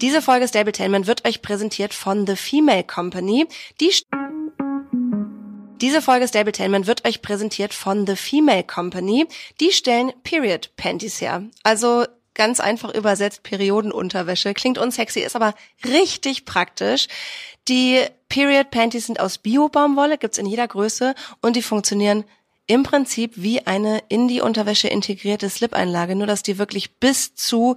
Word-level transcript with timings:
Diese 0.00 0.22
Folge 0.22 0.48
Stabletainment 0.48 1.06
wird 1.06 1.28
euch 1.28 1.42
präsentiert 1.42 1.92
von 1.92 2.26
The 2.26 2.34
Female 2.34 2.84
Company. 2.84 3.46
Die 3.80 3.92
diese 5.80 6.02
Folge 6.02 6.28
Stabletainment 6.28 6.86
wird 6.86 7.06
euch 7.06 7.20
präsentiert 7.20 7.74
von 7.74 8.06
The 8.06 8.16
Female 8.16 8.64
Company. 8.64 9.26
Die 9.60 9.72
stellen 9.72 10.12
Period 10.22 10.70
Panties 10.76 11.20
her. 11.20 11.44
Also 11.62 12.06
ganz 12.34 12.60
einfach 12.60 12.94
übersetzt 12.94 13.42
Periodenunterwäsche. 13.42 14.54
Klingt 14.54 14.78
unsexy, 14.78 15.20
ist 15.20 15.36
aber 15.36 15.54
richtig 15.84 16.46
praktisch. 16.46 17.06
Die 17.68 18.00
Period 18.30 18.70
Panties 18.70 19.06
sind 19.06 19.20
aus 19.20 19.38
Bio-Baumwolle, 19.38 20.16
gibt's 20.16 20.38
in 20.38 20.46
jeder 20.46 20.66
Größe 20.66 21.14
und 21.42 21.56
die 21.56 21.62
funktionieren 21.62 22.24
im 22.66 22.84
Prinzip 22.84 23.32
wie 23.34 23.66
eine 23.66 24.00
in 24.08 24.28
die 24.28 24.40
Unterwäsche 24.40 24.86
integrierte 24.86 25.50
Slip-Einlage, 25.50 26.14
nur 26.14 26.28
dass 26.28 26.42
die 26.42 26.56
wirklich 26.56 26.92
bis 26.98 27.34
zu 27.34 27.76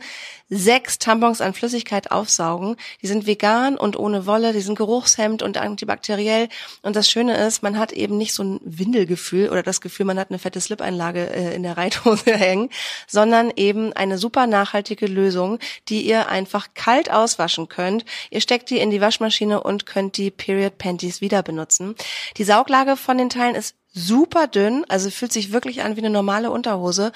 sechs 0.50 1.00
Tampons 1.00 1.42
an 1.42 1.54
Flüssigkeit 1.54 2.12
aufsaugen. 2.12 2.76
Die 3.02 3.08
sind 3.08 3.26
vegan 3.26 3.76
und 3.76 3.98
ohne 3.98 4.26
Wolle, 4.28 4.54
die 4.54 4.62
sind 4.62 4.78
geruchshemmend 4.78 5.42
und 5.42 5.58
antibakteriell. 5.58 6.48
Und 6.84 6.96
das 6.96 7.10
Schöne 7.10 7.36
ist, 7.38 7.64
man 7.64 7.80
hat 7.80 7.92
eben 7.92 8.18
nicht 8.18 8.34
so 8.34 8.44
ein 8.44 8.60
Windelgefühl 8.64 9.50
oder 9.50 9.64
das 9.64 9.82
Gefühl, 9.82 10.06
man 10.06 10.20
hat 10.20 10.30
eine 10.30 10.38
fette 10.38 10.62
Slip-Einlage 10.62 11.28
äh, 11.34 11.56
in 11.56 11.64
der 11.64 11.78
Reithose 11.78 12.34
hängen, 12.38 12.70
sondern 13.08 13.52
eben 13.56 13.94
eine 13.94 14.18
super 14.18 14.46
nachhaltige 14.46 15.08
Lösung, 15.08 15.60
die 15.90 16.04
ihr 16.04 16.30
einfach 16.30 16.68
kalt 16.76 17.10
auswaschen 17.10 17.68
könnt. 17.68 18.06
Ihr 18.30 18.42
steckt 18.42 18.70
die 18.70 18.78
in 18.78 18.92
die 18.92 19.02
Waschmaschine 19.02 19.64
und 19.64 19.86
könnt 19.86 20.18
die 20.18 20.30
Period 20.30 20.78
Panties 20.78 21.20
wieder 21.20 21.42
benutzen. 21.42 21.96
Die 22.38 22.44
Sauglage 22.44 22.96
von 22.96 23.18
den 23.18 23.30
Teilen 23.30 23.56
ist 23.56 23.76
super 23.94 24.48
dünn, 24.48 24.86
also 24.90 25.10
fühlt 25.10 25.32
sich 25.32 25.52
wirklich 25.52 25.84
an 25.84 25.96
wie 25.96 26.02
eine 26.02 26.10
normale 26.10 26.52
Unterhose 26.52 27.12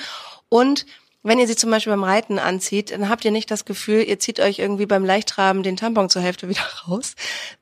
und 0.50 0.86
wenn 1.28 1.40
ihr 1.40 1.48
sie 1.48 1.58
zum 1.58 1.72
Beispiel 1.72 1.92
beim 1.92 2.06
Reiten 2.06 2.40
anzieht, 2.40 2.92
dann 2.92 3.10
habt 3.10 3.26
ihr 3.26 3.32
nicht 3.32 3.52
das 3.52 3.66
Gefühl, 3.66 4.02
ihr 4.02 4.18
zieht 4.18 4.40
euch 4.40 4.60
irgendwie 4.60 4.86
beim 4.86 5.04
Leichttraben 5.04 5.62
den 5.62 5.76
Tampon 5.76 6.10
zur 6.10 6.22
Hälfte 6.22 6.48
wieder 6.50 6.62
raus, 6.88 7.16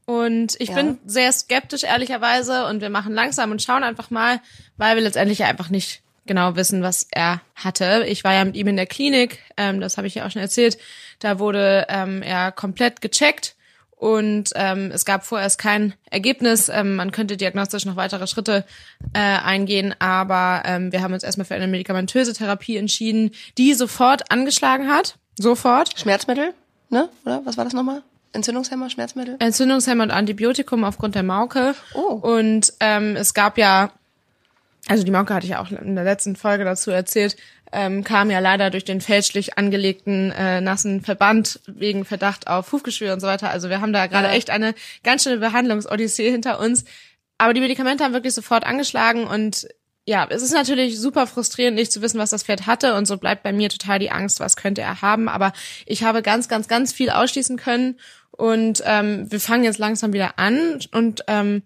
Und 0.05 0.55
ich 0.61 0.69
ja. 0.69 0.77
bin 0.77 0.99
sehr 1.05 1.33
skeptisch, 1.33 1.83
ehrlicherweise. 1.83 2.67
Und 2.67 2.81
wir 2.81 2.91
machen 2.91 3.13
langsam 3.13 3.51
und 3.51 3.63
schauen 3.63 3.83
einfach 3.83 4.11
mal, 4.11 4.41
weil 4.77 4.97
wir 4.97 5.03
letztendlich 5.03 5.43
einfach 5.45 5.69
nicht 5.69 6.03
genau 6.27 6.57
wissen, 6.57 6.83
was 6.83 7.07
er 7.11 7.41
hatte. 7.55 8.05
Ich 8.09 8.25
war 8.25 8.35
ja 8.35 8.45
mit 8.45 8.57
ihm 8.57 8.69
in 8.69 8.77
der 8.77 8.87
Klinik, 8.87 9.39
ähm, 9.57 9.81
das 9.81 9.97
habe 9.97 10.07
ich 10.07 10.15
ja 10.15 10.27
auch 10.27 10.31
schon 10.31 10.43
erzählt. 10.43 10.79
Da 11.19 11.39
wurde 11.39 11.87
ähm, 11.89 12.23
er 12.23 12.53
komplett 12.53 13.01
gecheckt 13.01 13.57
und 13.97 14.51
ähm, 14.55 14.91
es 14.93 15.07
gab 15.07 15.25
vorerst 15.25 15.59
kein 15.59 15.95
Ergebnis. 16.11 16.69
Ähm, 16.69 16.97
man 16.97 17.13
könnte 17.13 17.37
diagnostisch 17.37 17.87
noch 17.87 17.97
weitere 17.97 18.27
Schritte 18.27 18.65
äh, 19.15 19.19
eingehen, 19.19 19.95
aber 19.99 20.63
ähm, 20.67 20.93
wir 20.93 21.03
haben 21.03 21.15
uns 21.15 21.23
erstmal 21.23 21.47
für 21.47 21.55
eine 21.55 21.67
medikamentöse 21.67 22.35
Therapie 22.35 22.77
entschieden, 22.77 23.31
die 23.57 23.73
sofort 23.73 24.31
angeschlagen 24.31 24.89
hat. 24.89 25.17
Sofort. 25.39 25.99
Schmerzmittel, 25.99 26.53
ne? 26.91 27.09
Oder 27.25 27.43
was 27.45 27.57
war 27.57 27.65
das 27.65 27.73
nochmal? 27.73 28.03
Entzündungshemmer, 28.33 28.91
Schmerzmittel? 28.91 29.37
Entzündungshemmer 29.39 30.05
und 30.05 30.11
Antibiotikum 30.11 30.85
aufgrund 30.85 31.15
der 31.15 31.23
Mauke. 31.23 31.75
Oh. 31.95 32.13
Und 32.13 32.75
ähm, 32.81 33.17
es 33.17 33.33
gab 33.33 33.57
ja 33.57 33.93
also 34.89 35.05
die 35.05 35.11
Mauke 35.11 35.35
hatte 35.35 35.47
ich 35.47 35.53
ja 35.53 35.61
auch 35.61 35.71
in 35.71 35.95
der 35.95 36.05
letzten 36.05 36.37
Folge 36.37 36.65
dazu 36.65 36.91
erzählt, 36.91 37.37
ähm, 37.73 38.05
kam 38.05 38.31
ja 38.31 38.39
leider 38.39 38.71
durch 38.71 38.85
den 38.85 39.01
fälschlich 39.01 39.59
angelegten 39.59 40.31
äh, 40.33 40.61
nassen 40.61 41.03
Verband 41.03 41.61
wegen 41.67 42.05
Verdacht 42.05 42.47
auf 42.47 42.71
Hufgeschwür 42.73 43.13
und 43.13 43.21
so 43.21 43.27
weiter. 43.27 43.51
Also 43.51 43.69
wir 43.69 43.81
haben 43.81 43.93
da 43.93 44.07
gerade 44.07 44.29
ja. 44.29 44.35
echt 44.35 44.51
eine 44.51 44.75
ganz 45.03 45.25
schöne 45.25 45.39
Behandlungsodyssee 45.39 46.31
hinter 46.31 46.61
uns. 46.61 46.85
Aber 47.39 47.53
die 47.53 47.61
Medikamente 47.61 48.05
haben 48.05 48.15
wirklich 48.15 48.35
sofort 48.35 48.65
angeschlagen 48.65 49.27
und 49.27 49.69
ja, 50.09 50.25
es 50.31 50.41
ist 50.41 50.55
natürlich 50.55 51.01
super 51.01 51.27
frustrierend, 51.27 51.75
nicht 51.75 51.91
zu 51.91 52.01
wissen, 52.01 52.21
was 52.21 52.31
das 52.31 52.45
Pferd 52.45 52.67
hatte 52.67 52.95
und 52.95 53.07
so 53.07 53.17
bleibt 53.17 53.43
bei 53.43 53.53
mir 53.53 53.69
total 53.69 53.99
die 53.99 54.13
Angst, 54.13 54.39
was 54.39 54.55
könnte 54.55 54.81
er 54.81 55.03
haben. 55.03 55.29
Aber 55.29 55.53
ich 55.85 56.05
habe 56.05 56.23
ganz, 56.23 56.49
ganz, 56.49 56.69
ganz 56.69 56.93
viel 56.93 57.11
ausschließen 57.11 57.57
können 57.57 57.99
und 58.31 58.85
ähm, 58.87 59.31
wir 59.31 59.41
fangen 59.41 59.65
jetzt 59.65 59.79
langsam 59.79 60.13
wieder 60.13 60.39
an 60.39 60.79
und 60.93 61.25
ähm, 61.27 61.63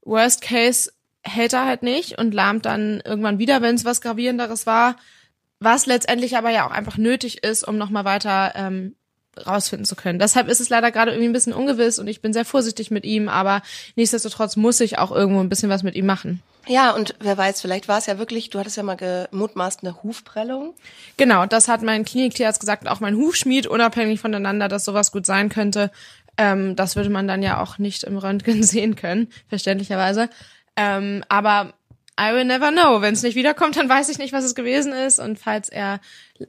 Worst 0.00 0.40
Case 0.40 0.90
hält 1.22 1.52
er 1.52 1.66
halt 1.66 1.82
nicht 1.82 2.18
und 2.18 2.34
lahmt 2.34 2.66
dann 2.66 3.00
irgendwann 3.04 3.38
wieder, 3.38 3.62
wenn 3.62 3.74
es 3.74 3.84
was 3.84 4.00
gravierenderes 4.00 4.66
war, 4.66 4.96
was 5.60 5.86
letztendlich 5.86 6.36
aber 6.36 6.50
ja 6.50 6.66
auch 6.66 6.72
einfach 6.72 6.96
nötig 6.96 7.44
ist, 7.44 7.66
um 7.66 7.78
nochmal 7.78 8.04
weiter 8.04 8.52
ähm, 8.56 8.96
rausfinden 9.46 9.86
zu 9.86 9.96
können. 9.96 10.18
Deshalb 10.18 10.48
ist 10.48 10.60
es 10.60 10.68
leider 10.68 10.90
gerade 10.90 11.12
irgendwie 11.12 11.28
ein 11.28 11.32
bisschen 11.32 11.52
ungewiss 11.52 11.98
und 11.98 12.08
ich 12.08 12.20
bin 12.20 12.32
sehr 12.32 12.44
vorsichtig 12.44 12.90
mit 12.90 13.04
ihm, 13.04 13.28
aber 13.28 13.62
nichtsdestotrotz 13.96 14.56
muss 14.56 14.80
ich 14.80 14.98
auch 14.98 15.10
irgendwo 15.10 15.40
ein 15.40 15.48
bisschen 15.48 15.70
was 15.70 15.82
mit 15.82 15.94
ihm 15.94 16.06
machen. 16.06 16.42
Ja, 16.68 16.92
und 16.92 17.14
wer 17.18 17.36
weiß, 17.36 17.60
vielleicht 17.60 17.88
war 17.88 17.98
es 17.98 18.06
ja 18.06 18.18
wirklich, 18.18 18.50
du 18.50 18.58
hattest 18.58 18.76
ja 18.76 18.82
mal 18.84 18.96
gemutmaßt 18.96 19.82
eine 19.82 20.02
Hufprellung. 20.02 20.74
Genau, 21.16 21.44
das 21.46 21.66
hat 21.66 21.82
mein 21.82 22.04
Kliniktierarzt 22.04 22.60
gesagt, 22.60 22.88
auch 22.88 23.00
mein 23.00 23.16
Hufschmied, 23.16 23.66
unabhängig 23.66 24.20
voneinander, 24.20 24.68
dass 24.68 24.84
sowas 24.84 25.10
gut 25.10 25.26
sein 25.26 25.48
könnte. 25.48 25.90
Ähm, 26.36 26.76
das 26.76 26.94
würde 26.94 27.10
man 27.10 27.26
dann 27.26 27.42
ja 27.42 27.60
auch 27.60 27.78
nicht 27.78 28.04
im 28.04 28.16
Röntgen 28.16 28.62
sehen 28.62 28.94
können, 28.96 29.28
verständlicherweise. 29.48 30.28
Ähm, 30.76 31.24
aber 31.28 31.74
I 32.20 32.32
will 32.34 32.44
never 32.44 32.70
know. 32.70 33.00
Wenn 33.00 33.14
es 33.14 33.22
nicht 33.22 33.34
wiederkommt, 33.34 33.76
dann 33.76 33.88
weiß 33.88 34.08
ich 34.08 34.18
nicht, 34.18 34.32
was 34.32 34.44
es 34.44 34.54
gewesen 34.54 34.92
ist. 34.92 35.18
Und 35.18 35.38
falls 35.38 35.68
er 35.68 36.00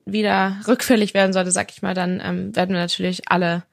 wieder 0.05 0.57
rückfällig 0.67 1.13
werden 1.13 1.33
sollte, 1.33 1.51
sag 1.51 1.71
ich 1.71 1.81
mal, 1.81 1.93
dann 1.93 2.21
ähm, 2.23 2.55
werden 2.55 2.73
wir 2.73 2.81
natürlich 2.81 3.29
alle 3.29 3.63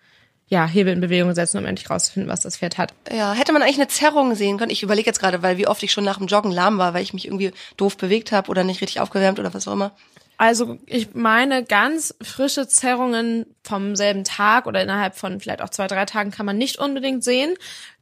ja, 0.50 0.66
Hebel 0.66 0.92
in 0.92 1.00
Bewegung 1.00 1.32
setzen, 1.32 1.58
um 1.58 1.64
endlich 1.64 1.88
rauszufinden, 1.88 2.30
was 2.30 2.40
das 2.40 2.56
Pferd 2.56 2.76
hat. 2.76 2.92
Ja, 3.10 3.32
hätte 3.34 3.52
man 3.52 3.62
eigentlich 3.62 3.78
eine 3.78 3.88
Zerrung 3.88 4.34
sehen 4.34 4.58
können? 4.58 4.72
Ich 4.72 4.82
überlege 4.82 5.06
jetzt 5.06 5.20
gerade, 5.20 5.42
weil 5.42 5.58
wie 5.58 5.68
oft 5.68 5.82
ich 5.82 5.92
schon 5.92 6.04
nach 6.04 6.18
dem 6.18 6.26
Joggen 6.26 6.50
lahm 6.50 6.76
war, 6.76 6.92
weil 6.92 7.04
ich 7.04 7.14
mich 7.14 7.26
irgendwie 7.26 7.52
doof 7.76 7.96
bewegt 7.96 8.32
habe 8.32 8.50
oder 8.50 8.64
nicht 8.64 8.80
richtig 8.80 9.00
aufgewärmt 9.00 9.38
oder 9.38 9.54
was 9.54 9.68
auch 9.68 9.72
immer. 9.72 9.92
Also 10.40 10.78
ich 10.86 11.14
meine, 11.14 11.64
ganz 11.64 12.14
frische 12.22 12.66
Zerrungen 12.66 13.44
vom 13.62 13.94
selben 13.94 14.24
Tag 14.24 14.66
oder 14.66 14.82
innerhalb 14.82 15.14
von 15.14 15.38
vielleicht 15.38 15.60
auch 15.60 15.68
zwei, 15.68 15.86
drei 15.86 16.06
Tagen 16.06 16.30
kann 16.30 16.46
man 16.46 16.56
nicht 16.56 16.78
unbedingt 16.78 17.22
sehen. 17.22 17.56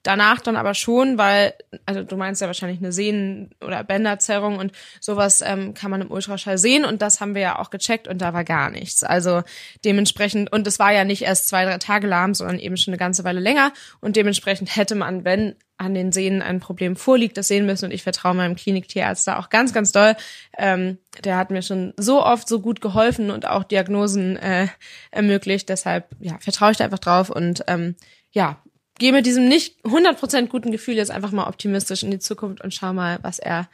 Danach 0.04 0.40
dann 0.40 0.54
aber 0.54 0.74
schon, 0.74 1.18
weil, 1.18 1.54
also 1.84 2.04
du 2.04 2.16
meinst 2.16 2.40
ja 2.40 2.46
wahrscheinlich 2.46 2.78
eine 2.78 2.92
Sehnen- 2.92 3.50
oder 3.60 3.82
Bänderzerrung 3.82 4.58
und 4.58 4.70
sowas 5.00 5.42
ähm, 5.44 5.74
kann 5.74 5.90
man 5.90 6.00
im 6.00 6.12
Ultraschall 6.12 6.58
sehen 6.58 6.84
und 6.84 7.02
das 7.02 7.20
haben 7.20 7.34
wir 7.34 7.42
ja 7.42 7.58
auch 7.58 7.70
gecheckt 7.70 8.06
und 8.06 8.18
da 8.18 8.32
war 8.32 8.44
gar 8.44 8.70
nichts. 8.70 9.02
Also 9.02 9.42
dementsprechend, 9.84 10.52
und 10.52 10.64
es 10.68 10.78
war 10.78 10.92
ja 10.92 11.02
nicht 11.02 11.22
erst 11.22 11.48
zwei, 11.48 11.64
drei 11.64 11.78
Tage 11.78 12.06
lahm, 12.06 12.34
sondern 12.34 12.60
eben 12.60 12.76
schon 12.76 12.92
eine 12.92 12.98
ganze 12.98 13.24
Weile 13.24 13.40
länger 13.40 13.72
und 14.00 14.14
dementsprechend 14.14 14.76
hätte 14.76 14.94
man, 14.94 15.24
wenn 15.24 15.56
an 15.78 15.94
den 15.94 16.12
Sehnen 16.12 16.42
ein 16.42 16.60
Problem 16.60 16.96
vorliegt, 16.96 17.36
das 17.36 17.48
sehen 17.48 17.64
müssen 17.64 17.86
und 17.86 17.92
ich 17.92 18.02
vertraue 18.02 18.34
meinem 18.34 18.56
Kliniktierarzt 18.56 19.26
da 19.26 19.38
auch 19.38 19.48
ganz, 19.48 19.72
ganz 19.72 19.92
doll. 19.92 20.16
Ähm, 20.56 20.98
der 21.24 21.36
hat 21.36 21.50
mir 21.50 21.62
schon 21.62 21.94
so 21.96 22.22
oft 22.24 22.48
so 22.48 22.60
gut 22.60 22.80
geholfen 22.80 23.30
und 23.30 23.46
auch 23.46 23.64
Diagnosen 23.64 24.36
äh, 24.36 24.66
ermöglicht. 25.10 25.68
Deshalb 25.68 26.08
ja, 26.20 26.36
vertraue 26.40 26.72
ich 26.72 26.76
da 26.76 26.84
einfach 26.84 26.98
drauf 26.98 27.30
und 27.30 27.64
ähm, 27.68 27.94
ja, 28.32 28.60
gehe 28.98 29.12
mit 29.12 29.26
diesem 29.26 29.48
nicht 29.48 29.82
100% 29.84 30.48
guten 30.48 30.72
Gefühl 30.72 30.96
jetzt 30.96 31.10
einfach 31.10 31.30
mal 31.30 31.46
optimistisch 31.46 32.02
in 32.02 32.10
die 32.10 32.18
Zukunft 32.18 32.62
und 32.62 32.74
schau 32.74 32.92
mal, 32.92 33.18
was 33.22 33.38
er 33.38 33.68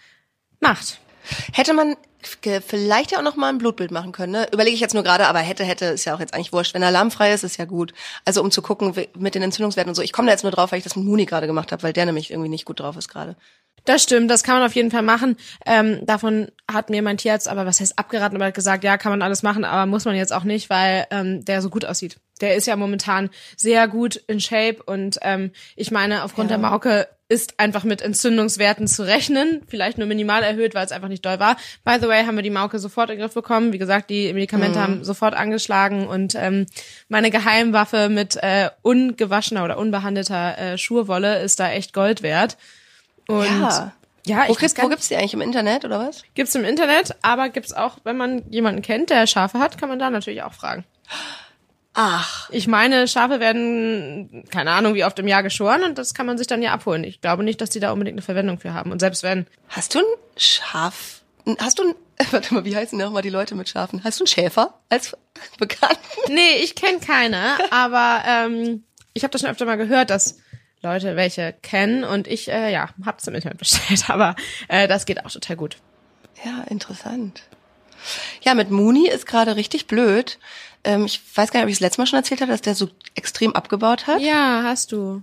macht. 0.60 1.00
Hätte 1.52 1.74
man 1.74 1.96
vielleicht 2.66 3.12
ja 3.12 3.18
auch 3.18 3.22
noch 3.22 3.36
mal 3.36 3.48
ein 3.48 3.58
Blutbild 3.58 3.90
machen 3.90 4.12
können. 4.12 4.32
Ne? 4.32 4.48
Überlege 4.52 4.74
ich 4.74 4.80
jetzt 4.80 4.94
nur 4.94 5.02
gerade, 5.02 5.26
aber 5.26 5.40
hätte, 5.40 5.64
hätte, 5.64 5.86
ist 5.86 6.04
ja 6.04 6.14
auch 6.14 6.20
jetzt 6.20 6.34
eigentlich 6.34 6.52
wurscht. 6.52 6.74
Wenn 6.74 6.82
er 6.82 6.88
alarmfrei 6.88 7.32
ist, 7.32 7.44
ist 7.44 7.58
ja 7.58 7.64
gut. 7.64 7.92
Also 8.24 8.42
um 8.42 8.50
zu 8.50 8.62
gucken 8.62 8.94
mit 9.16 9.34
den 9.34 9.42
Entzündungswerten 9.42 9.90
und 9.90 9.94
so. 9.94 10.02
Ich 10.02 10.12
komme 10.12 10.26
da 10.26 10.32
jetzt 10.32 10.42
nur 10.42 10.52
drauf, 10.52 10.72
weil 10.72 10.78
ich 10.78 10.84
das 10.84 10.96
mit 10.96 11.04
Muni 11.04 11.26
gerade 11.26 11.46
gemacht 11.46 11.72
habe, 11.72 11.82
weil 11.82 11.92
der 11.92 12.06
nämlich 12.06 12.30
irgendwie 12.30 12.48
nicht 12.48 12.64
gut 12.64 12.80
drauf 12.80 12.96
ist 12.96 13.08
gerade. 13.08 13.36
Das 13.84 14.02
stimmt, 14.02 14.30
das 14.30 14.42
kann 14.42 14.56
man 14.56 14.64
auf 14.64 14.74
jeden 14.74 14.90
Fall 14.90 15.02
machen. 15.02 15.36
Ähm, 15.66 16.06
davon 16.06 16.48
hat 16.70 16.88
mir 16.88 17.02
mein 17.02 17.18
Tierarzt 17.18 17.48
aber, 17.48 17.66
was 17.66 17.80
heißt 17.80 17.98
abgeraten, 17.98 18.36
aber 18.36 18.46
hat 18.46 18.54
gesagt, 18.54 18.82
ja, 18.82 18.96
kann 18.96 19.12
man 19.12 19.20
alles 19.20 19.42
machen, 19.42 19.64
aber 19.64 19.84
muss 19.84 20.06
man 20.06 20.16
jetzt 20.16 20.32
auch 20.32 20.44
nicht, 20.44 20.70
weil 20.70 21.06
ähm, 21.10 21.44
der 21.44 21.60
so 21.60 21.68
gut 21.68 21.84
aussieht. 21.84 22.16
Der 22.40 22.56
ist 22.56 22.66
ja 22.66 22.76
momentan 22.76 23.30
sehr 23.56 23.86
gut 23.86 24.16
in 24.16 24.40
Shape 24.40 24.82
und 24.86 25.18
ähm, 25.20 25.52
ich 25.76 25.90
meine, 25.90 26.24
aufgrund 26.24 26.50
ja. 26.50 26.56
der 26.56 26.70
Mauke 26.70 27.08
ist 27.34 27.58
einfach 27.58 27.82
mit 27.82 28.00
Entzündungswerten 28.00 28.86
zu 28.86 29.02
rechnen, 29.04 29.62
vielleicht 29.66 29.98
nur 29.98 30.06
minimal 30.06 30.44
erhöht, 30.44 30.74
weil 30.74 30.86
es 30.86 30.92
einfach 30.92 31.08
nicht 31.08 31.26
doll 31.26 31.40
war. 31.40 31.56
By 31.84 31.96
the 32.00 32.06
way, 32.06 32.24
haben 32.24 32.36
wir 32.36 32.42
die 32.42 32.50
Mauke 32.50 32.78
sofort 32.78 33.10
in 33.10 33.16
den 33.16 33.22
Griff 33.22 33.34
bekommen. 33.34 33.72
Wie 33.72 33.78
gesagt, 33.78 34.08
die 34.08 34.32
Medikamente 34.32 34.78
mhm. 34.78 34.82
haben 34.82 35.04
sofort 35.04 35.34
angeschlagen 35.34 36.06
und 36.06 36.36
ähm, 36.36 36.66
meine 37.08 37.30
Geheimwaffe 37.32 38.08
mit 38.08 38.36
äh, 38.36 38.70
ungewaschener 38.82 39.64
oder 39.64 39.78
unbehandelter 39.78 40.58
äh, 40.58 40.78
Schurwolle 40.78 41.42
ist 41.42 41.58
da 41.58 41.70
echt 41.70 41.92
Gold 41.92 42.22
wert. 42.22 42.56
Und 43.26 43.44
ja. 43.44 43.92
Ja, 44.26 44.44
wo, 44.48 44.54
gibt, 44.54 44.82
wo 44.82 44.88
gibt's 44.88 45.08
die 45.08 45.16
eigentlich 45.16 45.34
im 45.34 45.42
Internet 45.42 45.84
oder 45.84 45.98
was? 45.98 46.22
Gibt's 46.34 46.54
im 46.54 46.64
Internet, 46.64 47.14
aber 47.20 47.50
gibt's 47.50 47.74
auch, 47.74 47.98
wenn 48.04 48.16
man 48.16 48.42
jemanden 48.50 48.80
kennt, 48.80 49.10
der 49.10 49.26
Schafe 49.26 49.58
hat, 49.58 49.76
kann 49.76 49.90
man 49.90 49.98
da 49.98 50.08
natürlich 50.08 50.42
auch 50.42 50.54
fragen. 50.54 50.84
Ach. 51.94 52.50
Ich 52.50 52.66
meine, 52.66 53.06
Schafe 53.06 53.38
werden, 53.38 54.44
keine 54.50 54.72
Ahnung, 54.72 54.94
wie 54.94 55.04
oft 55.04 55.18
im 55.20 55.28
Jahr 55.28 55.44
geschoren 55.44 55.84
und 55.84 55.96
das 55.96 56.12
kann 56.12 56.26
man 56.26 56.36
sich 56.36 56.48
dann 56.48 56.60
ja 56.60 56.72
abholen. 56.72 57.04
Ich 57.04 57.20
glaube 57.20 57.44
nicht, 57.44 57.60
dass 57.60 57.70
die 57.70 57.80
da 57.80 57.92
unbedingt 57.92 58.16
eine 58.16 58.22
Verwendung 58.22 58.58
für 58.58 58.74
haben. 58.74 58.90
Und 58.90 58.98
selbst 58.98 59.22
wenn. 59.22 59.46
Hast 59.68 59.94
du 59.94 60.00
ein 60.00 60.04
Schaf? 60.36 61.22
Hast 61.58 61.78
du 61.78 61.84
ein, 61.84 61.94
warte 62.32 62.52
mal, 62.52 62.64
wie 62.64 62.76
heißen 62.76 62.98
nochmal 62.98 63.22
die 63.22 63.30
Leute 63.30 63.54
mit 63.54 63.68
Schafen? 63.68 64.02
Hast 64.02 64.18
du 64.18 64.24
einen 64.24 64.28
Schäfer 64.28 64.74
als 64.88 65.16
Bekannten? 65.58 66.02
Nee, 66.28 66.56
ich 66.62 66.74
kenne 66.74 66.98
keine, 66.98 67.58
aber 67.70 68.22
ähm, 68.26 68.82
ich 69.12 69.22
habe 69.22 69.30
das 69.30 69.40
schon 69.40 69.50
öfter 69.50 69.64
mal 69.64 69.76
gehört, 69.76 70.10
dass 70.10 70.38
Leute 70.82 71.16
welche 71.16 71.54
kennen 71.62 72.04
und 72.04 72.26
ich, 72.26 72.50
äh, 72.50 72.72
ja, 72.72 72.90
hab's 73.04 73.26
im 73.26 73.34
Internet 73.34 73.58
bestellt, 73.58 74.04
aber 74.10 74.34
äh, 74.68 74.88
das 74.88 75.06
geht 75.06 75.24
auch 75.24 75.30
total 75.30 75.56
gut. 75.56 75.76
Ja, 76.44 76.64
interessant. 76.68 77.42
Ja, 78.42 78.54
mit 78.54 78.70
Mooney 78.70 79.08
ist 79.08 79.26
gerade 79.26 79.56
richtig 79.56 79.86
blöd. 79.86 80.38
Ähm, 80.84 81.06
ich 81.06 81.20
weiß 81.34 81.50
gar 81.50 81.60
nicht, 81.60 81.64
ob 81.64 81.70
ich 81.70 81.76
es 81.76 81.80
letztes 81.80 81.98
Mal 81.98 82.06
schon 82.06 82.18
erzählt 82.18 82.40
habe, 82.40 82.52
dass 82.52 82.62
der 82.62 82.74
so 82.74 82.88
extrem 83.14 83.54
abgebaut 83.54 84.06
hat. 84.06 84.20
Ja, 84.20 84.62
hast 84.64 84.92
du. 84.92 85.22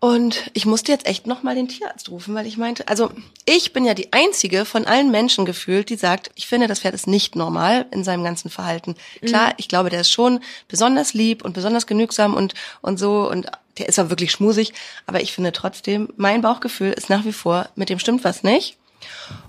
Und 0.00 0.50
ich 0.54 0.64
musste 0.64 0.92
jetzt 0.92 1.06
echt 1.06 1.26
nochmal 1.26 1.54
den 1.54 1.68
Tierarzt 1.68 2.08
rufen, 2.08 2.34
weil 2.34 2.46
ich 2.46 2.56
meinte, 2.56 2.88
also 2.88 3.10
ich 3.44 3.74
bin 3.74 3.84
ja 3.84 3.92
die 3.92 4.14
einzige 4.14 4.64
von 4.64 4.86
allen 4.86 5.10
Menschen 5.10 5.44
gefühlt, 5.44 5.90
die 5.90 5.96
sagt, 5.96 6.30
ich 6.36 6.46
finde, 6.46 6.68
das 6.68 6.80
Pferd 6.80 6.94
ist 6.94 7.06
nicht 7.06 7.36
normal 7.36 7.84
in 7.90 8.02
seinem 8.02 8.24
ganzen 8.24 8.50
Verhalten. 8.50 8.94
Klar, 9.20 9.48
mhm. 9.48 9.54
ich 9.58 9.68
glaube, 9.68 9.90
der 9.90 10.00
ist 10.00 10.10
schon 10.10 10.40
besonders 10.68 11.12
lieb 11.12 11.44
und 11.44 11.52
besonders 11.52 11.86
genügsam 11.86 12.34
und, 12.34 12.54
und 12.80 12.98
so 12.98 13.30
und 13.30 13.46
der 13.76 13.90
ist 13.90 13.98
auch 13.98 14.08
wirklich 14.08 14.32
schmusig, 14.32 14.72
aber 15.06 15.20
ich 15.20 15.32
finde 15.32 15.52
trotzdem, 15.52 16.08
mein 16.16 16.40
Bauchgefühl 16.40 16.92
ist 16.92 17.10
nach 17.10 17.26
wie 17.26 17.32
vor, 17.32 17.68
mit 17.74 17.90
dem 17.90 17.98
stimmt 17.98 18.24
was 18.24 18.42
nicht. 18.42 18.78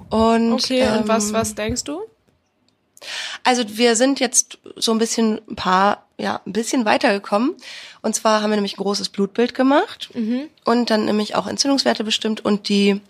Und, 0.09 0.51
okay, 0.51 0.81
ähm, 0.81 0.99
und 0.99 1.07
was, 1.07 1.29
ähm, 1.29 1.33
was 1.33 1.55
denkst 1.55 1.85
du? 1.85 2.01
Also 3.43 3.63
wir 3.77 3.95
sind 3.95 4.19
jetzt 4.19 4.59
so 4.75 4.91
ein 4.91 4.97
bisschen 4.97 5.41
ein 5.49 5.55
paar, 5.55 6.05
ja, 6.17 6.41
ein 6.45 6.53
bisschen 6.53 6.85
weitergekommen. 6.85 7.55
Und 8.01 8.15
zwar 8.15 8.41
haben 8.41 8.49
wir 8.49 8.55
nämlich 8.55 8.73
ein 8.73 8.83
großes 8.83 9.09
Blutbild 9.09 9.53
gemacht 9.53 10.09
mhm. 10.13 10.49
und 10.65 10.89
dann 10.89 11.05
nämlich 11.05 11.35
auch 11.35 11.47
Entzündungswerte 11.47 12.03
bestimmt 12.03 12.43
und 12.43 12.69
die 12.69 13.01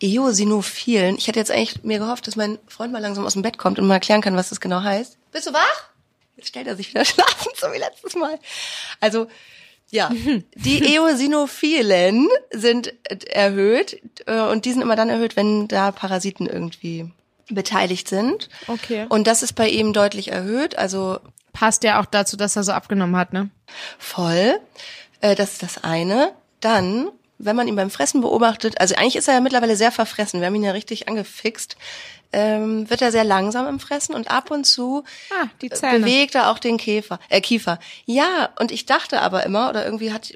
Eosinophilen. 0.00 1.16
Ich 1.16 1.28
hätte 1.28 1.38
jetzt 1.38 1.50
eigentlich 1.50 1.82
mir 1.82 1.98
gehofft, 1.98 2.26
dass 2.26 2.36
mein 2.36 2.58
Freund 2.68 2.92
mal 2.92 3.00
langsam 3.00 3.24
aus 3.24 3.34
dem 3.34 3.42
Bett 3.42 3.58
kommt 3.58 3.78
und 3.78 3.86
mal 3.86 3.94
erklären 3.94 4.20
kann, 4.20 4.36
was 4.36 4.50
das 4.50 4.60
genau 4.60 4.82
heißt. 4.82 5.16
Bist 5.32 5.46
du 5.46 5.52
wach? 5.52 5.90
Jetzt 6.36 6.48
stellt 6.48 6.66
er 6.66 6.76
sich 6.76 6.90
wieder 6.90 7.04
schlafen, 7.04 7.52
so 7.56 7.68
wie 7.72 7.78
letztes 7.78 8.14
Mal. 8.14 8.38
Also, 9.00 9.28
ja, 9.90 10.10
die 10.54 10.94
Eosinophilen 10.94 12.28
sind 12.50 12.94
erhöht 13.28 14.00
äh, 14.26 14.40
und 14.40 14.64
die 14.64 14.72
sind 14.72 14.80
immer 14.80 14.96
dann 14.96 15.10
erhöht, 15.10 15.36
wenn 15.36 15.68
da 15.68 15.92
Parasiten 15.92 16.46
irgendwie 16.46 17.10
beteiligt 17.54 18.08
sind. 18.08 18.48
Okay. 18.68 19.06
Und 19.08 19.26
das 19.26 19.42
ist 19.42 19.54
bei 19.54 19.68
ihm 19.68 19.92
deutlich 19.92 20.32
erhöht. 20.32 20.76
Also 20.76 21.20
passt 21.52 21.84
ja 21.84 22.00
auch 22.00 22.06
dazu, 22.06 22.36
dass 22.36 22.56
er 22.56 22.64
so 22.64 22.72
abgenommen 22.72 23.16
hat, 23.16 23.32
ne? 23.32 23.50
Voll. 23.98 24.58
Äh, 25.20 25.34
das 25.34 25.52
ist 25.52 25.62
das 25.62 25.84
eine. 25.84 26.32
Dann, 26.60 27.08
wenn 27.42 27.56
man 27.56 27.68
ihn 27.68 27.76
beim 27.76 27.90
Fressen 27.90 28.20
beobachtet, 28.20 28.80
also 28.80 28.94
eigentlich 28.94 29.16
ist 29.16 29.28
er 29.28 29.34
ja 29.34 29.40
mittlerweile 29.40 29.76
sehr 29.76 29.92
verfressen. 29.92 30.40
Wir 30.40 30.46
haben 30.46 30.54
ihn 30.54 30.64
ja 30.64 30.72
richtig 30.72 31.08
angefixt 31.08 31.76
ähm, 32.32 32.88
wird 32.88 33.02
er 33.02 33.12
sehr 33.12 33.24
langsam 33.24 33.66
im 33.68 33.78
Fressen 33.78 34.14
und 34.14 34.30
ab 34.30 34.50
und 34.50 34.64
zu 34.64 35.04
ah, 35.30 35.46
die 35.60 35.70
Zähne. 35.70 36.00
bewegt 36.00 36.34
er 36.34 36.50
auch 36.50 36.58
den 36.58 36.78
Käfer, 36.78 37.18
äh, 37.28 37.40
Kiefer. 37.40 37.78
Ja, 38.06 38.48
und 38.58 38.72
ich 38.72 38.86
dachte 38.86 39.20
aber 39.20 39.44
immer, 39.44 39.68
oder 39.68 39.84
irgendwie 39.84 40.12
hat, 40.12 40.32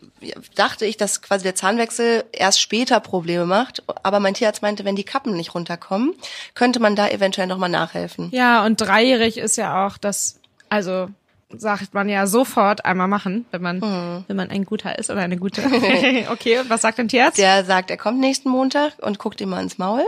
dachte 0.54 0.84
ich, 0.84 0.96
dass 0.96 1.22
quasi 1.22 1.42
der 1.42 1.54
Zahnwechsel 1.54 2.24
erst 2.32 2.60
später 2.60 3.00
Probleme 3.00 3.46
macht. 3.46 3.82
Aber 4.02 4.20
mein 4.20 4.34
Tierarzt 4.34 4.62
meinte, 4.62 4.84
wenn 4.84 4.96
die 4.96 5.04
Kappen 5.04 5.34
nicht 5.36 5.54
runterkommen, 5.54 6.14
könnte 6.54 6.80
man 6.80 6.96
da 6.96 7.08
eventuell 7.08 7.46
nochmal 7.46 7.70
nachhelfen. 7.70 8.30
Ja, 8.30 8.64
und 8.64 8.80
dreijährig 8.80 9.38
ist 9.38 9.56
ja 9.56 9.86
auch 9.86 9.96
das, 9.96 10.38
also 10.68 11.08
sagt 11.50 11.94
man 11.94 12.08
ja 12.08 12.26
sofort 12.26 12.84
einmal 12.84 13.08
machen, 13.08 13.46
wenn 13.50 13.62
man, 13.62 13.80
hm. 13.80 14.24
wenn 14.26 14.36
man 14.36 14.50
ein 14.50 14.64
guter 14.64 14.98
ist 14.98 15.10
oder 15.10 15.20
eine 15.20 15.36
gute. 15.36 15.62
okay, 16.30 16.58
und 16.58 16.70
was 16.70 16.82
sagt 16.82 16.98
dein 16.98 17.08
Tierarzt? 17.08 17.38
Der 17.38 17.64
sagt, 17.64 17.90
er 17.90 17.96
kommt 17.96 18.18
nächsten 18.18 18.48
Montag 18.48 18.94
und 19.00 19.18
guckt 19.18 19.40
ihm 19.40 19.50
mal 19.50 19.62
ins 19.62 19.78
Maul 19.78 20.04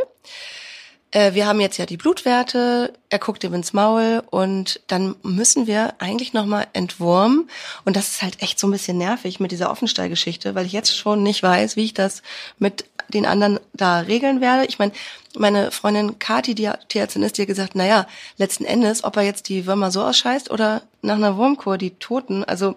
äh, 1.11 1.35
wir 1.35 1.46
haben 1.46 1.61
jetzt 1.61 1.79
ja 1.79 1.87
die 1.87 1.96
Blutwerte, 1.96 2.93
er 3.08 3.19
guckt 3.19 3.44
ihm 3.44 3.55
ins 3.55 3.73
Maul 3.73 4.23
und 4.31 4.81
dann 4.88 5.17
müssen 5.23 5.67
wir 5.67 5.94
eigentlich 5.99 6.32
nochmal 6.32 6.67
entwurmen. 6.73 7.49
Und 7.85 7.96
das 7.96 8.08
ist 8.08 8.23
halt 8.23 8.43
echt 8.43 8.58
so 8.58 8.67
ein 8.67 8.73
bisschen 8.73 8.99
nervig 8.99 9.40
mit 9.40 9.50
dieser 9.50 9.70
Offenstallgeschichte, 9.70 10.55
weil 10.55 10.67
ich 10.67 10.73
jetzt 10.73 10.94
schon 10.96 11.23
nicht 11.23 11.43
weiß, 11.43 11.76
wie 11.76 11.85
ich 11.85 11.94
das 11.94 12.23
mit 12.58 12.85
den 13.09 13.27
anderen 13.27 13.61
da 13.73 14.01
regeln 14.01 14.41
werde. 14.41 14.67
Ich 14.67 14.79
meine, 14.79 14.93
meine 15.37 15.71
Freundin 15.71 16.19
Kati, 16.19 16.55
die 16.55 16.71
Tierärztin 16.89 17.23
ist, 17.23 17.39
die 17.39 17.43
hat 17.43 17.49
gesagt, 17.49 17.75
naja, 17.75 18.07
letzten 18.37 18.65
Endes, 18.65 19.05
ob 19.05 19.17
er 19.17 19.23
jetzt 19.23 19.49
die 19.49 19.67
Würmer 19.67 19.91
so 19.91 20.03
ausscheißt 20.03 20.50
oder 20.50 20.83
nach 21.03 21.17
einer 21.17 21.37
Wurmkur 21.37 21.79
die 21.79 21.91
Toten, 21.91 22.45
also 22.45 22.77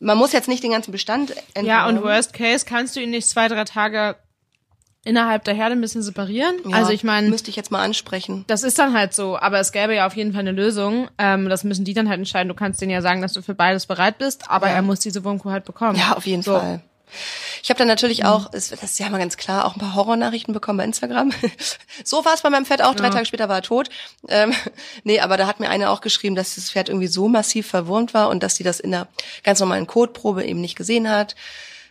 man 0.00 0.16
muss 0.16 0.32
jetzt 0.32 0.48
nicht 0.48 0.62
den 0.62 0.70
ganzen 0.70 0.92
Bestand 0.92 1.30
entwurmen. 1.54 1.66
Ja, 1.66 1.86
und 1.86 2.02
worst 2.02 2.32
case 2.32 2.64
kannst 2.66 2.96
du 2.96 3.00
ihn 3.00 3.10
nicht 3.10 3.28
zwei, 3.28 3.48
drei 3.48 3.64
Tage 3.64 4.16
innerhalb 5.04 5.44
der 5.44 5.54
Herde 5.54 5.74
ein 5.74 5.80
bisschen 5.80 6.02
separieren. 6.02 6.56
Ja, 6.66 6.76
also 6.76 6.92
ich 6.92 7.04
meine, 7.04 7.28
müsste 7.28 7.50
ich 7.50 7.56
jetzt 7.56 7.70
mal 7.70 7.82
ansprechen. 7.82 8.44
Das 8.46 8.62
ist 8.62 8.78
dann 8.78 8.94
halt 8.94 9.14
so, 9.14 9.38
aber 9.38 9.60
es 9.60 9.72
gäbe 9.72 9.94
ja 9.94 10.06
auf 10.06 10.16
jeden 10.16 10.32
Fall 10.32 10.40
eine 10.40 10.52
Lösung. 10.52 11.08
Ähm, 11.18 11.48
das 11.48 11.64
müssen 11.64 11.84
die 11.84 11.94
dann 11.94 12.08
halt 12.08 12.18
entscheiden. 12.18 12.48
Du 12.48 12.54
kannst 12.54 12.80
denen 12.80 12.90
ja 12.90 13.02
sagen, 13.02 13.20
dass 13.20 13.34
du 13.34 13.42
für 13.42 13.54
beides 13.54 13.86
bereit 13.86 14.18
bist, 14.18 14.50
aber 14.50 14.68
ja. 14.68 14.76
er 14.76 14.82
muss 14.82 15.00
diese 15.00 15.22
Wurmkuh 15.24 15.50
halt 15.50 15.64
bekommen. 15.64 15.98
Ja, 15.98 16.16
auf 16.16 16.26
jeden 16.26 16.42
so. 16.42 16.58
Fall. 16.58 16.82
Ich 17.62 17.70
habe 17.70 17.78
dann 17.78 17.88
natürlich 17.88 18.20
mhm. 18.20 18.26
auch, 18.26 18.50
das 18.50 18.70
ist 18.70 18.98
ja 18.98 19.08
mal 19.08 19.18
ganz 19.18 19.36
klar, 19.36 19.64
auch 19.64 19.74
ein 19.74 19.80
paar 19.80 19.94
Horrornachrichten 19.94 20.52
bekommen 20.52 20.78
bei 20.78 20.84
Instagram. 20.84 21.32
so 22.04 22.24
war 22.24 22.34
es 22.34 22.42
bei 22.42 22.50
meinem 22.50 22.66
Pferd 22.66 22.82
auch. 22.82 22.94
Drei 22.94 23.06
ja. 23.06 23.10
Tage 23.10 23.26
später 23.26 23.48
war 23.48 23.56
er 23.56 23.62
tot. 23.62 23.88
Ähm, 24.28 24.52
nee, 25.04 25.20
aber 25.20 25.36
da 25.36 25.46
hat 25.46 25.60
mir 25.60 25.70
eine 25.70 25.90
auch 25.90 26.00
geschrieben, 26.00 26.34
dass 26.34 26.54
das 26.56 26.70
Pferd 26.70 26.88
irgendwie 26.88 27.08
so 27.08 27.28
massiv 27.28 27.66
verwurmt 27.66 28.14
war 28.14 28.28
und 28.28 28.42
dass 28.42 28.56
sie 28.56 28.64
das 28.64 28.80
in 28.80 28.90
der 28.90 29.08
ganz 29.42 29.60
normalen 29.60 29.86
Kotprobe 29.86 30.44
eben 30.44 30.60
nicht 30.60 30.76
gesehen 30.76 31.10
hat 31.10 31.34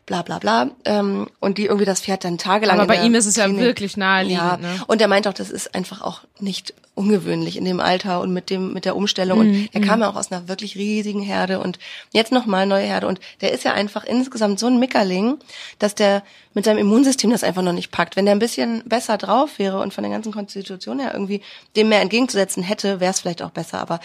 bla 0.05 0.22
bla 0.22 0.39
bla. 0.39 0.69
Ähm, 0.86 1.27
und 1.39 1.57
die 1.57 1.65
irgendwie 1.65 1.86
das 1.86 2.01
Pferd 2.01 2.24
dann 2.24 2.38
tagelang. 2.38 2.79
Aber 2.79 2.88
bei 2.88 3.03
ihm 3.03 3.15
ist 3.15 3.25
es 3.25 3.36
Klinik, 3.36 3.57
ja 3.57 3.63
wirklich 3.63 3.98
naheliegend. 3.98 4.43
Ja. 4.43 4.57
Ne? 4.57 4.81
Und 4.88 5.01
er 5.01 5.07
meint 5.07 5.27
auch, 5.27 5.33
das 5.33 5.50
ist 5.50 5.75
einfach 5.75 6.01
auch 6.01 6.22
nicht 6.39 6.74
ungewöhnlich 6.95 7.57
in 7.57 7.65
dem 7.65 7.79
Alter 7.79 8.22
und 8.22 8.33
mit 8.33 8.50
dem 8.50 8.74
mit 8.74 8.86
der 8.86 8.95
Umstellung. 8.95 9.39
Mhm. 9.39 9.50
Und 9.50 9.69
er 9.72 9.81
kam 9.81 10.01
ja 10.01 10.10
auch 10.10 10.15
aus 10.15 10.31
einer 10.31 10.48
wirklich 10.48 10.75
riesigen 10.75 11.22
Herde 11.22 11.60
und 11.60 11.79
jetzt 12.12 12.31
nochmal 12.31 12.67
neue 12.67 12.86
Herde. 12.86 13.07
Und 13.07 13.19
der 13.41 13.51
ist 13.51 13.63
ja 13.63 13.74
einfach 13.74 14.03
insgesamt 14.03 14.60
so 14.60 14.67
ein 14.67 14.79
Mickerling, 14.79 15.38
dass 15.79 15.95
der 15.95 16.24
mit 16.53 16.65
seinem 16.65 16.79
Immunsystem 16.79 17.31
das 17.31 17.43
einfach 17.43 17.63
noch 17.63 17.74
nicht 17.74 17.91
packt. 17.91 18.15
Wenn 18.15 18.25
der 18.25 18.36
ein 18.36 18.39
bisschen 18.39 18.83
besser 18.86 19.17
drauf 19.17 19.57
wäre 19.57 19.79
und 19.79 19.93
von 19.93 20.03
der 20.03 20.12
ganzen 20.12 20.31
Konstitution 20.31 21.00
her 21.00 21.12
irgendwie 21.13 21.41
dem 21.75 21.89
mehr 21.89 22.01
entgegenzusetzen 22.01 22.62
hätte, 22.62 23.00
wäre 23.00 23.12
es 23.12 23.22
vielleicht 23.22 23.41
auch 23.41 23.51
besser. 23.51 23.79
Aber 23.79 24.00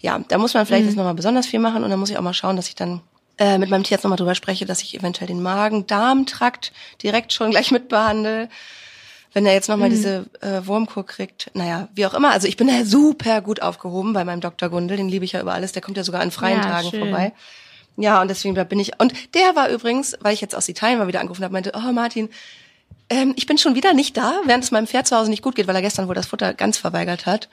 ja, 0.00 0.18
da 0.28 0.38
muss 0.38 0.54
man 0.54 0.66
vielleicht 0.66 0.82
mhm. 0.82 0.88
jetzt 0.90 0.96
nochmal 0.96 1.14
besonders 1.14 1.46
viel 1.46 1.60
machen 1.60 1.82
und 1.82 1.90
dann 1.90 1.98
muss 1.98 2.10
ich 2.10 2.18
auch 2.18 2.22
mal 2.22 2.32
schauen, 2.32 2.56
dass 2.56 2.68
ich 2.68 2.74
dann 2.74 3.00
äh, 3.40 3.58
mit 3.58 3.70
meinem 3.70 3.82
Tierarzt 3.82 4.04
nochmal 4.04 4.18
drüber 4.18 4.34
spreche, 4.34 4.66
dass 4.66 4.82
ich 4.82 4.94
eventuell 4.94 5.26
den 5.26 5.42
Magen-Darm-Trakt 5.42 6.72
direkt 7.02 7.32
schon 7.32 7.50
gleich 7.50 7.70
mitbehandle. 7.70 8.50
Wenn 9.32 9.46
er 9.46 9.54
jetzt 9.54 9.68
nochmal 9.68 9.88
mhm. 9.88 9.94
diese 9.94 10.26
äh, 10.42 10.66
Wurmkur 10.66 11.06
kriegt, 11.06 11.50
naja, 11.54 11.88
wie 11.94 12.04
auch 12.04 12.14
immer. 12.14 12.32
Also 12.32 12.48
ich 12.48 12.56
bin 12.56 12.66
da 12.66 12.84
super 12.84 13.40
gut 13.40 13.62
aufgehoben 13.62 14.12
bei 14.12 14.24
meinem 14.24 14.40
Dr. 14.40 14.68
Gundel, 14.68 14.98
den 14.98 15.08
liebe 15.08 15.24
ich 15.24 15.32
ja 15.32 15.40
über 15.40 15.54
alles. 15.54 15.72
Der 15.72 15.80
kommt 15.80 15.96
ja 15.96 16.04
sogar 16.04 16.20
an 16.20 16.30
freien 16.30 16.58
ja, 16.58 16.68
Tagen 16.68 16.90
schön. 16.90 17.00
vorbei. 17.00 17.32
Ja, 17.96 18.20
und 18.20 18.28
deswegen 18.28 18.54
da 18.54 18.64
bin 18.64 18.78
ich. 18.78 19.00
Und 19.00 19.14
der 19.34 19.56
war 19.56 19.70
übrigens, 19.70 20.18
weil 20.20 20.34
ich 20.34 20.40
jetzt 20.40 20.54
aus 20.54 20.68
Italien 20.68 20.98
mal 20.98 21.08
wieder 21.08 21.20
angerufen 21.20 21.42
habe, 21.42 21.52
meinte, 21.52 21.72
oh 21.74 21.92
Martin, 21.92 22.28
ähm, 23.08 23.32
ich 23.36 23.46
bin 23.46 23.56
schon 23.56 23.74
wieder 23.74 23.94
nicht 23.94 24.16
da, 24.16 24.40
während 24.44 24.64
es 24.64 24.70
meinem 24.70 24.86
Pferd 24.86 25.06
zu 25.06 25.16
Hause 25.16 25.30
nicht 25.30 25.42
gut 25.42 25.54
geht, 25.54 25.66
weil 25.66 25.76
er 25.76 25.82
gestern 25.82 26.08
wohl 26.08 26.14
das 26.14 26.26
Futter 26.26 26.52
ganz 26.52 26.76
verweigert 26.76 27.24
hat. 27.24 27.48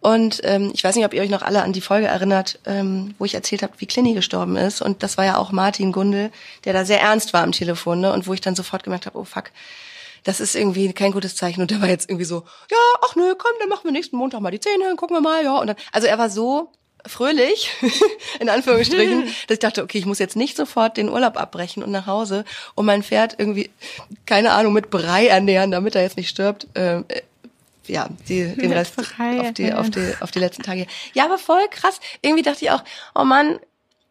Und 0.00 0.40
ähm, 0.44 0.70
ich 0.72 0.82
weiß 0.82 0.96
nicht, 0.96 1.04
ob 1.04 1.12
ihr 1.12 1.20
euch 1.20 1.30
noch 1.30 1.42
alle 1.42 1.62
an 1.62 1.72
die 1.72 1.82
Folge 1.82 2.06
erinnert, 2.06 2.58
ähm, 2.64 3.14
wo 3.18 3.26
ich 3.26 3.34
erzählt 3.34 3.62
habe, 3.62 3.74
wie 3.78 3.86
Clini 3.86 4.14
gestorben 4.14 4.56
ist. 4.56 4.80
Und 4.80 5.02
das 5.02 5.18
war 5.18 5.26
ja 5.26 5.36
auch 5.36 5.52
Martin 5.52 5.92
Gundel, 5.92 6.30
der 6.64 6.72
da 6.72 6.84
sehr 6.84 7.00
ernst 7.00 7.32
war 7.32 7.42
am 7.42 7.52
Telefon, 7.52 8.00
ne? 8.00 8.12
Und 8.12 8.26
wo 8.26 8.32
ich 8.32 8.40
dann 8.40 8.56
sofort 8.56 8.82
gemerkt 8.82 9.06
habe, 9.06 9.18
oh 9.18 9.24
fuck, 9.24 9.50
das 10.24 10.40
ist 10.40 10.54
irgendwie 10.54 10.92
kein 10.92 11.12
gutes 11.12 11.36
Zeichen. 11.36 11.60
Und 11.60 11.70
der 11.70 11.82
war 11.82 11.88
jetzt 11.88 12.08
irgendwie 12.08 12.24
so, 12.24 12.44
ja, 12.70 12.78
ach 13.02 13.14
nö, 13.14 13.34
komm, 13.36 13.52
dann 13.60 13.68
machen 13.68 13.84
wir 13.84 13.92
nächsten 13.92 14.16
Montag 14.16 14.40
mal 14.40 14.50
die 14.50 14.60
Zähne, 14.60 14.94
gucken 14.96 15.16
wir 15.16 15.20
mal, 15.20 15.44
ja. 15.44 15.58
Und 15.58 15.66
dann, 15.66 15.76
also 15.92 16.06
er 16.06 16.18
war 16.18 16.30
so 16.30 16.72
fröhlich, 17.06 17.70
in 18.40 18.48
Anführungsstrichen, 18.48 19.24
dass 19.46 19.54
ich 19.54 19.58
dachte, 19.58 19.82
okay, 19.82 19.98
ich 19.98 20.06
muss 20.06 20.18
jetzt 20.18 20.36
nicht 20.36 20.56
sofort 20.56 20.96
den 20.96 21.08
Urlaub 21.08 21.36
abbrechen 21.36 21.82
und 21.82 21.90
nach 21.90 22.06
Hause 22.06 22.44
und 22.74 22.86
mein 22.86 23.02
Pferd 23.02 23.36
irgendwie, 23.38 23.70
keine 24.26 24.52
Ahnung, 24.52 24.72
mit 24.72 24.90
Brei 24.90 25.26
ernähren, 25.26 25.70
damit 25.70 25.94
er 25.94 26.02
jetzt 26.02 26.16
nicht 26.16 26.28
stirbt. 26.28 26.66
Ähm, 26.74 27.04
äh, 27.08 27.22
ja, 27.86 28.08
die, 28.28 28.54
den 28.54 28.72
Rest 28.72 28.98
auf 28.98 29.52
die, 29.54 29.72
auf 29.72 29.90
die, 29.90 30.12
auf 30.20 30.30
die 30.30 30.38
letzten 30.38 30.62
Tage. 30.62 30.86
Ja, 31.12 31.24
aber 31.24 31.38
voll 31.38 31.66
krass. 31.70 32.00
Irgendwie 32.22 32.42
dachte 32.42 32.64
ich 32.64 32.70
auch, 32.70 32.84
oh 33.14 33.24
Mann, 33.24 33.58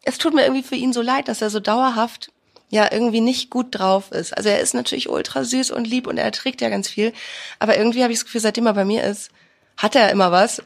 es 0.02 0.18
tut 0.18 0.34
mir 0.34 0.42
irgendwie 0.42 0.62
für 0.62 0.76
ihn 0.76 0.92
so 0.92 1.02
leid, 1.02 1.28
dass 1.28 1.42
er 1.42 1.50
so 1.50 1.60
dauerhaft 1.60 2.32
ja 2.68 2.90
irgendwie 2.90 3.20
nicht 3.20 3.50
gut 3.50 3.66
drauf 3.70 4.12
ist. 4.12 4.36
Also 4.36 4.48
er 4.48 4.60
ist 4.60 4.74
natürlich 4.74 5.08
ultra 5.08 5.44
süß 5.44 5.70
und 5.72 5.86
lieb 5.86 6.06
und 6.06 6.18
er 6.18 6.30
trägt 6.32 6.60
ja 6.60 6.68
ganz 6.68 6.88
viel, 6.88 7.12
aber 7.58 7.76
irgendwie 7.76 8.02
habe 8.02 8.12
ich 8.12 8.20
das 8.20 8.24
Gefühl, 8.24 8.40
seitdem 8.40 8.66
er 8.66 8.74
bei 8.74 8.84
mir 8.84 9.04
ist, 9.04 9.30
hat 9.76 9.96
er 9.96 10.10
immer 10.10 10.30
was 10.30 10.62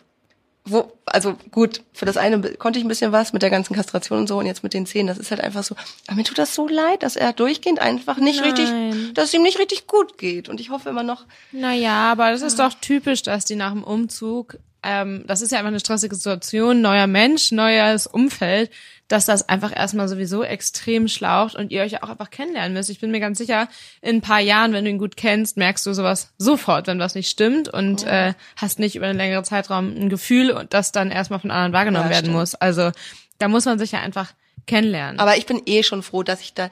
wo, 0.66 0.90
also 1.04 1.36
gut, 1.50 1.82
für 1.92 2.06
das 2.06 2.16
eine 2.16 2.40
konnte 2.54 2.78
ich 2.78 2.84
ein 2.84 2.88
bisschen 2.88 3.12
was 3.12 3.34
mit 3.34 3.42
der 3.42 3.50
ganzen 3.50 3.74
Kastration 3.74 4.20
und 4.20 4.28
so 4.28 4.38
und 4.38 4.46
jetzt 4.46 4.62
mit 4.62 4.72
den 4.72 4.86
Zähnen, 4.86 5.08
das 5.08 5.18
ist 5.18 5.30
halt 5.30 5.42
einfach 5.42 5.62
so, 5.62 5.76
aber 6.06 6.16
mir 6.16 6.24
tut 6.24 6.38
das 6.38 6.54
so 6.54 6.66
leid, 6.66 7.02
dass 7.02 7.16
er 7.16 7.34
durchgehend 7.34 7.80
einfach 7.80 8.16
nicht 8.16 8.40
Nein. 8.40 8.50
richtig, 8.50 9.14
dass 9.14 9.26
es 9.26 9.34
ihm 9.34 9.42
nicht 9.42 9.58
richtig 9.58 9.86
gut 9.86 10.16
geht 10.16 10.48
und 10.48 10.60
ich 10.60 10.70
hoffe 10.70 10.88
immer 10.88 11.02
noch. 11.02 11.26
Naja, 11.52 12.10
aber 12.10 12.30
das 12.30 12.40
ist 12.40 12.58
doch 12.58 12.72
typisch, 12.80 13.22
dass 13.22 13.44
die 13.44 13.56
nach 13.56 13.72
dem 13.72 13.84
Umzug, 13.84 14.56
ähm, 14.82 15.24
das 15.26 15.42
ist 15.42 15.52
ja 15.52 15.58
einfach 15.58 15.68
eine 15.68 15.80
stressige 15.80 16.14
Situation, 16.14 16.80
neuer 16.80 17.06
Mensch, 17.06 17.52
neues 17.52 18.06
Umfeld, 18.06 18.70
dass 19.08 19.26
das 19.26 19.48
einfach 19.48 19.74
erstmal 19.74 20.08
sowieso 20.08 20.42
extrem 20.42 21.08
schlaucht 21.08 21.54
und 21.54 21.70
ihr 21.70 21.82
euch 21.82 22.02
auch 22.02 22.08
einfach 22.08 22.30
kennenlernen 22.30 22.72
müsst. 22.72 22.88
Ich 22.88 23.00
bin 23.00 23.10
mir 23.10 23.20
ganz 23.20 23.38
sicher, 23.38 23.68
in 24.00 24.16
ein 24.16 24.20
paar 24.22 24.40
Jahren, 24.40 24.72
wenn 24.72 24.84
du 24.84 24.90
ihn 24.90 24.98
gut 24.98 25.16
kennst, 25.16 25.56
merkst 25.56 25.84
du 25.84 25.92
sowas 25.92 26.32
sofort, 26.38 26.86
wenn 26.86 26.98
was 26.98 27.14
nicht 27.14 27.28
stimmt 27.28 27.68
und 27.68 28.04
oh. 28.04 28.08
äh, 28.08 28.34
hast 28.56 28.78
nicht 28.78 28.96
über 28.96 29.06
einen 29.06 29.18
längeren 29.18 29.44
Zeitraum 29.44 29.94
ein 29.94 30.08
Gefühl 30.08 30.50
und 30.50 30.72
das 30.72 30.92
dann 30.92 31.10
erstmal 31.10 31.40
von 31.40 31.50
anderen 31.50 31.72
wahrgenommen 31.72 32.06
ja, 32.06 32.10
werden 32.10 32.26
stimmt. 32.26 32.38
muss. 32.38 32.54
Also 32.54 32.92
da 33.38 33.48
muss 33.48 33.66
man 33.66 33.78
sich 33.78 33.92
ja 33.92 34.00
einfach 34.00 34.32
kennenlernen. 34.66 35.20
Aber 35.20 35.36
ich 35.36 35.46
bin 35.46 35.60
eh 35.66 35.82
schon 35.82 36.02
froh, 36.02 36.22
dass 36.22 36.40
ich 36.40 36.54
da 36.54 36.70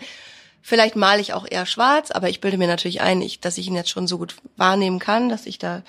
Vielleicht 0.65 0.95
male 0.95 1.21
ich 1.21 1.33
auch 1.33 1.45
eher 1.51 1.67
schwarz, 1.67 2.13
aber 2.13 2.29
ich 2.29 2.41
bilde 2.41 2.57
mir 2.57 2.69
natürlich 2.69 3.01
ein, 3.01 3.21
ich, 3.21 3.41
dass 3.41 3.59
ich 3.59 3.67
ihn 3.67 3.75
jetzt 3.75 3.91
schon 3.91 4.07
so 4.07 4.17
gut 4.17 4.37
wahrnehmen 4.57 5.01
kann, 5.01 5.29
dass 5.29 5.47
ich 5.47 5.59
da 5.59 5.83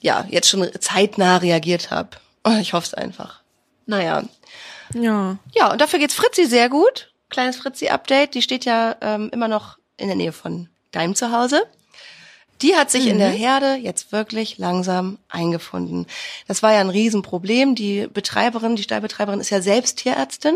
ja 0.00 0.26
jetzt 0.28 0.48
schon 0.48 0.68
zeitnah 0.80 1.38
reagiert 1.38 1.90
habe. 1.90 2.10
Ich 2.60 2.72
hoffe 2.72 2.88
es 2.88 2.94
einfach. 2.94 3.40
Naja, 3.86 4.24
ja. 4.94 5.38
Ja, 5.54 5.72
und 5.72 5.80
dafür 5.80 5.98
geht's 5.98 6.14
Fritzi 6.14 6.46
sehr 6.46 6.68
gut. 6.68 7.12
Kleines 7.30 7.56
Fritzi-Update. 7.56 8.34
Die 8.34 8.42
steht 8.42 8.64
ja 8.64 8.96
ähm, 9.00 9.30
immer 9.32 9.48
noch 9.48 9.78
in 9.96 10.08
der 10.08 10.16
Nähe 10.16 10.32
von 10.32 10.68
deinem 10.90 11.14
Zuhause. 11.14 11.62
Die 12.62 12.76
hat 12.76 12.90
sich 12.90 13.04
mhm. 13.04 13.10
in 13.12 13.18
der 13.18 13.30
mhm. 13.30 13.36
Herde 13.36 13.74
jetzt 13.74 14.12
wirklich 14.12 14.58
langsam 14.58 15.18
eingefunden. 15.28 16.06
Das 16.46 16.62
war 16.62 16.72
ja 16.72 16.80
ein 16.80 16.90
Riesenproblem. 16.90 17.74
Die 17.74 18.06
Betreiberin, 18.06 18.76
die 18.76 18.84
Stallbetreiberin 18.84 19.40
ist 19.40 19.50
ja 19.50 19.60
selbst 19.60 19.98
Tierärztin 19.98 20.54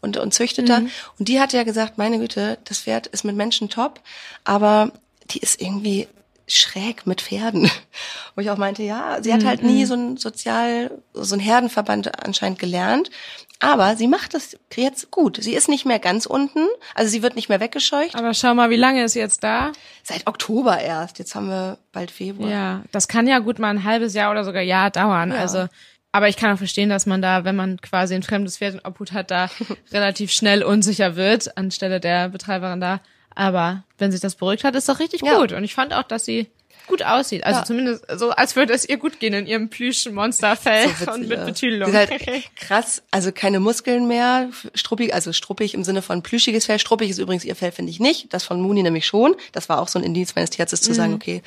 und, 0.00 0.16
und 0.16 0.34
Züchteter. 0.34 0.80
Mhm. 0.80 0.90
Und 1.18 1.28
die 1.28 1.40
hat 1.40 1.52
ja 1.52 1.62
gesagt, 1.62 1.98
meine 1.98 2.18
Güte, 2.18 2.58
das 2.64 2.80
Pferd 2.80 3.06
ist 3.06 3.24
mit 3.24 3.36
Menschen 3.36 3.68
top, 3.68 4.00
aber 4.44 4.90
die 5.30 5.38
ist 5.38 5.60
irgendwie 5.60 6.08
schräg 6.48 7.06
mit 7.06 7.22
Pferden. 7.22 7.70
Wo 8.34 8.40
ich 8.40 8.50
auch 8.50 8.56
meinte, 8.56 8.82
ja, 8.82 9.22
sie 9.22 9.32
hat 9.32 9.44
halt 9.44 9.62
nie 9.62 9.82
mhm. 9.82 9.86
so 9.86 9.94
ein 9.94 10.16
Sozial, 10.16 10.90
so 11.12 11.34
ein 11.34 11.40
Herdenverband 11.40 12.24
anscheinend 12.24 12.58
gelernt. 12.58 13.10
Aber 13.60 13.96
sie 13.96 14.06
macht 14.06 14.34
das 14.34 14.56
jetzt 14.74 15.10
gut. 15.10 15.38
Sie 15.40 15.54
ist 15.54 15.68
nicht 15.68 15.86
mehr 15.86 15.98
ganz 15.98 16.26
unten, 16.26 16.66
also 16.94 17.10
sie 17.10 17.22
wird 17.22 17.36
nicht 17.36 17.48
mehr 17.48 17.60
weggescheucht. 17.60 18.14
Aber 18.14 18.34
schau 18.34 18.54
mal, 18.54 18.70
wie 18.70 18.76
lange 18.76 19.04
ist 19.04 19.12
sie 19.12 19.18
jetzt 19.18 19.42
da? 19.42 19.72
Seit 20.02 20.26
Oktober 20.26 20.78
erst. 20.78 21.18
Jetzt 21.18 21.34
haben 21.34 21.48
wir 21.48 21.78
bald 21.92 22.10
Februar. 22.10 22.50
Ja, 22.50 22.82
das 22.92 23.08
kann 23.08 23.26
ja 23.26 23.38
gut 23.38 23.58
mal 23.58 23.70
ein 23.70 23.84
halbes 23.84 24.14
Jahr 24.14 24.30
oder 24.30 24.44
sogar 24.44 24.62
Jahr 24.62 24.90
dauern. 24.90 25.30
Ja. 25.30 25.38
Also, 25.38 25.68
aber 26.12 26.28
ich 26.28 26.36
kann 26.36 26.54
auch 26.54 26.58
verstehen, 26.58 26.90
dass 26.90 27.06
man 27.06 27.22
da, 27.22 27.44
wenn 27.44 27.56
man 27.56 27.80
quasi 27.80 28.14
ein 28.14 28.22
fremdes 28.22 28.58
Pferd 28.58 28.74
in 28.74 28.80
Obhut 28.80 29.12
hat, 29.12 29.30
da 29.30 29.48
relativ 29.92 30.32
schnell 30.32 30.62
unsicher 30.62 31.16
wird 31.16 31.56
anstelle 31.56 31.98
der 32.00 32.28
Betreiberin 32.28 32.80
da. 32.80 33.00
Aber 33.34 33.84
wenn 33.98 34.12
sich 34.12 34.20
das 34.20 34.34
beruhigt 34.34 34.64
hat, 34.64 34.74
ist 34.74 34.88
doch 34.88 34.98
richtig 34.98 35.22
ja. 35.22 35.38
gut. 35.38 35.52
Und 35.52 35.64
ich 35.64 35.74
fand 35.74 35.94
auch, 35.94 36.04
dass 36.04 36.24
sie 36.24 36.48
gut 36.86 37.02
aussieht. 37.02 37.44
Also 37.44 37.60
ja. 37.60 37.64
zumindest 37.64 38.04
so, 38.16 38.30
als 38.30 38.56
würde 38.56 38.72
es 38.72 38.88
ihr 38.88 38.96
gut 38.96 39.20
gehen 39.20 39.34
in 39.34 39.46
ihrem 39.46 39.68
plüschen 39.68 40.14
Monsterfell 40.14 40.88
so 41.04 41.12
und 41.12 41.28
mit 41.28 41.44
Betüdelung. 41.44 41.92
Halt 41.92 42.10
krass, 42.56 43.02
also 43.10 43.32
keine 43.32 43.60
Muskeln 43.60 44.06
mehr, 44.06 44.50
struppig, 44.74 45.14
also 45.14 45.32
struppig 45.32 45.74
im 45.74 45.84
Sinne 45.84 46.02
von 46.02 46.22
plüschiges 46.22 46.66
Fell. 46.66 46.78
Struppig 46.78 47.10
ist 47.10 47.18
übrigens 47.18 47.44
ihr 47.44 47.56
Fell, 47.56 47.72
finde 47.72 47.90
ich 47.90 48.00
nicht. 48.00 48.32
Das 48.32 48.44
von 48.44 48.60
Muni 48.60 48.82
nämlich 48.82 49.06
schon. 49.06 49.34
Das 49.52 49.68
war 49.68 49.80
auch 49.80 49.88
so 49.88 49.98
ein 49.98 50.04
Indiz 50.04 50.34
meines 50.34 50.50
Tierarztes 50.50 50.82
zu 50.82 50.90
mhm. 50.90 50.94
sagen, 50.94 51.14
okay. 51.14 51.42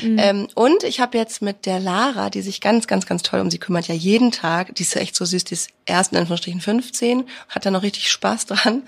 Mhm. 0.00 0.18
Ähm, 0.18 0.48
und 0.54 0.82
ich 0.84 1.00
habe 1.00 1.18
jetzt 1.18 1.42
mit 1.42 1.66
der 1.66 1.80
Lara, 1.80 2.30
die 2.30 2.42
sich 2.42 2.60
ganz, 2.60 2.86
ganz, 2.86 3.06
ganz 3.06 3.22
toll 3.22 3.40
um 3.40 3.50
sie 3.50 3.58
kümmert, 3.58 3.88
ja 3.88 3.94
jeden 3.94 4.32
Tag, 4.32 4.74
die 4.74 4.82
ist 4.82 4.96
echt 4.96 5.16
so 5.16 5.24
süß, 5.24 5.44
die 5.44 5.54
ist 5.54 5.70
erst 5.86 6.12
in 6.12 6.18
Anführungsstrichen 6.18 6.60
15, 6.60 7.24
hat 7.48 7.66
da 7.66 7.70
noch 7.70 7.82
richtig 7.82 8.10
Spaß 8.10 8.46
dran 8.46 8.82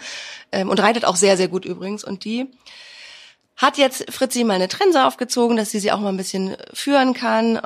ähm, 0.52 0.68
und 0.68 0.80
reitet 0.80 1.04
auch 1.04 1.16
sehr, 1.16 1.36
sehr 1.36 1.48
gut 1.48 1.64
übrigens. 1.64 2.04
Und 2.04 2.24
die 2.24 2.46
hat 3.56 3.76
jetzt 3.76 4.10
Fritzi 4.10 4.44
mal 4.44 4.54
eine 4.54 4.68
Trense 4.68 5.04
aufgezogen, 5.04 5.56
dass 5.56 5.70
sie 5.70 5.78
sie 5.78 5.92
auch 5.92 6.00
mal 6.00 6.08
ein 6.08 6.16
bisschen 6.16 6.56
führen 6.72 7.14
kann. 7.14 7.60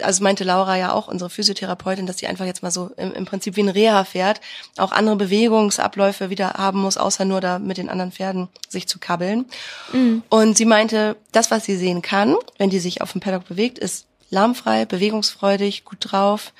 Also 0.00 0.22
meinte 0.22 0.44
Laura 0.44 0.76
ja 0.76 0.92
auch, 0.92 1.08
unsere 1.08 1.28
Physiotherapeutin, 1.28 2.06
dass 2.06 2.18
sie 2.18 2.26
einfach 2.26 2.46
jetzt 2.46 2.62
mal 2.62 2.70
so 2.70 2.90
im, 2.96 3.12
im 3.12 3.24
Prinzip 3.24 3.56
wie 3.56 3.62
ein 3.62 3.68
Reha 3.68 4.04
fährt, 4.04 4.40
auch 4.78 4.92
andere 4.92 5.16
Bewegungsabläufe 5.16 6.30
wieder 6.30 6.54
haben 6.54 6.80
muss, 6.80 6.96
außer 6.96 7.24
nur 7.24 7.40
da 7.40 7.58
mit 7.58 7.78
den 7.78 7.88
anderen 7.88 8.12
Pferden 8.12 8.48
sich 8.68 8.86
zu 8.86 8.98
kabbeln. 8.98 9.46
Mhm. 9.92 10.22
Und 10.28 10.56
sie 10.56 10.66
meinte, 10.66 11.16
das, 11.32 11.50
was 11.50 11.64
sie 11.64 11.76
sehen 11.76 12.00
kann, 12.00 12.36
wenn 12.58 12.70
die 12.70 12.80
sich 12.80 13.02
auf 13.02 13.12
dem 13.12 13.20
Paddock 13.20 13.46
bewegt, 13.46 13.78
ist 13.78 14.06
lahmfrei, 14.30 14.84
bewegungsfreudig, 14.84 15.84
gut 15.84 15.98
drauf. 16.00 16.52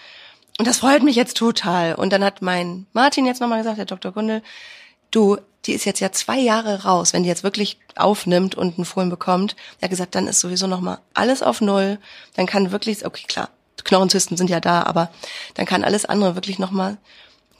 Und 0.58 0.66
das 0.66 0.78
freut 0.78 1.02
mich 1.02 1.16
jetzt 1.16 1.36
total. 1.36 1.94
Und 1.94 2.12
dann 2.12 2.24
hat 2.24 2.42
mein 2.42 2.86
Martin 2.92 3.26
jetzt 3.26 3.40
nochmal 3.40 3.58
gesagt, 3.58 3.78
der 3.78 3.86
Dr. 3.86 4.12
Gundel, 4.12 4.42
du, 5.10 5.38
die 5.66 5.72
ist 5.72 5.84
jetzt 5.84 6.00
ja 6.00 6.12
zwei 6.12 6.38
Jahre 6.38 6.84
raus, 6.84 7.12
wenn 7.12 7.22
die 7.22 7.28
jetzt 7.28 7.42
wirklich 7.42 7.78
aufnimmt 7.96 8.54
und 8.54 8.76
einen 8.76 8.84
Fohlen 8.84 9.10
bekommt, 9.10 9.56
er 9.80 9.86
hat 9.86 9.90
gesagt, 9.90 10.14
dann 10.14 10.26
ist 10.26 10.40
sowieso 10.40 10.66
nochmal 10.66 10.98
alles 11.14 11.42
auf 11.42 11.60
Null, 11.60 11.98
dann 12.34 12.46
kann 12.46 12.72
wirklich, 12.72 13.04
okay, 13.06 13.24
klar, 13.26 13.50
Knochenzysten 13.84 14.36
sind 14.36 14.50
ja 14.50 14.60
da, 14.60 14.82
aber 14.82 15.10
dann 15.54 15.66
kann 15.66 15.84
alles 15.84 16.04
andere 16.04 16.34
wirklich 16.34 16.58
nochmal, 16.58 16.96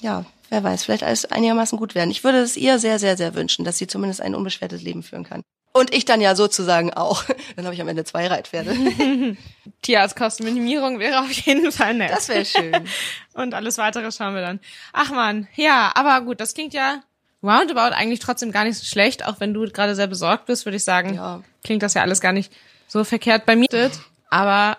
ja, 0.00 0.24
wer 0.50 0.62
weiß, 0.62 0.84
vielleicht 0.84 1.02
alles 1.02 1.24
einigermaßen 1.26 1.78
gut 1.78 1.94
werden. 1.94 2.10
Ich 2.10 2.24
würde 2.24 2.38
es 2.38 2.56
ihr 2.56 2.78
sehr, 2.78 2.98
sehr, 2.98 3.16
sehr 3.16 3.34
wünschen, 3.34 3.64
dass 3.64 3.78
sie 3.78 3.86
zumindest 3.86 4.20
ein 4.20 4.34
unbeschwertes 4.34 4.82
Leben 4.82 5.02
führen 5.02 5.24
kann. 5.24 5.42
Und 5.76 5.92
ich 5.92 6.04
dann 6.04 6.20
ja 6.20 6.36
sozusagen 6.36 6.94
auch. 6.94 7.24
Dann 7.56 7.64
habe 7.64 7.74
ich 7.74 7.80
am 7.80 7.88
Ende 7.88 8.04
zwei 8.04 8.28
Reitpferde. 8.28 8.76
Tierarztkostenminimierung 9.82 11.00
wäre 11.00 11.18
auf 11.18 11.32
jeden 11.32 11.72
Fall 11.72 11.94
nett. 11.94 12.12
Das 12.12 12.28
wäre 12.28 12.44
schön. 12.44 12.72
Und 13.34 13.54
alles 13.54 13.76
weitere 13.76 14.12
schauen 14.12 14.36
wir 14.36 14.42
dann. 14.42 14.60
Ach 14.92 15.10
man, 15.10 15.48
ja, 15.56 15.90
aber 15.96 16.20
gut, 16.20 16.38
das 16.38 16.54
klingt 16.54 16.74
ja 16.74 17.02
roundabout 17.44 17.94
eigentlich 17.94 18.20
trotzdem 18.20 18.52
gar 18.52 18.64
nicht 18.64 18.78
so 18.78 18.84
schlecht, 18.84 19.24
auch 19.24 19.40
wenn 19.40 19.54
du 19.54 19.66
gerade 19.70 19.94
sehr 19.94 20.06
besorgt 20.06 20.46
bist, 20.46 20.64
würde 20.66 20.76
ich 20.76 20.84
sagen, 20.84 21.14
ja. 21.14 21.42
klingt 21.62 21.82
das 21.82 21.94
ja 21.94 22.02
alles 22.02 22.20
gar 22.20 22.32
nicht 22.32 22.52
so 22.88 23.04
verkehrt 23.04 23.46
bei 23.46 23.56
mir. 23.56 23.90
Aber 24.30 24.78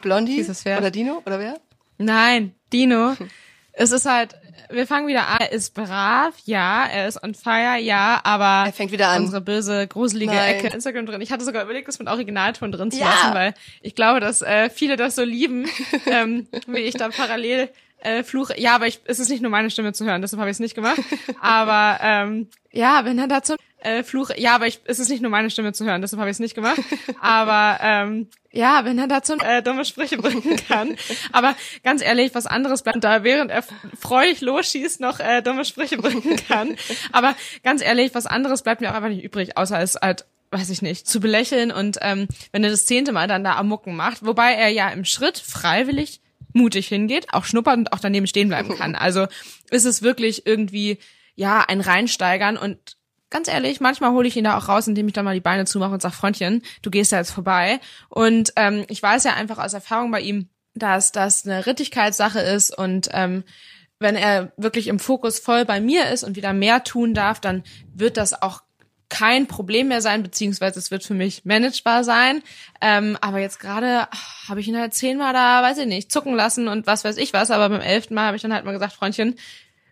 Blondie 0.00 0.44
oder 0.64 0.90
Dino 0.90 1.22
oder 1.26 1.38
wer? 1.38 1.60
Nein, 1.98 2.54
Dino. 2.72 3.16
es 3.72 3.92
ist 3.92 4.06
halt, 4.06 4.34
wir 4.70 4.86
fangen 4.86 5.06
wieder 5.06 5.28
an. 5.28 5.38
Er 5.40 5.52
ist 5.52 5.74
brav, 5.74 6.34
ja, 6.44 6.84
er 6.86 7.06
ist 7.06 7.22
on 7.22 7.34
fire, 7.34 7.78
ja, 7.78 8.20
aber 8.24 8.66
er 8.66 8.72
fängt 8.72 8.92
wieder 8.92 9.08
an. 9.08 9.24
unsere 9.24 9.40
böse, 9.40 9.86
gruselige 9.86 10.32
Nein. 10.32 10.56
Ecke 10.56 10.68
Instagram 10.68 11.06
drin. 11.06 11.20
Ich 11.20 11.30
hatte 11.30 11.44
sogar 11.44 11.62
überlegt, 11.62 11.88
das 11.88 11.98
mit 11.98 12.08
Originalton 12.08 12.72
drin 12.72 12.90
zu 12.90 12.98
ja. 12.98 13.06
lassen, 13.06 13.34
weil 13.34 13.54
ich 13.80 13.94
glaube, 13.94 14.20
dass 14.20 14.42
äh, 14.42 14.70
viele 14.70 14.96
das 14.96 15.14
so 15.14 15.22
lieben, 15.22 15.68
ähm, 16.06 16.48
wie 16.66 16.80
ich 16.80 16.94
da 16.94 17.08
parallel 17.08 17.68
äh, 18.02 18.22
Fluche. 18.22 18.58
Ja, 18.60 18.74
aber 18.74 18.86
ich, 18.86 19.00
es 19.04 19.18
ist 19.18 19.28
nicht 19.28 19.42
nur 19.42 19.50
meine 19.50 19.70
Stimme 19.70 19.92
zu 19.92 20.04
hören, 20.04 20.22
deshalb 20.22 20.40
habe 20.40 20.50
ich 20.50 20.56
es 20.56 20.60
nicht 20.60 20.74
gemacht. 20.74 21.00
aber 21.40 21.98
ähm, 22.02 22.48
ja, 22.70 23.04
wenn 23.04 23.18
er 23.18 23.28
dazu 23.28 23.54
äh, 23.82 24.02
Fluche. 24.02 24.38
Ja, 24.38 24.54
aber 24.54 24.66
ich, 24.66 24.80
es 24.84 24.98
ist 24.98 25.08
nicht 25.08 25.22
nur 25.22 25.30
meine 25.30 25.50
Stimme 25.50 25.72
zu 25.72 25.84
hören, 25.84 26.02
deshalb 26.02 26.20
habe 26.20 26.30
ich 26.30 26.36
es 26.36 26.40
nicht 26.40 26.54
gemacht. 26.54 26.80
Aber 27.20 27.78
ähm, 27.82 28.28
ja, 28.50 28.84
wenn 28.84 28.98
er 28.98 29.08
dazu 29.08 29.34
äh, 29.38 29.62
dumme 29.62 29.84
Sprüche 29.84 30.18
bringen 30.18 30.56
kann. 30.68 30.96
Aber 31.32 31.54
ganz 31.82 32.02
ehrlich, 32.02 32.34
was 32.34 32.46
anderes 32.46 32.82
bleibt 32.82 33.02
da, 33.02 33.24
während 33.24 33.50
er 33.50 33.64
freudig 33.98 34.40
losschießt, 34.40 35.00
noch 35.00 35.20
äh, 35.20 35.42
dumme 35.42 35.64
Sprüche 35.64 35.96
bringen 35.96 36.36
kann. 36.48 36.76
Aber 37.12 37.34
ganz 37.62 37.82
ehrlich, 37.82 38.14
was 38.14 38.26
anderes 38.26 38.62
bleibt 38.62 38.80
mir 38.80 38.90
auch 38.90 38.94
einfach 38.94 39.08
nicht 39.08 39.24
übrig, 39.24 39.56
außer 39.56 39.80
es 39.80 39.96
halt 40.00 40.26
weiß 40.54 40.68
ich 40.68 40.82
nicht, 40.82 41.08
zu 41.08 41.18
belächeln 41.18 41.72
und 41.72 41.96
ähm, 42.02 42.28
wenn 42.52 42.62
er 42.62 42.68
das 42.68 42.84
zehnte 42.84 43.12
Mal 43.12 43.26
dann 43.26 43.42
da 43.42 43.56
am 43.56 43.68
Mucken 43.68 43.96
macht, 43.96 44.26
wobei 44.26 44.52
er 44.52 44.68
ja 44.68 44.90
im 44.90 45.06
Schritt 45.06 45.38
freiwillig 45.38 46.20
mutig 46.52 46.88
hingeht, 46.88 47.32
auch 47.32 47.44
schnuppert 47.44 47.76
und 47.76 47.92
auch 47.92 48.00
daneben 48.00 48.26
stehen 48.26 48.48
bleiben 48.48 48.74
kann. 48.78 48.94
Also 48.94 49.26
ist 49.70 49.84
es 49.84 50.02
wirklich 50.02 50.46
irgendwie 50.46 50.98
ja, 51.34 51.64
ein 51.66 51.80
reinsteigern 51.80 52.56
und 52.56 52.96
ganz 53.30 53.48
ehrlich, 53.48 53.80
manchmal 53.80 54.12
hole 54.12 54.28
ich 54.28 54.36
ihn 54.36 54.44
da 54.44 54.58
auch 54.58 54.68
raus, 54.68 54.86
indem 54.86 55.06
ich 55.08 55.14
dann 55.14 55.24
mal 55.24 55.34
die 55.34 55.40
Beine 55.40 55.64
zumache 55.64 55.92
und 55.92 56.02
sage, 56.02 56.14
Freundchen, 56.14 56.62
du 56.82 56.90
gehst 56.90 57.12
da 57.12 57.16
jetzt 57.16 57.30
vorbei. 57.30 57.80
Und 58.10 58.52
ähm, 58.56 58.84
ich 58.88 59.02
weiß 59.02 59.24
ja 59.24 59.32
einfach 59.32 59.58
aus 59.58 59.72
Erfahrung 59.72 60.10
bei 60.10 60.20
ihm, 60.20 60.50
dass 60.74 61.12
das 61.12 61.46
eine 61.46 61.66
Rittigkeitssache 61.66 62.40
ist 62.40 62.76
und 62.76 63.08
ähm, 63.12 63.44
wenn 63.98 64.16
er 64.16 64.52
wirklich 64.56 64.88
im 64.88 64.98
Fokus 64.98 65.38
voll 65.38 65.64
bei 65.64 65.80
mir 65.80 66.10
ist 66.10 66.24
und 66.24 66.36
wieder 66.36 66.52
mehr 66.52 66.84
tun 66.84 67.14
darf, 67.14 67.40
dann 67.40 67.62
wird 67.94 68.16
das 68.16 68.40
auch 68.42 68.62
kein 69.12 69.46
Problem 69.46 69.88
mehr 69.88 70.00
sein, 70.00 70.22
beziehungsweise 70.22 70.78
es 70.78 70.90
wird 70.90 71.04
für 71.04 71.12
mich 71.12 71.44
managebar 71.44 72.02
sein. 72.02 72.42
Ähm, 72.80 73.18
aber 73.20 73.40
jetzt 73.40 73.60
gerade 73.60 74.08
habe 74.48 74.60
ich 74.60 74.68
ihn 74.68 74.78
halt 74.78 74.94
zehnmal 74.94 75.34
da, 75.34 75.62
weiß 75.62 75.76
ich 75.78 75.86
nicht, 75.86 76.10
zucken 76.10 76.34
lassen 76.34 76.66
und 76.66 76.86
was 76.86 77.04
weiß 77.04 77.18
ich 77.18 77.34
was. 77.34 77.50
Aber 77.50 77.68
beim 77.68 77.82
elften 77.82 78.14
Mal 78.14 78.24
habe 78.24 78.36
ich 78.36 78.42
dann 78.42 78.54
halt 78.54 78.64
mal 78.64 78.72
gesagt, 78.72 78.94
Freundchen, 78.94 79.38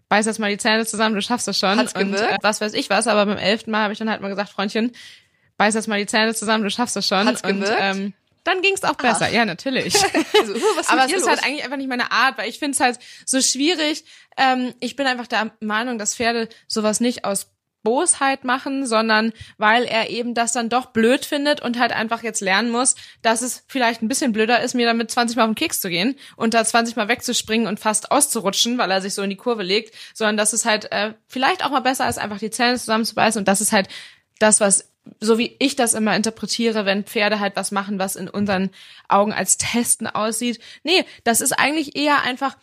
beiß 0.08 0.24
jetzt 0.24 0.38
mal 0.38 0.50
die 0.50 0.56
Zähne 0.56 0.86
zusammen, 0.86 1.14
du 1.14 1.20
schaffst 1.20 1.46
das 1.46 1.58
schon. 1.58 1.76
Hat's 1.76 1.92
und 1.92 2.14
äh, 2.14 2.38
was 2.40 2.62
weiß 2.62 2.72
ich 2.72 2.88
was. 2.88 3.08
Aber 3.08 3.26
beim 3.26 3.36
elften 3.36 3.70
Mal 3.70 3.82
habe 3.82 3.92
ich 3.92 3.98
dann 3.98 4.08
halt 4.08 4.22
mal 4.22 4.30
gesagt, 4.30 4.48
Freundchen, 4.48 4.92
beiß 5.58 5.74
jetzt 5.74 5.86
mal 5.86 6.00
die 6.00 6.06
Zähne 6.06 6.34
zusammen, 6.34 6.64
du 6.64 6.70
schaffst 6.70 6.96
das 6.96 7.06
schon. 7.06 7.26
Hat's 7.26 7.44
und 7.44 7.60
gewirkt? 7.60 7.78
ähm, 7.78 8.14
dann 8.44 8.62
ging's 8.62 8.84
auch 8.84 8.94
besser. 8.94 9.26
Ach. 9.28 9.32
Ja, 9.32 9.44
natürlich. 9.44 9.94
Also, 10.40 10.54
uh, 10.54 10.58
Aber 10.88 11.04
es 11.04 11.12
ist 11.12 11.20
los? 11.20 11.28
halt 11.28 11.44
eigentlich 11.44 11.64
einfach 11.64 11.76
nicht 11.76 11.90
meine 11.90 12.10
Art, 12.10 12.38
weil 12.38 12.48
ich 12.48 12.58
finde 12.58 12.72
es 12.74 12.80
halt 12.80 12.98
so 13.26 13.42
schwierig. 13.42 14.04
Ähm, 14.38 14.72
ich 14.80 14.96
bin 14.96 15.06
einfach 15.06 15.26
der 15.26 15.52
Meinung, 15.60 15.98
dass 15.98 16.14
Pferde 16.14 16.48
sowas 16.66 17.00
nicht 17.00 17.26
aus 17.26 17.48
Bosheit 17.82 18.44
machen, 18.44 18.86
sondern 18.86 19.32
weil 19.58 19.84
er 19.84 20.10
eben 20.10 20.34
das 20.34 20.52
dann 20.52 20.68
doch 20.68 20.86
blöd 20.86 21.24
findet 21.24 21.60
und 21.60 21.78
halt 21.78 21.92
einfach 21.92 22.22
jetzt 22.22 22.40
lernen 22.40 22.70
muss, 22.70 22.94
dass 23.22 23.42
es 23.42 23.64
vielleicht 23.68 24.02
ein 24.02 24.08
bisschen 24.08 24.32
blöder 24.32 24.60
ist, 24.62 24.74
mir 24.74 24.86
damit 24.86 25.10
20 25.10 25.36
Mal 25.36 25.44
auf 25.44 25.50
den 25.50 25.54
Keks 25.54 25.80
zu 25.80 25.88
gehen 25.88 26.16
und 26.36 26.54
da 26.54 26.64
20 26.64 26.96
Mal 26.96 27.08
wegzuspringen 27.08 27.66
und 27.66 27.80
fast 27.80 28.10
auszurutschen, 28.12 28.78
weil 28.78 28.90
er 28.90 29.00
sich 29.00 29.14
so 29.14 29.22
in 29.22 29.30
die 29.30 29.36
Kurve 29.36 29.62
legt, 29.62 29.94
sondern 30.14 30.36
dass 30.36 30.52
es 30.52 30.64
halt 30.64 30.92
äh, 30.92 31.14
vielleicht 31.26 31.64
auch 31.64 31.70
mal 31.70 31.80
besser 31.80 32.08
ist, 32.08 32.18
einfach 32.18 32.38
die 32.38 32.50
Zähne 32.50 32.78
zusammenzubeißen 32.78 33.38
und 33.40 33.48
das 33.48 33.60
ist 33.60 33.72
halt 33.72 33.88
das, 34.38 34.60
was 34.60 34.88
so 35.18 35.38
wie 35.38 35.56
ich 35.58 35.76
das 35.76 35.94
immer 35.94 36.14
interpretiere, 36.14 36.84
wenn 36.84 37.04
Pferde 37.04 37.40
halt 37.40 37.56
was 37.56 37.70
machen, 37.70 37.98
was 37.98 38.16
in 38.16 38.28
unseren 38.28 38.70
Augen 39.08 39.32
als 39.32 39.56
Testen 39.56 40.06
aussieht. 40.06 40.60
Nee, 40.84 41.04
das 41.24 41.40
ist 41.40 41.52
eigentlich 41.52 41.96
eher 41.96 42.22
einfach, 42.22 42.56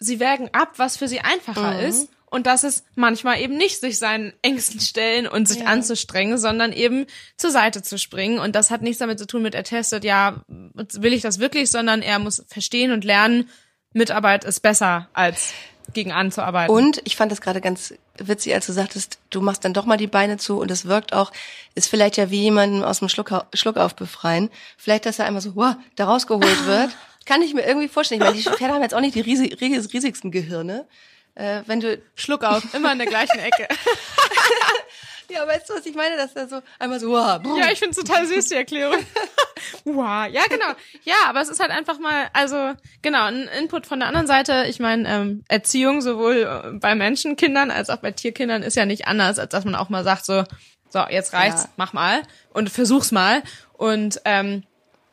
sie 0.00 0.18
wägen 0.18 0.50
ab, 0.52 0.72
was 0.76 0.96
für 0.96 1.06
sie 1.06 1.20
einfacher 1.20 1.74
Mhm. 1.74 1.86
ist. 1.88 2.08
Und 2.34 2.48
das 2.48 2.64
ist 2.64 2.84
manchmal 2.96 3.40
eben 3.40 3.56
nicht 3.56 3.78
sich 3.80 3.96
seinen 3.96 4.32
Ängsten 4.42 4.80
stellen 4.80 5.28
und 5.28 5.46
sich 5.46 5.60
Ja. 5.60 5.66
anzustrengen, 5.66 6.36
sondern 6.36 6.72
eben 6.72 7.06
zur 7.36 7.52
Seite 7.52 7.80
zu 7.80 7.96
springen. 7.96 8.40
Und 8.40 8.56
das 8.56 8.72
hat 8.72 8.82
nichts 8.82 8.98
damit 8.98 9.20
zu 9.20 9.26
tun 9.28 9.42
mit, 9.42 9.54
er 9.54 9.62
testet, 9.62 10.02
ja, 10.02 10.42
will 10.48 11.12
ich 11.12 11.22
das 11.22 11.38
wirklich, 11.38 11.70
sondern 11.70 12.02
er 12.02 12.18
muss 12.18 12.44
verstehen 12.48 12.90
und 12.90 13.04
lernen, 13.04 13.48
Mitarbeit 13.92 14.42
ist 14.42 14.62
besser 14.62 15.08
als 15.12 15.52
gegen 15.92 16.10
anzuarbeiten. 16.10 16.74
Und 16.74 17.00
ich 17.04 17.14
fand 17.14 17.30
das 17.30 17.40
gerade 17.40 17.60
ganz 17.60 17.94
witzig, 18.18 18.52
als 18.52 18.66
du 18.66 18.72
sagtest, 18.72 19.18
du 19.30 19.40
machst 19.40 19.64
dann 19.64 19.72
doch 19.72 19.84
mal 19.84 19.96
die 19.96 20.08
Beine 20.08 20.36
zu 20.36 20.58
und 20.58 20.72
es 20.72 20.86
wirkt 20.86 21.12
auch, 21.12 21.30
ist 21.76 21.88
vielleicht 21.88 22.16
ja 22.16 22.30
wie 22.30 22.40
jemanden 22.40 22.82
aus 22.82 22.98
dem 22.98 23.08
Schluck, 23.08 23.30
Schluckauf 23.54 23.94
befreien. 23.94 24.50
Vielleicht, 24.76 25.06
dass 25.06 25.20
er 25.20 25.26
einmal 25.26 25.40
so, 25.40 25.54
wow, 25.54 25.76
da 25.94 26.06
rausgeholt 26.06 26.66
wird. 26.66 26.90
Kann 27.26 27.42
ich 27.42 27.54
mir 27.54 27.62
irgendwie 27.62 27.86
vorstellen. 27.86 28.20
Ich 28.20 28.26
meine, 28.26 28.36
die 28.36 28.42
Pferde 28.42 28.74
haben 28.74 28.82
jetzt 28.82 28.94
auch 28.94 29.00
nicht 29.00 29.14
die 29.14 29.20
riesig, 29.20 29.60
riesigsten 29.60 30.32
Gehirne. 30.32 30.86
Äh, 31.34 31.62
wenn 31.66 31.80
du, 31.80 32.00
Schluck 32.14 32.44
auf, 32.44 32.62
immer 32.74 32.92
in 32.92 32.98
der 32.98 33.06
gleichen 33.06 33.38
Ecke. 33.38 33.68
ja, 35.30 35.46
weißt 35.46 35.68
du, 35.68 35.74
was 35.74 35.86
ich 35.86 35.94
meine? 35.94 36.16
Dass 36.16 36.34
er 36.34 36.48
so 36.48 36.62
einmal 36.78 37.00
so, 37.00 37.10
wow, 37.10 37.40
boom. 37.42 37.58
Ja, 37.58 37.70
ich 37.70 37.78
finde 37.78 37.90
es 37.90 38.04
total 38.04 38.26
süß, 38.26 38.48
die 38.48 38.54
Erklärung. 38.54 39.04
wow, 39.84 40.26
ja, 40.30 40.42
genau. 40.48 40.72
Ja, 41.02 41.14
aber 41.26 41.40
es 41.40 41.48
ist 41.48 41.60
halt 41.60 41.70
einfach 41.70 41.98
mal, 41.98 42.28
also 42.32 42.74
genau, 43.02 43.24
ein 43.24 43.48
Input 43.58 43.86
von 43.86 43.98
der 43.98 44.08
anderen 44.08 44.26
Seite. 44.26 44.66
Ich 44.68 44.78
meine, 44.78 45.08
ähm, 45.08 45.44
Erziehung 45.48 46.00
sowohl 46.02 46.42
äh, 46.42 46.78
bei 46.78 46.94
Menschenkindern 46.94 47.70
als 47.70 47.90
auch 47.90 47.98
bei 47.98 48.12
Tierkindern 48.12 48.62
ist 48.62 48.76
ja 48.76 48.86
nicht 48.86 49.06
anders, 49.08 49.38
als 49.38 49.50
dass 49.50 49.64
man 49.64 49.74
auch 49.74 49.88
mal 49.88 50.04
sagt 50.04 50.24
so, 50.24 50.44
so, 50.88 51.04
jetzt 51.08 51.32
reicht's, 51.32 51.64
Ja. 51.64 51.70
mach 51.76 51.92
mal 51.92 52.22
und 52.52 52.70
versuch's 52.70 53.10
mal. 53.10 53.42
Und 53.72 54.20
ähm, 54.24 54.62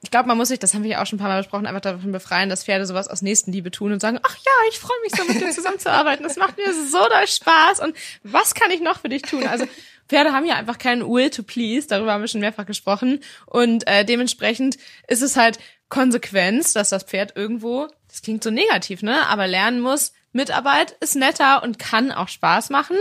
ich 0.03 0.09
glaube, 0.09 0.27
man 0.27 0.37
muss 0.37 0.47
sich, 0.47 0.57
das 0.57 0.73
haben 0.73 0.83
wir 0.83 0.89
ja 0.89 1.01
auch 1.01 1.05
schon 1.05 1.17
ein 1.17 1.19
paar 1.19 1.29
Mal 1.29 1.41
besprochen, 1.41 1.67
einfach 1.67 1.81
davon 1.81 2.11
befreien, 2.11 2.49
dass 2.49 2.63
Pferde 2.63 2.87
sowas 2.87 3.07
aus 3.07 3.21
Nächstenliebe 3.21 3.69
tun 3.69 3.91
und 3.91 3.99
sagen, 3.99 4.19
ach 4.23 4.35
ja, 4.35 4.51
ich 4.69 4.79
freue 4.79 4.99
mich 5.03 5.13
so, 5.15 5.23
mit 5.25 5.39
dir 5.39 5.51
zusammenzuarbeiten. 5.51 6.23
Das 6.23 6.37
macht 6.37 6.57
mir 6.57 6.73
so 6.73 6.97
doll 6.97 7.27
Spaß. 7.27 7.81
Und 7.81 7.95
was 8.23 8.55
kann 8.55 8.71
ich 8.71 8.81
noch 8.81 8.99
für 9.01 9.09
dich 9.09 9.21
tun? 9.21 9.45
Also 9.45 9.65
Pferde 10.09 10.33
haben 10.33 10.45
ja 10.45 10.55
einfach 10.55 10.79
keinen 10.79 11.07
Will 11.07 11.29
to 11.29 11.43
please, 11.43 11.87
darüber 11.87 12.13
haben 12.13 12.21
wir 12.21 12.27
schon 12.27 12.41
mehrfach 12.41 12.65
gesprochen. 12.65 13.19
Und 13.45 13.87
äh, 13.87 14.03
dementsprechend 14.03 14.77
ist 15.07 15.21
es 15.21 15.37
halt 15.37 15.59
Konsequenz, 15.89 16.73
dass 16.73 16.89
das 16.89 17.03
Pferd 17.03 17.35
irgendwo, 17.35 17.87
das 18.07 18.23
klingt 18.23 18.43
so 18.43 18.49
negativ, 18.49 19.03
ne? 19.03 19.27
Aber 19.27 19.45
lernen 19.45 19.81
muss, 19.81 20.13
Mitarbeit 20.31 20.93
ist 20.99 21.15
netter 21.15 21.61
und 21.61 21.77
kann 21.77 22.11
auch 22.11 22.27
Spaß 22.27 22.71
machen. 22.71 22.97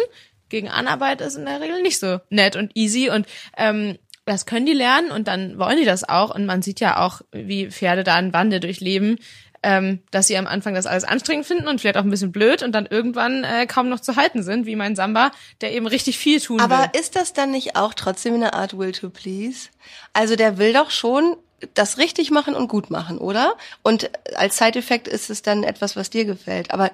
Gegen 0.50 0.68
Anarbeit 0.68 1.20
ist 1.20 1.36
in 1.36 1.46
der 1.46 1.60
Regel 1.60 1.80
nicht 1.80 1.98
so 1.98 2.20
nett 2.28 2.56
und 2.56 2.72
easy. 2.74 3.08
Und 3.08 3.26
ähm, 3.56 3.98
das 4.30 4.46
können 4.46 4.66
die 4.66 4.72
lernen 4.72 5.10
und 5.10 5.28
dann 5.28 5.58
wollen 5.58 5.76
die 5.76 5.84
das 5.84 6.08
auch. 6.08 6.34
Und 6.34 6.46
man 6.46 6.62
sieht 6.62 6.80
ja 6.80 7.04
auch, 7.04 7.20
wie 7.32 7.70
Pferde 7.70 8.04
da 8.04 8.14
einen 8.14 8.32
Wandel 8.32 8.60
durchleben, 8.60 9.18
ähm, 9.62 10.00
dass 10.10 10.28
sie 10.28 10.38
am 10.38 10.46
Anfang 10.46 10.74
das 10.74 10.86
alles 10.86 11.04
anstrengend 11.04 11.46
finden 11.46 11.68
und 11.68 11.80
vielleicht 11.80 11.96
auch 11.96 12.04
ein 12.04 12.10
bisschen 12.10 12.32
blöd 12.32 12.62
und 12.62 12.72
dann 12.72 12.86
irgendwann 12.86 13.44
äh, 13.44 13.66
kaum 13.66 13.88
noch 13.88 14.00
zu 14.00 14.16
halten 14.16 14.42
sind, 14.42 14.66
wie 14.66 14.76
mein 14.76 14.96
Samba, 14.96 15.32
der 15.60 15.72
eben 15.72 15.86
richtig 15.86 16.16
viel 16.16 16.40
tun 16.40 16.60
Aber 16.60 16.78
will. 16.78 17.00
ist 17.00 17.16
das 17.16 17.32
dann 17.32 17.50
nicht 17.50 17.76
auch 17.76 17.92
trotzdem 17.92 18.34
eine 18.34 18.54
Art 18.54 18.78
Will 18.78 18.92
to 18.92 19.10
Please? 19.10 19.68
Also 20.12 20.36
der 20.36 20.58
will 20.58 20.72
doch 20.72 20.90
schon 20.90 21.36
das 21.74 21.98
richtig 21.98 22.30
machen 22.30 22.54
und 22.54 22.68
gut 22.68 22.88
machen, 22.88 23.18
oder? 23.18 23.54
Und 23.82 24.10
als 24.36 24.56
Side-Effekt 24.56 25.08
ist 25.08 25.28
es 25.28 25.42
dann 25.42 25.62
etwas, 25.62 25.94
was 25.94 26.08
dir 26.08 26.24
gefällt. 26.24 26.70
Aber 26.72 26.90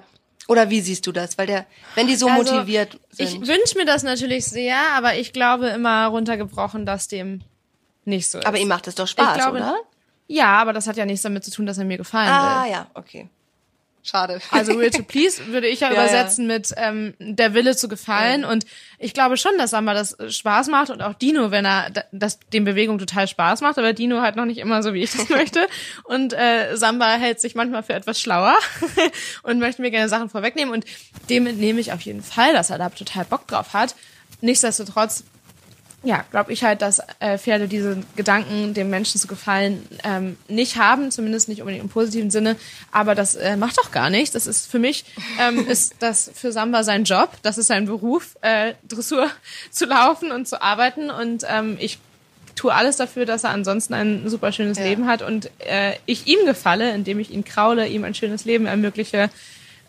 oder 0.47 0.69
wie 0.69 0.81
siehst 0.81 1.05
du 1.07 1.11
das? 1.11 1.37
Weil 1.37 1.47
der, 1.47 1.65
wenn 1.95 2.07
die 2.07 2.15
so 2.15 2.27
Also, 2.27 2.53
motiviert 2.53 2.99
Ich 3.17 3.29
sind. 3.29 3.47
wünsche 3.47 3.77
mir 3.77 3.85
das 3.85 4.03
natürlich 4.03 4.45
sehr, 4.45 4.77
aber 4.95 5.15
ich 5.15 5.33
glaube 5.33 5.67
immer 5.67 6.07
runtergebrochen, 6.07 6.85
dass 6.85 7.07
dem 7.07 7.41
nicht 8.05 8.29
so 8.29 8.39
ist. 8.39 8.45
aber 8.47 8.57
ihm 8.57 8.67
macht 8.67 8.87
es 8.87 8.95
doch 8.95 9.07
Spaß, 9.07 9.35
Ich 9.37 9.41
glaube- 9.43 9.57
oder? 9.57 9.75
ja, 10.27 10.57
aber 10.57 10.73
das 10.73 10.87
hat 10.87 10.97
ja 10.97 11.05
nichts 11.05 11.21
damit 11.23 11.43
zu 11.43 11.51
tun, 11.51 11.65
dass 11.65 11.77
er 11.77 11.85
mir 11.85 11.97
gefallen 11.97 12.29
Ah 12.29 12.63
will. 12.63 12.71
ja, 12.71 12.87
okay. 12.93 13.29
Schade. 14.09 14.39
Also 14.51 14.77
Will 14.77 14.89
to 14.89 15.03
Please 15.07 15.47
würde 15.47 15.67
ich 15.67 15.81
ja, 15.81 15.91
Ja, 15.91 16.03
übersetzen 16.03 16.47
mit 16.47 16.73
ähm, 16.77 17.13
der 17.19 17.53
Wille 17.53 17.75
zu 17.75 17.87
gefallen. 17.87 18.45
Und 18.45 18.65
ich 18.99 19.13
glaube 19.13 19.37
schon, 19.37 19.57
dass 19.57 19.71
Samba 19.71 19.93
das 19.93 20.13
äh, 20.13 20.29
Spaß 20.29 20.67
macht 20.67 20.89
und 20.89 21.01
auch 21.01 21.13
Dino, 21.13 21.51
wenn 21.51 21.65
er 21.65 21.91
das 22.11 22.39
dem 22.53 22.63
Bewegung 22.63 22.99
total 22.99 23.27
Spaß 23.27 23.61
macht, 23.61 23.77
aber 23.77 23.93
Dino 23.93 24.21
halt 24.21 24.35
noch 24.35 24.45
nicht 24.45 24.59
immer 24.59 24.81
so, 24.81 24.93
wie 24.93 25.03
ich 25.03 25.11
das 25.11 25.27
möchte. 25.29 25.67
Und 26.05 26.33
äh, 26.33 26.75
Samba 26.75 27.15
hält 27.15 27.41
sich 27.41 27.55
manchmal 27.55 27.83
für 27.83 27.93
etwas 27.93 28.21
schlauer 28.21 28.57
und 29.43 29.59
möchte 29.59 29.81
mir 29.81 29.91
gerne 29.91 30.09
Sachen 30.09 30.29
vorwegnehmen. 30.29 30.73
Und 30.73 30.85
dem 31.29 31.45
entnehme 31.47 31.79
ich 31.79 31.91
auf 31.91 32.01
jeden 32.01 32.23
Fall, 32.23 32.53
dass 32.53 32.69
er 32.69 32.77
da 32.77 32.89
total 32.89 33.25
Bock 33.25 33.47
drauf 33.47 33.73
hat. 33.73 33.95
Nichtsdestotrotz 34.39 35.23
ja, 36.07 36.23
glaube 36.31 36.53
ich 36.53 36.63
halt, 36.63 36.81
dass 36.81 37.01
äh, 37.19 37.37
Pferde 37.37 37.67
diese 37.67 37.97
Gedanken, 38.15 38.73
dem 38.73 38.89
Menschen 38.89 39.19
zu 39.19 39.27
gefallen, 39.27 39.85
ähm, 40.05 40.37
nicht 40.47 40.77
haben, 40.77 41.11
zumindest 41.11 41.49
nicht 41.49 41.59
unbedingt 41.59 41.83
im 41.83 41.89
positiven 41.89 42.31
Sinne. 42.31 42.55
Aber 42.93 43.13
das 43.13 43.35
äh, 43.35 43.57
macht 43.57 43.77
doch 43.77 43.91
gar 43.91 44.09
nichts. 44.09 44.31
Das 44.31 44.47
ist 44.47 44.71
für 44.71 44.79
mich, 44.79 45.03
ähm, 45.37 45.67
ist 45.67 45.95
das 45.99 46.31
für 46.33 46.53
Samba 46.53 46.83
sein 46.83 47.03
Job, 47.03 47.31
das 47.41 47.57
ist 47.57 47.67
sein 47.67 47.87
Beruf, 47.87 48.37
äh, 48.39 48.73
Dressur 48.87 49.29
zu 49.69 49.85
laufen 49.85 50.31
und 50.31 50.47
zu 50.47 50.61
arbeiten. 50.61 51.09
Und 51.09 51.43
ähm, 51.45 51.75
ich 51.77 51.99
tue 52.55 52.73
alles 52.73 52.95
dafür, 52.95 53.25
dass 53.25 53.43
er 53.43 53.49
ansonsten 53.49 53.93
ein 53.93 54.29
super 54.29 54.53
schönes 54.53 54.77
Ja. 54.77 54.85
Leben 54.85 55.07
hat 55.07 55.21
und 55.21 55.51
äh, 55.59 55.93
ich 56.05 56.25
ihm 56.27 56.45
gefalle, 56.45 56.93
indem 56.93 57.19
ich 57.19 57.31
ihn 57.31 57.43
kraule, 57.43 57.85
ihm 57.85 58.05
ein 58.05 58.15
schönes 58.15 58.45
Leben 58.45 58.65
ermögliche, 58.65 59.29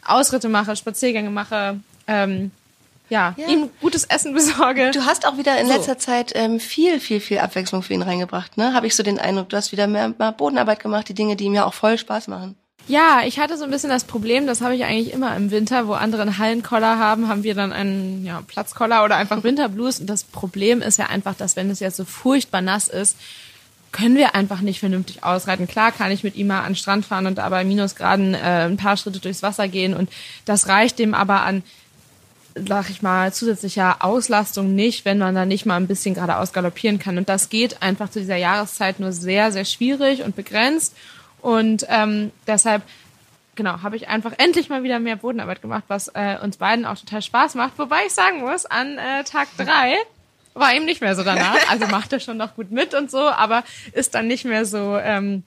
Ausritte 0.04 0.48
mache, 0.48 0.74
Spaziergänge 0.74 1.30
mache, 1.30 1.78
ähm, 2.08 2.50
ja, 3.08 3.34
Ja. 3.36 3.46
ihm 3.48 3.70
gutes 3.80 4.04
Essen 4.04 4.34
besorge. 4.34 4.90
Du 4.92 5.04
hast 5.06 5.26
auch 5.26 5.36
wieder 5.38 5.58
in 5.60 5.66
So. 5.66 5.72
letzter 5.74 5.98
Zeit 5.98 6.32
ähm, 6.34 6.60
viel, 6.60 7.00
viel, 7.00 7.20
viel 7.20 7.38
Abwechslung 7.38 7.82
für 7.82 7.94
ihn 7.94 8.02
reingebracht, 8.02 8.56
ne? 8.56 8.74
Habe 8.74 8.86
ich 8.86 8.94
so 8.94 9.02
den 9.02 9.18
Eindruck, 9.18 9.48
du 9.48 9.56
hast 9.56 9.72
wieder 9.72 9.86
mehr, 9.86 10.12
mehr 10.18 10.32
Bodenarbeit 10.32 10.80
gemacht, 10.80 11.08
die 11.08 11.14
Dinge, 11.14 11.36
die 11.36 11.44
ihm 11.44 11.54
ja 11.54 11.64
auch 11.64 11.74
voll 11.74 11.98
Spaß 11.98 12.28
machen. 12.28 12.56
Ja, 12.86 13.20
ich 13.26 13.38
hatte 13.38 13.58
so 13.58 13.64
ein 13.64 13.70
bisschen 13.70 13.90
das 13.90 14.04
Problem, 14.04 14.46
das 14.46 14.62
habe 14.62 14.74
ich 14.74 14.84
eigentlich 14.84 15.12
immer 15.12 15.36
im 15.36 15.50
Winter, 15.50 15.86
wo 15.88 15.92
andere 15.92 16.22
einen 16.22 16.38
Hallenkoller 16.38 16.98
haben, 16.98 17.28
haben 17.28 17.42
wir 17.42 17.54
dann 17.54 17.70
einen 17.70 18.24
ja, 18.24 18.40
Platzkoller 18.46 19.04
oder 19.04 19.16
einfach 19.16 19.42
Winterblues. 19.44 20.00
Und 20.00 20.06
das 20.06 20.24
Problem 20.24 20.80
ist 20.80 20.96
ja 20.98 21.06
einfach, 21.06 21.34
dass 21.34 21.54
wenn 21.54 21.68
es 21.68 21.80
jetzt 21.80 21.98
so 21.98 22.06
furchtbar 22.06 22.62
nass 22.62 22.88
ist, 22.88 23.18
können 23.92 24.16
wir 24.16 24.34
einfach 24.34 24.60
nicht 24.62 24.80
vernünftig 24.80 25.22
ausreiten. 25.22 25.66
Klar 25.66 25.92
kann 25.92 26.10
ich 26.10 26.24
mit 26.24 26.36
ihm 26.36 26.46
mal 26.46 26.60
an 26.60 26.70
den 26.72 26.76
Strand 26.76 27.04
fahren 27.04 27.26
und 27.26 27.36
da 27.36 27.48
bei 27.50 27.62
Minusgraden 27.64 28.32
äh, 28.34 28.38
ein 28.66 28.76
paar 28.78 28.96
Schritte 28.96 29.18
durchs 29.20 29.42
Wasser 29.42 29.68
gehen 29.68 29.94
und 29.94 30.08
das 30.46 30.68
reicht 30.68 30.98
dem 30.98 31.12
aber 31.14 31.42
an 31.42 31.62
sag 32.66 32.90
ich 32.90 33.02
mal, 33.02 33.32
zusätzlicher 33.32 34.04
Auslastung 34.04 34.74
nicht, 34.74 35.04
wenn 35.04 35.18
man 35.18 35.34
da 35.34 35.44
nicht 35.44 35.66
mal 35.66 35.76
ein 35.76 35.86
bisschen 35.86 36.14
geradeaus 36.14 36.52
galoppieren 36.52 36.98
kann. 36.98 37.18
Und 37.18 37.28
das 37.28 37.48
geht 37.48 37.82
einfach 37.82 38.10
zu 38.10 38.20
dieser 38.20 38.36
Jahreszeit 38.36 39.00
nur 39.00 39.12
sehr, 39.12 39.52
sehr 39.52 39.64
schwierig 39.64 40.22
und 40.22 40.36
begrenzt. 40.36 40.96
Und 41.40 41.86
ähm, 41.88 42.32
deshalb, 42.46 42.82
genau, 43.54 43.82
habe 43.82 43.96
ich 43.96 44.08
einfach 44.08 44.32
endlich 44.38 44.68
mal 44.68 44.82
wieder 44.82 44.98
mehr 44.98 45.16
Bodenarbeit 45.16 45.62
gemacht, 45.62 45.84
was 45.88 46.08
äh, 46.08 46.36
uns 46.42 46.56
beiden 46.56 46.84
auch 46.84 46.98
total 46.98 47.22
Spaß 47.22 47.54
macht. 47.54 47.78
Wobei 47.78 48.06
ich 48.06 48.12
sagen 48.12 48.40
muss, 48.40 48.66
an 48.66 48.98
äh, 48.98 49.24
Tag 49.24 49.48
drei 49.56 49.96
war 50.54 50.74
ihm 50.74 50.84
nicht 50.84 51.00
mehr 51.00 51.14
so 51.14 51.22
danach. 51.22 51.56
Also 51.70 51.86
macht 51.86 52.12
er 52.12 52.20
schon 52.20 52.36
noch 52.36 52.54
gut 52.54 52.70
mit 52.70 52.94
und 52.94 53.10
so, 53.10 53.18
aber 53.18 53.62
ist 53.92 54.14
dann 54.14 54.26
nicht 54.26 54.44
mehr 54.44 54.64
so, 54.64 54.96
ähm, 54.96 55.44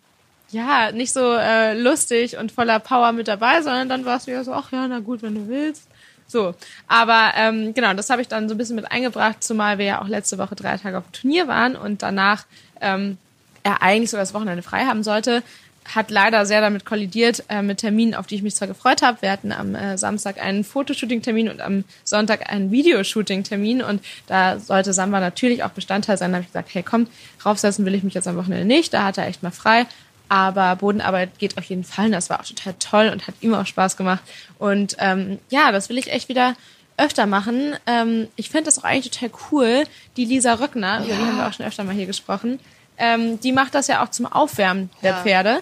ja, 0.51 0.91
nicht 0.91 1.13
so 1.13 1.33
äh, 1.33 1.73
lustig 1.73 2.37
und 2.37 2.51
voller 2.51 2.79
Power 2.79 3.11
mit 3.11 3.27
dabei, 3.27 3.61
sondern 3.61 3.89
dann 3.89 4.05
war 4.05 4.17
es 4.17 4.27
wieder 4.27 4.43
so, 4.43 4.53
ach 4.53 4.71
ja, 4.71 4.87
na 4.87 4.99
gut, 4.99 5.21
wenn 5.21 5.35
du 5.35 5.47
willst. 5.47 5.87
So, 6.31 6.55
aber 6.87 7.33
ähm, 7.35 7.73
genau, 7.73 7.93
das 7.93 8.09
habe 8.09 8.21
ich 8.21 8.29
dann 8.29 8.47
so 8.47 8.55
ein 8.55 8.57
bisschen 8.57 8.77
mit 8.77 8.89
eingebracht, 8.89 9.43
zumal 9.43 9.77
wir 9.77 9.85
ja 9.85 10.01
auch 10.01 10.07
letzte 10.07 10.37
Woche 10.37 10.55
drei 10.55 10.77
Tage 10.77 10.97
auf 10.97 11.03
dem 11.03 11.11
Turnier 11.11 11.49
waren 11.49 11.75
und 11.75 12.01
danach 12.03 12.45
ähm, 12.79 13.17
er 13.63 13.81
eigentlich 13.81 14.11
sogar 14.11 14.23
das 14.23 14.33
Wochenende 14.33 14.63
frei 14.63 14.85
haben 14.85 15.03
sollte, 15.03 15.43
hat 15.83 16.09
leider 16.09 16.45
sehr 16.45 16.61
damit 16.61 16.85
kollidiert 16.85 17.43
äh, 17.49 17.61
mit 17.61 17.79
Terminen, 17.79 18.15
auf 18.15 18.27
die 18.27 18.35
ich 18.35 18.43
mich 18.43 18.55
zwar 18.55 18.69
gefreut 18.69 19.01
habe. 19.01 19.21
Wir 19.21 19.29
hatten 19.29 19.51
am 19.51 19.75
äh, 19.75 19.97
Samstag 19.97 20.41
einen 20.41 20.63
Fotoshooting-Termin 20.63 21.49
und 21.49 21.59
am 21.59 21.83
Sonntag 22.05 22.49
einen 22.49 22.71
Videoshooting-Termin 22.71 23.81
und 23.81 24.01
da 24.27 24.57
sollte 24.57 24.93
Samba 24.93 25.19
natürlich 25.19 25.63
auch 25.63 25.71
Bestandteil 25.71 26.17
sein. 26.17 26.31
Da 26.31 26.37
habe 26.37 26.43
ich 26.43 26.49
gesagt, 26.49 26.69
hey 26.73 26.83
komm, 26.83 27.07
raufsetzen 27.45 27.85
will 27.85 27.95
ich 27.95 28.03
mich 28.03 28.13
jetzt 28.13 28.27
am 28.29 28.37
Wochenende 28.37 28.65
nicht. 28.65 28.93
Da 28.93 29.03
hat 29.03 29.17
er 29.17 29.27
echt 29.27 29.43
mal 29.43 29.51
frei. 29.51 29.85
Aber 30.31 30.77
Bodenarbeit 30.77 31.39
geht 31.39 31.57
auf 31.57 31.65
jeden 31.65 31.83
Fall. 31.83 32.05
Und 32.05 32.13
das 32.13 32.29
war 32.29 32.39
auch 32.39 32.45
total 32.45 32.73
toll 32.79 33.09
und 33.09 33.27
hat 33.27 33.35
ihm 33.41 33.53
auch 33.53 33.65
Spaß 33.65 33.97
gemacht. 33.97 34.21
Und 34.59 34.95
ähm, 34.97 35.39
ja, 35.49 35.73
das 35.73 35.89
will 35.89 35.97
ich 35.97 36.09
echt 36.09 36.29
wieder 36.29 36.55
öfter 36.95 37.25
machen. 37.25 37.75
Ähm, 37.85 38.29
ich 38.37 38.49
finde 38.49 38.67
das 38.67 38.79
auch 38.79 38.85
eigentlich 38.85 39.11
total 39.11 39.37
cool. 39.51 39.83
Die 40.15 40.23
Lisa 40.23 40.53
Röckner, 40.53 40.99
ja. 40.99 41.03
über 41.03 41.15
die 41.15 41.21
haben 41.21 41.35
wir 41.35 41.47
auch 41.49 41.51
schon 41.51 41.65
öfter 41.65 41.83
mal 41.83 41.93
hier 41.93 42.05
gesprochen, 42.05 42.61
ähm, 42.97 43.41
die 43.41 43.51
macht 43.51 43.75
das 43.75 43.87
ja 43.87 44.05
auch 44.05 44.09
zum 44.09 44.25
Aufwärmen 44.25 44.89
der 45.03 45.11
ja. 45.11 45.21
Pferde. 45.21 45.61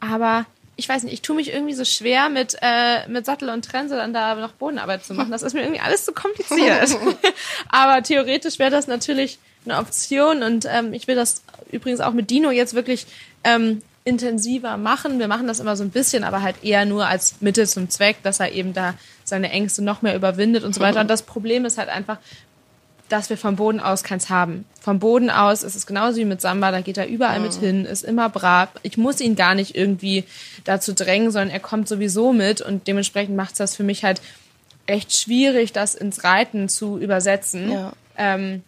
Aber 0.00 0.46
ich 0.74 0.88
weiß 0.88 1.04
nicht, 1.04 1.12
ich 1.12 1.22
tue 1.22 1.36
mich 1.36 1.52
irgendwie 1.52 1.74
so 1.74 1.84
schwer 1.84 2.28
mit, 2.28 2.56
äh, 2.60 3.06
mit 3.06 3.24
Sattel 3.24 3.50
und 3.50 3.64
Trense 3.64 3.94
dann 3.94 4.12
da 4.12 4.34
noch 4.34 4.50
Bodenarbeit 4.50 5.04
zu 5.04 5.14
machen. 5.14 5.30
Das 5.30 5.42
ist 5.44 5.54
mir 5.54 5.62
irgendwie 5.62 5.80
alles 5.80 6.04
zu 6.04 6.10
kompliziert. 6.10 6.90
Aber 7.68 8.02
theoretisch 8.02 8.58
wäre 8.58 8.72
das 8.72 8.88
natürlich 8.88 9.38
eine 9.64 9.78
Option 9.78 10.42
und 10.42 10.66
ähm, 10.68 10.92
ich 10.92 11.06
will 11.06 11.14
das 11.14 11.42
übrigens 11.70 12.00
auch 12.00 12.12
mit 12.12 12.30
Dino 12.30 12.50
jetzt 12.50 12.74
wirklich 12.74 13.06
ähm, 13.44 13.82
intensiver 14.08 14.78
machen. 14.78 15.18
Wir 15.18 15.28
machen 15.28 15.46
das 15.46 15.60
immer 15.60 15.76
so 15.76 15.84
ein 15.84 15.90
bisschen, 15.90 16.24
aber 16.24 16.40
halt 16.40 16.64
eher 16.64 16.86
nur 16.86 17.06
als 17.06 17.36
Mittel 17.40 17.66
zum 17.68 17.90
Zweck, 17.90 18.16
dass 18.22 18.40
er 18.40 18.52
eben 18.52 18.72
da 18.72 18.94
seine 19.24 19.50
Ängste 19.50 19.84
noch 19.84 20.00
mehr 20.00 20.16
überwindet 20.16 20.64
und 20.64 20.74
so 20.74 20.80
weiter. 20.80 21.00
Und 21.00 21.10
das 21.10 21.22
Problem 21.22 21.66
ist 21.66 21.76
halt 21.76 21.90
einfach, 21.90 22.16
dass 23.10 23.28
wir 23.28 23.36
vom 23.36 23.56
Boden 23.56 23.80
aus 23.80 24.02
keins 24.02 24.30
haben. 24.30 24.64
Vom 24.80 24.98
Boden 24.98 25.28
aus 25.28 25.62
ist 25.62 25.74
es 25.74 25.86
genauso 25.86 26.16
wie 26.16 26.24
mit 26.24 26.40
Samba, 26.40 26.70
da 26.70 26.80
geht 26.80 26.96
er 26.96 27.06
überall 27.06 27.38
mhm. 27.38 27.44
mit 27.44 27.54
hin, 27.54 27.84
ist 27.84 28.02
immer 28.02 28.30
brav. 28.30 28.70
Ich 28.82 28.96
muss 28.96 29.20
ihn 29.20 29.36
gar 29.36 29.54
nicht 29.54 29.76
irgendwie 29.76 30.24
dazu 30.64 30.94
drängen, 30.94 31.30
sondern 31.30 31.50
er 31.50 31.60
kommt 31.60 31.86
sowieso 31.86 32.32
mit 32.32 32.62
und 32.62 32.86
dementsprechend 32.86 33.36
macht 33.36 33.52
es 33.52 33.58
das 33.58 33.76
für 33.76 33.84
mich 33.84 34.04
halt 34.04 34.22
echt 34.86 35.14
schwierig, 35.14 35.72
das 35.72 35.94
ins 35.94 36.24
Reiten 36.24 36.70
zu 36.70 36.98
übersetzen. 36.98 37.70
Ja. 37.70 37.92
Ähm, 38.16 38.62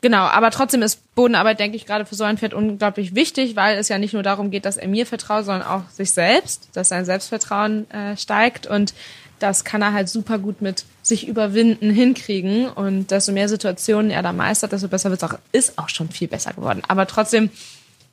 genau, 0.00 0.22
aber 0.22 0.50
trotzdem 0.50 0.82
ist 0.82 1.14
Bodenarbeit, 1.14 1.60
denke 1.60 1.76
ich, 1.76 1.86
gerade 1.86 2.06
für 2.06 2.14
so 2.14 2.24
ein 2.24 2.38
Pferd 2.38 2.54
unglaublich 2.54 3.14
wichtig, 3.14 3.56
weil 3.56 3.78
es 3.78 3.88
ja 3.88 3.98
nicht 3.98 4.14
nur 4.14 4.22
darum 4.22 4.50
geht, 4.50 4.64
dass 4.64 4.76
er 4.76 4.88
mir 4.88 5.06
vertraut, 5.06 5.44
sondern 5.44 5.66
auch 5.66 5.88
sich 5.90 6.10
selbst, 6.10 6.68
dass 6.74 6.88
sein 6.88 7.04
Selbstvertrauen 7.04 7.90
äh, 7.90 8.16
steigt 8.16 8.66
und 8.66 8.94
das 9.38 9.64
kann 9.64 9.82
er 9.82 9.92
halt 9.92 10.08
super 10.08 10.38
gut 10.38 10.62
mit 10.62 10.84
sich 11.02 11.28
überwinden 11.28 11.90
hinkriegen. 11.90 12.68
Und 12.68 13.10
desto 13.10 13.32
mehr 13.32 13.48
Situationen 13.48 14.10
er 14.10 14.22
da 14.22 14.32
meistert, 14.32 14.72
desto 14.72 14.88
besser 14.88 15.10
wird 15.10 15.22
es 15.22 15.28
auch. 15.28 15.38
Ist 15.52 15.78
auch 15.78 15.88
schon 15.88 16.08
viel 16.08 16.28
besser 16.28 16.52
geworden. 16.52 16.82
Aber 16.88 17.06
trotzdem 17.06 17.50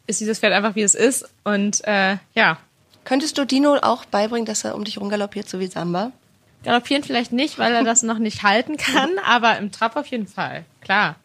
ist 0.06 0.20
dieses 0.20 0.40
Pferd 0.40 0.54
einfach, 0.54 0.76
wie 0.76 0.82
es 0.82 0.96
ist. 0.96 1.30
Und 1.44 1.86
äh, 1.86 2.18
ja. 2.34 2.58
Könntest 3.06 3.38
du 3.38 3.46
Dino 3.46 3.76
auch 3.82 4.06
beibringen, 4.06 4.46
dass 4.46 4.64
er 4.64 4.76
um 4.76 4.86
dich 4.86 4.98
rumgaloppiert, 5.00 5.50
so 5.50 5.60
wie 5.60 5.68
Samba? 5.68 6.12
Galoppieren 6.64 7.04
vielleicht 7.04 7.34
nicht, 7.34 7.60
weil 7.60 7.74
er 7.74 7.84
das 7.84 8.02
noch 8.02 8.18
nicht 8.18 8.44
halten 8.44 8.78
kann, 8.78 9.10
aber 9.26 9.58
im 9.58 9.72
Trab 9.74 9.98
auf 9.98 10.08
jeden 10.08 10.28
Fall. 10.28 10.64
Klar. 10.82 11.18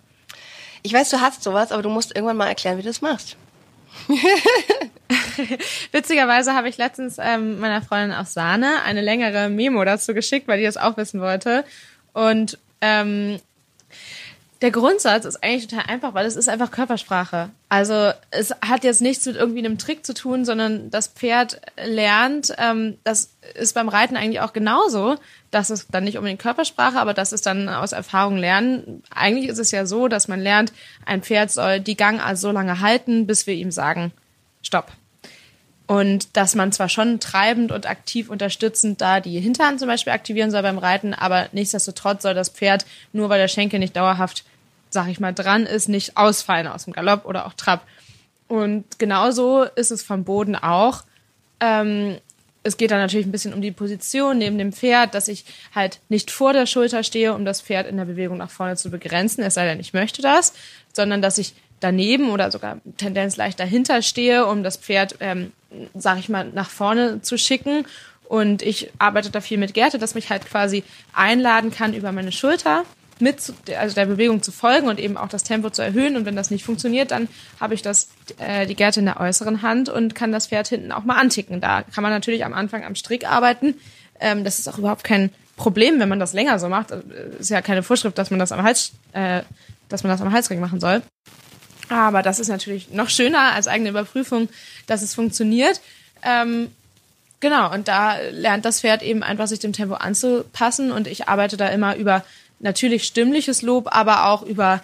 Ich 0.88 0.94
weiß, 0.94 1.10
du 1.10 1.20
hast 1.20 1.42
sowas, 1.42 1.70
aber 1.70 1.82
du 1.82 1.90
musst 1.90 2.16
irgendwann 2.16 2.38
mal 2.38 2.48
erklären, 2.48 2.78
wie 2.78 2.82
du 2.82 2.88
das 2.88 3.02
machst. 3.02 3.36
Witzigerweise 5.92 6.54
habe 6.54 6.70
ich 6.70 6.78
letztens 6.78 7.18
ähm, 7.20 7.60
meiner 7.60 7.82
Freundin 7.82 8.16
aus 8.16 8.32
Sahne 8.32 8.80
eine 8.86 9.02
längere 9.02 9.50
Memo 9.50 9.84
dazu 9.84 10.14
geschickt, 10.14 10.48
weil 10.48 10.60
die 10.60 10.64
das 10.64 10.78
auch 10.78 10.96
wissen 10.96 11.20
wollte. 11.20 11.66
Und 12.14 12.56
ähm, 12.80 13.38
der 14.60 14.72
Grundsatz 14.72 15.24
ist 15.24 15.42
eigentlich 15.42 15.68
total 15.68 15.86
einfach, 15.86 16.14
weil 16.14 16.26
es 16.26 16.34
ist 16.34 16.48
einfach 16.48 16.72
Körpersprache. 16.72 17.50
Also 17.68 18.10
es 18.30 18.50
hat 18.60 18.82
jetzt 18.82 19.00
nichts 19.00 19.24
mit 19.26 19.36
irgendwie 19.36 19.60
einem 19.60 19.78
Trick 19.78 20.04
zu 20.04 20.14
tun, 20.14 20.44
sondern 20.44 20.90
das 20.90 21.08
Pferd 21.08 21.60
lernt, 21.76 22.52
ähm, 22.58 22.98
das 23.04 23.34
ist 23.54 23.74
beim 23.74 23.88
Reiten 23.88 24.16
eigentlich 24.16 24.40
auch 24.40 24.52
genauso. 24.52 25.16
Das 25.52 25.70
ist 25.70 25.86
dann 25.92 26.04
nicht 26.04 26.18
unbedingt 26.18 26.40
Körpersprache, 26.40 26.98
aber 26.98 27.14
das 27.14 27.32
ist 27.32 27.46
dann 27.46 27.68
aus 27.68 27.92
Erfahrung 27.92 28.36
lernen. 28.36 29.02
Eigentlich 29.14 29.48
ist 29.48 29.58
es 29.58 29.70
ja 29.70 29.86
so, 29.86 30.08
dass 30.08 30.26
man 30.26 30.40
lernt, 30.40 30.72
ein 31.06 31.22
Pferd 31.22 31.52
soll 31.52 31.78
die 31.78 31.96
Gangart 31.96 32.38
so 32.38 32.50
lange 32.50 32.80
halten, 32.80 33.26
bis 33.28 33.46
wir 33.46 33.54
ihm 33.54 33.70
sagen, 33.70 34.12
stopp. 34.62 34.90
Und 35.88 36.36
dass 36.36 36.54
man 36.54 36.70
zwar 36.70 36.90
schon 36.90 37.18
treibend 37.18 37.72
und 37.72 37.86
aktiv 37.86 38.28
unterstützend 38.28 39.00
da 39.00 39.20
die 39.20 39.40
Hinterhand 39.40 39.80
zum 39.80 39.88
Beispiel 39.88 40.12
aktivieren 40.12 40.50
soll 40.50 40.62
beim 40.62 40.76
Reiten, 40.76 41.14
aber 41.14 41.48
nichtsdestotrotz 41.52 42.22
soll 42.22 42.34
das 42.34 42.50
Pferd, 42.50 42.84
nur 43.14 43.30
weil 43.30 43.40
der 43.40 43.48
Schenkel 43.48 43.80
nicht 43.80 43.96
dauerhaft, 43.96 44.44
sag 44.90 45.08
ich 45.08 45.18
mal, 45.18 45.32
dran 45.32 45.64
ist, 45.64 45.88
nicht 45.88 46.18
ausfallen 46.18 46.66
aus 46.66 46.84
dem 46.84 46.92
Galopp 46.92 47.24
oder 47.24 47.46
auch 47.46 47.54
Trab. 47.54 47.86
Und 48.48 48.98
genauso 48.98 49.62
ist 49.62 49.90
es 49.90 50.02
vom 50.02 50.24
Boden 50.24 50.56
auch. 50.56 51.04
Ähm, 51.60 52.18
es 52.62 52.76
geht 52.76 52.90
dann 52.90 53.00
natürlich 53.00 53.26
ein 53.26 53.32
bisschen 53.32 53.54
um 53.54 53.62
die 53.62 53.72
Position 53.72 54.36
neben 54.36 54.58
dem 54.58 54.74
Pferd, 54.74 55.14
dass 55.14 55.26
ich 55.28 55.46
halt 55.74 56.00
nicht 56.10 56.30
vor 56.30 56.52
der 56.52 56.66
Schulter 56.66 57.02
stehe, 57.02 57.32
um 57.32 57.46
das 57.46 57.62
Pferd 57.62 57.86
in 57.86 57.96
der 57.96 58.04
Bewegung 58.04 58.36
nach 58.36 58.50
vorne 58.50 58.76
zu 58.76 58.90
begrenzen, 58.90 59.42
es 59.42 59.54
sei 59.54 59.64
denn, 59.64 59.80
ich 59.80 59.94
möchte 59.94 60.20
das, 60.20 60.52
sondern 60.92 61.22
dass 61.22 61.38
ich 61.38 61.54
daneben 61.80 62.30
oder 62.30 62.50
sogar 62.50 62.78
Tendenz 62.96 63.36
leicht 63.36 63.60
dahinter 63.60 64.02
stehe, 64.02 64.46
um 64.46 64.62
das 64.62 64.76
Pferd, 64.76 65.16
ähm, 65.20 65.52
sag 65.94 66.18
ich 66.18 66.28
mal, 66.28 66.50
nach 66.52 66.70
vorne 66.70 67.22
zu 67.22 67.38
schicken. 67.38 67.86
Und 68.28 68.62
ich 68.62 68.90
arbeite 68.98 69.30
da 69.30 69.40
viel 69.40 69.58
mit 69.58 69.74
Gerte, 69.74 69.98
dass 69.98 70.14
mich 70.14 70.30
halt 70.30 70.46
quasi 70.46 70.84
einladen 71.14 71.70
kann, 71.70 71.94
über 71.94 72.12
meine 72.12 72.32
Schulter 72.32 72.84
mit, 73.20 73.40
zu, 73.40 73.52
also 73.78 73.94
der 73.94 74.06
Bewegung 74.06 74.42
zu 74.42 74.52
folgen 74.52 74.88
und 74.88 75.00
eben 75.00 75.16
auch 75.16 75.28
das 75.28 75.42
Tempo 75.44 75.70
zu 75.70 75.82
erhöhen. 75.82 76.16
Und 76.16 76.24
wenn 76.24 76.36
das 76.36 76.50
nicht 76.50 76.64
funktioniert, 76.64 77.10
dann 77.10 77.28
habe 77.60 77.74
ich 77.74 77.82
das, 77.82 78.08
äh, 78.38 78.66
die 78.66 78.74
Gerte 78.74 79.00
in 79.00 79.06
der 79.06 79.20
äußeren 79.20 79.62
Hand 79.62 79.88
und 79.88 80.14
kann 80.14 80.32
das 80.32 80.48
Pferd 80.48 80.68
hinten 80.68 80.92
auch 80.92 81.04
mal 81.04 81.16
anticken. 81.16 81.60
Da 81.60 81.82
kann 81.82 82.02
man 82.02 82.12
natürlich 82.12 82.44
am 82.44 82.54
Anfang 82.54 82.84
am 82.84 82.94
Strick 82.94 83.28
arbeiten. 83.28 83.74
Ähm, 84.20 84.44
das 84.44 84.58
ist 84.58 84.68
auch 84.68 84.78
überhaupt 84.78 85.04
kein 85.04 85.30
Problem, 85.56 85.98
wenn 85.98 86.08
man 86.08 86.20
das 86.20 86.32
länger 86.32 86.58
so 86.58 86.68
macht. 86.68 86.92
Ist 87.38 87.50
ja 87.50 87.62
keine 87.62 87.82
Vorschrift, 87.82 88.16
dass 88.18 88.30
man 88.30 88.38
das 88.38 88.52
am 88.52 88.62
Hals, 88.62 88.92
äh, 89.12 89.42
dass 89.88 90.02
man 90.02 90.10
das 90.10 90.20
am 90.20 90.32
Halsring 90.32 90.60
machen 90.60 90.80
soll. 90.80 91.02
Aber 91.88 92.22
das 92.22 92.38
ist 92.38 92.48
natürlich 92.48 92.90
noch 92.90 93.08
schöner 93.08 93.52
als 93.54 93.68
eigene 93.68 93.90
Überprüfung, 93.90 94.48
dass 94.86 95.02
es 95.02 95.14
funktioniert. 95.14 95.80
Ähm, 96.22 96.70
genau, 97.40 97.72
und 97.72 97.88
da 97.88 98.16
lernt 98.30 98.64
das 98.64 98.80
Pferd 98.80 99.02
eben 99.02 99.22
einfach, 99.22 99.46
sich 99.46 99.58
dem 99.58 99.72
Tempo 99.72 99.94
anzupassen. 99.94 100.92
Und 100.92 101.06
ich 101.06 101.28
arbeite 101.28 101.56
da 101.56 101.68
immer 101.68 101.96
über 101.96 102.24
natürlich 102.60 103.04
stimmliches 103.04 103.62
Lob, 103.62 103.88
aber 103.90 104.26
auch 104.26 104.42
über 104.42 104.82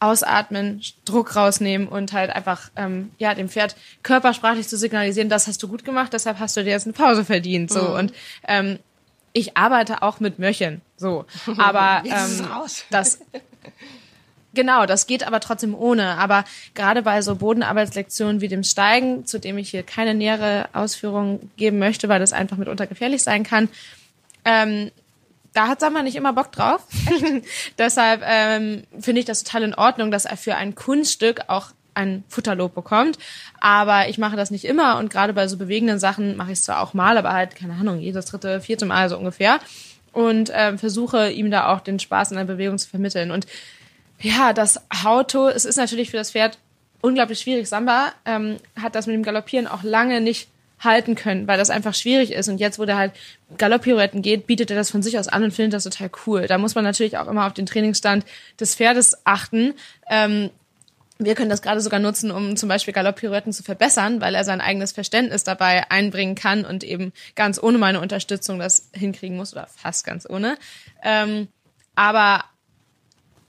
Ausatmen, 0.00 0.80
Druck 1.04 1.34
rausnehmen 1.34 1.88
und 1.88 2.12
halt 2.12 2.30
einfach 2.30 2.70
ähm, 2.76 3.10
ja 3.18 3.34
dem 3.34 3.48
Pferd 3.48 3.74
körpersprachlich 4.02 4.68
zu 4.68 4.76
signalisieren, 4.76 5.28
das 5.28 5.48
hast 5.48 5.62
du 5.62 5.68
gut 5.68 5.84
gemacht, 5.84 6.12
deshalb 6.12 6.38
hast 6.38 6.56
du 6.56 6.62
dir 6.62 6.70
jetzt 6.70 6.86
eine 6.86 6.92
Pause 6.92 7.24
verdient. 7.24 7.70
So 7.72 7.82
mhm. 7.82 7.94
und 7.94 8.14
ähm, 8.46 8.78
ich 9.32 9.56
arbeite 9.56 10.02
auch 10.02 10.20
mit 10.20 10.38
Möchen, 10.38 10.82
so, 10.96 11.24
aber 11.58 12.02
ähm, 12.04 12.46
das 12.90 13.18
Genau, 14.58 14.86
das 14.86 15.06
geht 15.06 15.24
aber 15.24 15.38
trotzdem 15.38 15.72
ohne. 15.72 16.18
Aber 16.18 16.44
gerade 16.74 17.02
bei 17.02 17.22
so 17.22 17.36
Bodenarbeitslektionen 17.36 18.40
wie 18.40 18.48
dem 18.48 18.64
Steigen, 18.64 19.24
zu 19.24 19.38
dem 19.38 19.56
ich 19.56 19.70
hier 19.70 19.84
keine 19.84 20.14
nähere 20.14 20.68
Ausführung 20.72 21.48
geben 21.56 21.78
möchte, 21.78 22.08
weil 22.08 22.18
das 22.18 22.32
einfach 22.32 22.56
mitunter 22.56 22.88
gefährlich 22.88 23.22
sein 23.22 23.44
kann, 23.44 23.68
ähm, 24.44 24.90
da 25.52 25.68
hat 25.68 25.78
Samba 25.78 26.02
nicht 26.02 26.16
immer 26.16 26.32
Bock 26.32 26.50
drauf. 26.50 26.80
Deshalb 27.78 28.22
ähm, 28.26 28.82
finde 28.98 29.20
ich 29.20 29.26
das 29.26 29.44
total 29.44 29.62
in 29.62 29.74
Ordnung, 29.76 30.10
dass 30.10 30.24
er 30.24 30.36
für 30.36 30.56
ein 30.56 30.74
Kunststück 30.74 31.42
auch 31.46 31.68
ein 31.94 32.24
Futterlob 32.26 32.74
bekommt. 32.74 33.16
Aber 33.60 34.08
ich 34.08 34.18
mache 34.18 34.34
das 34.34 34.50
nicht 34.50 34.64
immer 34.64 34.98
und 34.98 35.08
gerade 35.08 35.34
bei 35.34 35.46
so 35.46 35.56
bewegenden 35.56 36.00
Sachen 36.00 36.36
mache 36.36 36.50
ich 36.50 36.58
es 36.58 36.64
zwar 36.64 36.80
auch 36.80 36.94
mal, 36.94 37.16
aber 37.16 37.32
halt, 37.32 37.54
keine 37.54 37.74
Ahnung, 37.74 38.00
jedes 38.00 38.26
dritte, 38.26 38.60
vierte 38.60 38.86
Mal 38.86 39.08
so 39.08 39.16
ungefähr. 39.18 39.60
Und 40.10 40.50
ähm, 40.52 40.78
versuche 40.78 41.30
ihm 41.30 41.52
da 41.52 41.72
auch 41.72 41.78
den 41.78 42.00
Spaß 42.00 42.32
in 42.32 42.38
der 42.38 42.44
Bewegung 42.44 42.76
zu 42.76 42.88
vermitteln. 42.88 43.30
Und 43.30 43.46
ja, 44.20 44.52
das 44.52 44.80
Auto, 45.04 45.48
es 45.48 45.64
ist 45.64 45.76
natürlich 45.76 46.10
für 46.10 46.16
das 46.16 46.32
Pferd 46.32 46.58
unglaublich 47.00 47.40
schwierig. 47.40 47.68
Samba 47.68 48.12
ähm, 48.24 48.56
hat 48.80 48.94
das 48.94 49.06
mit 49.06 49.14
dem 49.14 49.22
Galoppieren 49.22 49.66
auch 49.66 49.82
lange 49.82 50.20
nicht 50.20 50.48
halten 50.80 51.14
können, 51.14 51.46
weil 51.48 51.58
das 51.58 51.70
einfach 51.70 51.94
schwierig 51.94 52.32
ist. 52.32 52.48
Und 52.48 52.58
jetzt, 52.58 52.78
wo 52.78 52.84
der 52.84 52.96
halt 52.96 53.12
Galopppirouetten 53.56 54.22
geht, 54.22 54.46
bietet 54.46 54.70
er 54.70 54.76
das 54.76 54.90
von 54.90 55.02
sich 55.02 55.18
aus 55.18 55.28
an 55.28 55.42
und 55.42 55.52
findet 55.52 55.74
das 55.74 55.84
total 55.84 56.10
cool. 56.26 56.46
Da 56.46 56.58
muss 56.58 56.74
man 56.74 56.84
natürlich 56.84 57.18
auch 57.18 57.26
immer 57.26 57.46
auf 57.46 57.54
den 57.54 57.66
Trainingsstand 57.66 58.24
des 58.60 58.74
Pferdes 58.74 59.16
achten. 59.24 59.74
Ähm, 60.08 60.50
wir 61.18 61.34
können 61.34 61.50
das 61.50 61.62
gerade 61.62 61.80
sogar 61.80 61.98
nutzen, 61.98 62.30
um 62.30 62.56
zum 62.56 62.68
Beispiel 62.68 62.94
Galopppirouetten 62.94 63.52
zu 63.52 63.64
verbessern, 63.64 64.20
weil 64.20 64.36
er 64.36 64.44
sein 64.44 64.60
eigenes 64.60 64.92
Verständnis 64.92 65.42
dabei 65.42 65.90
einbringen 65.90 66.36
kann 66.36 66.64
und 66.64 66.84
eben 66.84 67.12
ganz 67.34 67.60
ohne 67.60 67.78
meine 67.78 68.00
Unterstützung 68.00 68.60
das 68.60 68.88
hinkriegen 68.92 69.36
muss 69.36 69.52
oder 69.52 69.66
fast 69.66 70.06
ganz 70.06 70.28
ohne. 70.30 70.56
Ähm, 71.02 71.48
aber 71.96 72.44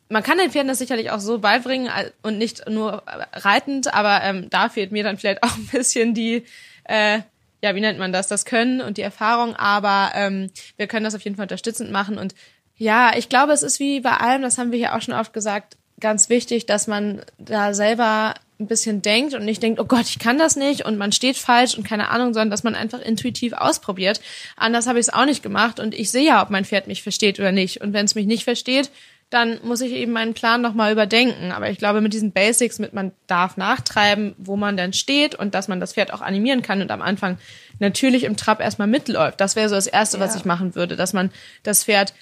man 0.10 0.24
kann 0.24 0.38
den 0.38 0.52
Pferden 0.52 0.68
das 0.68 0.80
sicherlich 0.80 1.12
auch 1.12 1.20
so 1.20 1.40
beibringen 1.40 1.90
und 2.24 2.38
nicht 2.38 2.68
nur 2.68 3.04
reitend, 3.34 3.94
aber 3.94 4.24
ähm, 4.24 4.50
da 4.50 4.70
fehlt 4.70 4.92
mir 4.92 5.04
dann 5.04 5.18
vielleicht 5.18 5.44
auch 5.44 5.56
ein 5.56 5.68
bisschen 5.68 6.14
die, 6.14 6.44
äh, 6.84 7.20
ja, 7.62 7.76
wie 7.76 7.82
nennt 7.82 8.00
man 8.00 8.12
das, 8.12 8.28
das 8.28 8.46
Können 8.46 8.82
und 8.82 8.98
die 8.98 9.02
Erfahrung, 9.02 9.56
aber 9.56 10.12
ähm, 10.16 10.52
wir 10.78 10.88
können 10.88 11.04
das 11.04 11.16
auf 11.16 11.22
jeden 11.22 11.36
Fall 11.36 11.44
unterstützend 11.44 11.92
machen 11.92 12.18
und 12.18 12.34
ja, 12.78 13.12
ich 13.18 13.28
glaube, 13.28 13.52
es 13.52 13.62
ist 13.62 13.82
wie 13.82 14.00
bei 14.00 14.14
allem, 14.14 14.42
das 14.42 14.58
haben 14.58 14.72
wir 14.72 14.80
hier 14.80 14.96
auch 14.96 15.02
schon 15.02 15.14
oft 15.14 15.34
gesagt, 15.34 15.76
ganz 16.00 16.30
wichtig, 16.30 16.66
dass 16.66 16.88
man 16.88 17.22
da 17.38 17.74
selber 17.74 18.36
ein 18.60 18.68
bisschen 18.68 19.02
denkt 19.02 19.34
und 19.34 19.46
nicht 19.46 19.64
denkt, 19.64 19.80
oh 19.80 19.86
Gott, 19.86 20.06
ich 20.06 20.20
kann 20.20 20.38
das 20.38 20.56
nicht 20.56 20.86
und 20.86 20.98
man 20.98 21.12
steht 21.12 21.38
falsch 21.38 21.78
und 21.78 21.86
keine 21.86 22.10
Ahnung, 22.10 22.34
sondern 22.34 22.50
dass 22.50 22.64
man 22.64 22.76
einfach 22.76 23.00
intuitiv 23.00 23.54
ausprobiert. 23.54 24.22
Anders 24.58 24.88
habe 24.88 25.00
ich 25.00 25.08
es 25.08 25.14
auch 25.14 25.26
nicht 25.26 25.44
gemacht 25.44 25.80
und 25.80 25.94
ich 25.94 26.12
sehe 26.12 26.26
ja, 26.26 26.42
ob 26.42 26.50
mein 26.50 26.66
Pferd 26.66 26.88
mich 26.88 27.04
versteht 27.04 27.40
oder 27.40 27.52
nicht. 27.52 27.82
Und 27.82 27.94
wenn 27.94 28.06
es 28.06 28.16
mich 28.16 28.26
nicht 28.26 28.44
versteht, 28.44 28.92
dann 29.30 29.60
muss 29.64 29.82
ich 29.82 29.92
eben 29.92 30.12
meinen 30.12 30.34
Plan 30.34 30.62
nochmal 30.62 30.92
überdenken. 30.92 31.52
Aber 31.52 31.70
ich 31.70 31.78
glaube, 31.78 32.02
mit 32.02 32.14
diesen 32.14 32.32
Basics, 32.32 32.80
mit 32.80 32.94
man 32.94 33.12
darf 33.28 33.58
nachtreiben, 33.58 34.36
wo 34.38 34.56
man 34.56 34.76
dann 34.76 34.94
steht 34.94 35.36
und 35.36 35.54
dass 35.54 35.68
man 35.68 35.80
das 35.80 35.94
Pferd 35.94 36.14
auch 36.14 36.22
animieren 36.22 36.64
kann 36.64 36.82
und 36.82 36.90
am 36.90 37.02
Anfang 37.02 37.38
natürlich 37.78 38.24
im 38.24 38.38
Trab 38.38 38.60
erstmal 38.60 38.88
mitläuft. 38.88 39.40
Das 39.40 39.56
wäre 39.56 39.70
so 39.70 39.76
das 39.76 39.88
Erste, 39.88 40.18
ja. 40.18 40.24
was 40.24 40.36
ich 40.36 40.46
machen 40.46 40.74
würde, 40.74 40.96
dass 40.96 41.14
man 41.14 41.30
das 41.62 41.84
Pferd 41.84 42.14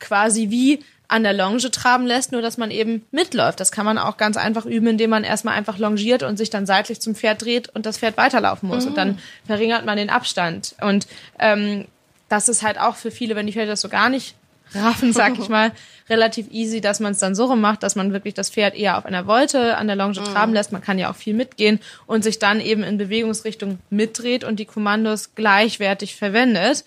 quasi 0.00 0.50
wie 0.50 0.80
an 1.08 1.22
der 1.22 1.32
Longe 1.32 1.70
traben 1.70 2.06
lässt, 2.06 2.32
nur 2.32 2.42
dass 2.42 2.56
man 2.56 2.70
eben 2.70 3.04
mitläuft. 3.10 3.60
Das 3.60 3.70
kann 3.70 3.84
man 3.84 3.98
auch 3.98 4.16
ganz 4.16 4.36
einfach 4.36 4.64
üben, 4.64 4.86
indem 4.86 5.10
man 5.10 5.24
erstmal 5.24 5.54
einfach 5.54 5.78
longiert 5.78 6.22
und 6.22 6.36
sich 6.36 6.50
dann 6.50 6.66
seitlich 6.66 7.00
zum 7.00 7.14
Pferd 7.14 7.42
dreht 7.42 7.68
und 7.68 7.86
das 7.86 7.98
Pferd 7.98 8.16
weiterlaufen 8.16 8.68
muss. 8.68 8.84
Mhm. 8.84 8.90
Und 8.90 8.96
dann 8.96 9.08
mhm. 9.08 9.18
verringert 9.46 9.84
man 9.84 9.96
den 9.96 10.10
Abstand. 10.10 10.74
Und 10.80 11.06
ähm, 11.38 11.86
das 12.28 12.48
ist 12.48 12.62
halt 12.62 12.78
auch 12.78 12.96
für 12.96 13.10
viele, 13.10 13.36
wenn 13.36 13.46
die 13.46 13.52
Pferde 13.52 13.68
das 13.68 13.82
so 13.82 13.90
gar 13.90 14.08
nicht 14.08 14.34
raffen, 14.74 15.12
sag 15.12 15.38
ich 15.38 15.48
mal, 15.50 15.72
relativ 16.08 16.50
easy, 16.50 16.80
dass 16.80 17.00
man 17.00 17.12
es 17.12 17.18
dann 17.18 17.34
so 17.34 17.46
rum 17.46 17.60
macht, 17.60 17.82
dass 17.82 17.96
man 17.96 18.12
wirklich 18.12 18.34
das 18.34 18.50
Pferd 18.50 18.74
eher 18.74 18.98
auf 18.98 19.06
einer 19.06 19.26
Wolte 19.26 19.76
an 19.76 19.86
der 19.86 19.96
Longe 19.96 20.20
mhm. 20.20 20.24
traben 20.24 20.52
lässt. 20.52 20.72
Man 20.72 20.82
kann 20.82 20.98
ja 20.98 21.10
auch 21.10 21.16
viel 21.16 21.34
mitgehen 21.34 21.80
und 22.06 22.24
sich 22.24 22.38
dann 22.38 22.60
eben 22.60 22.82
in 22.82 22.98
Bewegungsrichtung 22.98 23.78
mitdreht 23.90 24.44
und 24.44 24.58
die 24.58 24.66
Kommandos 24.66 25.34
gleichwertig 25.34 26.16
verwendet. 26.16 26.84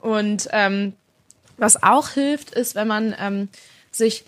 Und 0.00 0.48
ähm, 0.52 0.94
was 1.56 1.82
auch 1.82 2.10
hilft, 2.10 2.50
ist, 2.50 2.74
wenn 2.74 2.88
man 2.88 3.14
ähm, 3.18 3.48
sich 3.90 4.24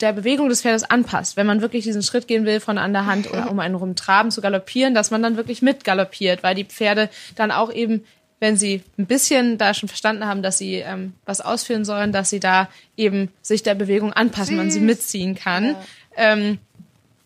der 0.00 0.12
Bewegung 0.12 0.48
des 0.48 0.62
Pferdes 0.62 0.84
anpasst. 0.84 1.36
Wenn 1.36 1.46
man 1.46 1.60
wirklich 1.60 1.84
diesen 1.84 2.02
Schritt 2.02 2.28
gehen 2.28 2.44
will 2.44 2.60
von 2.60 2.78
an 2.78 2.92
der 2.92 3.06
Hand 3.06 3.30
oder 3.30 3.50
um 3.50 3.58
einen 3.58 3.74
rum 3.74 3.96
traben 3.96 4.30
zu 4.30 4.40
galoppieren, 4.40 4.94
dass 4.94 5.10
man 5.10 5.22
dann 5.22 5.36
wirklich 5.36 5.62
mitgaloppiert, 5.62 6.42
weil 6.42 6.54
die 6.54 6.64
Pferde 6.64 7.10
dann 7.34 7.50
auch 7.50 7.72
eben, 7.72 8.04
wenn 8.40 8.56
sie 8.56 8.82
ein 8.98 9.06
bisschen 9.06 9.58
da 9.58 9.74
schon 9.74 9.88
verstanden 9.88 10.26
haben, 10.26 10.42
dass 10.42 10.58
sie 10.58 10.76
ähm, 10.76 11.14
was 11.24 11.40
ausführen 11.40 11.84
sollen, 11.84 12.12
dass 12.12 12.30
sie 12.30 12.40
da 12.40 12.68
eben 12.96 13.30
sich 13.42 13.62
der 13.62 13.74
Bewegung 13.74 14.12
anpassen, 14.12 14.56
man 14.56 14.70
sie 14.70 14.80
mitziehen 14.80 15.34
kann. 15.34 15.70
Ja. 15.70 15.84
Ähm, 16.16 16.58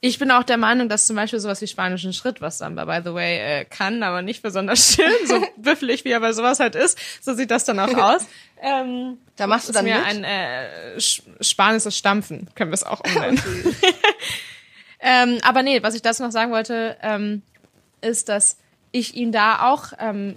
ich 0.04 0.18
bin 0.18 0.32
auch 0.32 0.42
der 0.42 0.56
Meinung, 0.56 0.88
dass 0.88 1.06
zum 1.06 1.14
Beispiel 1.14 1.38
sowas 1.38 1.60
wie 1.60 1.68
spanischen 1.68 2.12
Schritt, 2.12 2.40
was 2.40 2.58
Samba, 2.58 2.86
by 2.86 3.08
the 3.08 3.14
way, 3.14 3.38
äh, 3.38 3.64
kann, 3.64 4.02
aber 4.02 4.20
nicht 4.20 4.42
besonders 4.42 4.94
schön, 4.94 5.12
so 5.26 5.40
büffelig 5.56 6.04
wie 6.04 6.10
er 6.10 6.18
bei 6.18 6.32
sowas 6.32 6.58
halt 6.58 6.74
ist, 6.74 6.98
so 7.20 7.34
sieht 7.34 7.52
das 7.52 7.64
dann 7.64 7.78
auch 7.78 7.94
aus. 7.94 8.26
Ähm, 8.60 9.18
da 9.36 9.46
machst 9.46 9.68
du 9.68 9.72
dann 9.72 9.84
mir 9.84 9.98
mit? 9.98 10.04
ein 10.04 10.24
äh, 10.24 11.00
spanisches 11.40 11.96
Stampfen, 11.96 12.48
können 12.56 12.72
wir 12.72 12.74
es 12.74 12.82
auch 12.82 13.00
umnennen. 13.04 13.40
ähm, 15.00 15.38
aber 15.42 15.62
nee, 15.62 15.80
was 15.84 15.94
ich 15.94 16.02
dazu 16.02 16.24
noch 16.24 16.32
sagen 16.32 16.50
wollte, 16.50 16.96
ähm, 17.00 17.42
ist, 18.00 18.28
dass 18.28 18.58
ich 18.90 19.14
ihn 19.14 19.30
da 19.30 19.70
auch 19.70 19.92
ähm, 20.00 20.36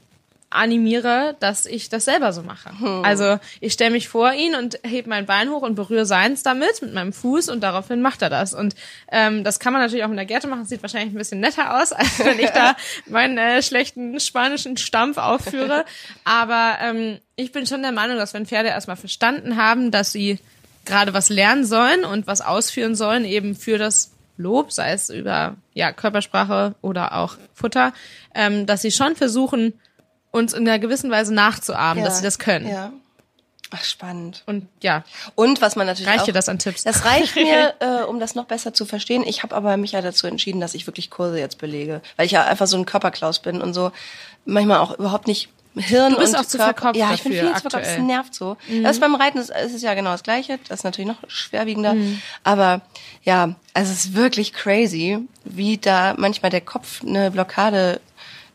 animiere, 0.49 1.36
dass 1.39 1.65
ich 1.65 1.89
das 1.89 2.05
selber 2.05 2.31
so 2.34 2.41
mache. 2.41 2.69
Hm. 2.79 3.03
Also 3.03 3.39
ich 3.60 3.73
stelle 3.73 3.91
mich 3.91 4.08
vor 4.08 4.34
ihn 4.34 4.55
und 4.55 4.79
heb 4.84 5.08
mein 5.08 5.25
Bein 5.25 5.49
hoch 5.49 5.62
und 5.62 5.75
berühre 5.75 6.05
seins 6.05 6.43
damit 6.43 6.81
mit 6.81 6.93
meinem 6.93 7.13
Fuß 7.13 7.49
und 7.49 7.62
daraufhin 7.62 8.01
macht 8.01 8.21
er 8.21 8.29
das. 8.29 8.53
Und 8.53 8.75
ähm, 9.12 9.43
das 9.43 9.60
kann 9.60 9.73
man 9.73 9.81
natürlich 9.81 10.05
auch 10.05 10.10
in 10.10 10.15
der 10.15 10.25
Gerte 10.25 10.47
machen. 10.47 10.65
sieht 10.65 10.81
wahrscheinlich 10.81 11.13
ein 11.13 11.17
bisschen 11.17 11.39
netter 11.39 11.81
aus, 11.81 11.91
als 11.93 12.19
wenn 12.19 12.39
ich 12.39 12.49
da 12.51 12.75
meinen 13.08 13.38
äh, 13.38 13.62
schlechten 13.62 14.19
spanischen 14.19 14.77
Stampf 14.77 15.17
aufführe. 15.17 15.86
Aber 16.23 16.77
ähm, 16.81 17.19
ich 17.36 17.51
bin 17.51 17.65
schon 17.65 17.81
der 17.81 17.91
Meinung, 17.91 18.17
dass 18.17 18.34
wenn 18.34 18.45
Pferde 18.45 18.69
erstmal 18.69 18.97
verstanden 18.97 19.58
haben, 19.58 19.91
dass 19.91 20.12
sie 20.12 20.39
gerade 20.86 21.13
was 21.13 21.29
lernen 21.29 21.65
sollen 21.65 22.05
und 22.05 22.27
was 22.27 22.41
ausführen 22.41 22.95
sollen, 22.95 23.25
eben 23.25 23.55
für 23.55 23.77
das 23.77 24.12
Lob, 24.38 24.71
sei 24.71 24.91
es 24.91 25.10
über 25.10 25.55
ja, 25.73 25.91
Körpersprache 25.91 26.75
oder 26.81 27.15
auch 27.15 27.38
Futter, 27.53 27.93
ähm, 28.34 28.65
dass 28.65 28.81
sie 28.81 28.91
schon 28.91 29.15
versuchen, 29.15 29.73
uns 30.36 30.54
in 30.54 30.67
einer 30.67 30.80
gewissen 30.80 31.10
Weise 31.10 31.34
nachzuahmen, 31.34 32.04
ja. 32.04 32.10
dass 32.10 32.17
sie 32.17 32.24
das 32.24 32.39
können. 32.39 32.67
Ja. 32.67 32.91
Ach, 33.71 33.84
spannend. 33.84 34.43
Und 34.45 34.67
ja. 34.82 35.04
Und 35.34 35.62
was 35.62 35.76
man 35.76 35.88
natürlich 35.88 36.08
reicht 36.08 36.21
auch, 36.21 36.26
dir 36.26 36.34
das 36.34 36.50
an 36.50 36.60
Tipps? 36.60 36.84
Das 36.84 37.04
reicht 37.04 37.36
mir, 37.36 37.74
äh, 37.80 38.04
um 38.04 38.19
das 38.19 38.36
noch 38.36 38.45
besser 38.45 38.74
zu 38.74 38.86
verstehen. 38.86 39.24
Ich 39.26 39.43
habe 39.43 39.56
aber 39.56 39.76
mich 39.78 39.93
ja 39.93 40.02
dazu 40.02 40.28
entschieden, 40.28 40.62
dass 40.62 40.76
ich 40.76 40.86
wirklich 40.88 41.10
Kurse 41.10 41.39
jetzt 41.39 41.58
belege, 41.58 42.02
weil 42.15 42.26
ich 42.26 42.32
ja 42.32 42.43
einfach 42.43 42.67
so 42.67 42.78
ein 42.78 42.86
Körperklaus 42.86 43.39
bin 43.39 43.62
und 43.62 43.74
so 43.74 43.91
manchmal 44.45 44.80
auch 44.80 44.98
überhaupt 44.98 45.28
nicht 45.28 45.50
Hirn 45.78 46.13
du 46.13 46.19
bist 46.19 46.34
und 46.34 46.39
auch 46.39 46.45
zu 46.45 46.58
verkopft 46.58 46.95
Ja, 46.95 47.13
ich 47.13 47.24
bin 47.24 47.34
viel 47.34 47.54
zu 47.54 47.62
verkopft. 47.62 47.86
Das 47.86 47.98
nervt 47.98 48.34
so. 48.34 48.56
Mhm. 48.67 48.84
Das 48.84 49.00
beim 49.00 49.15
Reiten 49.15 49.39
ist, 49.39 49.50
ist 49.50 49.74
es 49.74 49.82
ja 49.82 49.93
genau 49.93 50.12
das 50.12 50.24
Gleiche. 50.24 50.58
Das 50.69 50.80
ist 50.80 50.84
natürlich 50.84 51.10
noch 51.10 51.30
schwerwiegender. 51.30 51.95
Mhm. 51.95 52.21
Aber 52.43 52.82
ja, 53.24 53.56
also 53.74 53.91
es 53.91 54.06
ist 54.06 54.13
wirklich 54.15 54.54
crazy, 54.54 55.19
wie 55.43 55.78
da 55.78 56.15
manchmal 56.17 56.52
der 56.52 56.62
Kopf 56.62 57.04
eine 57.04 57.30
Blockade 57.32 58.00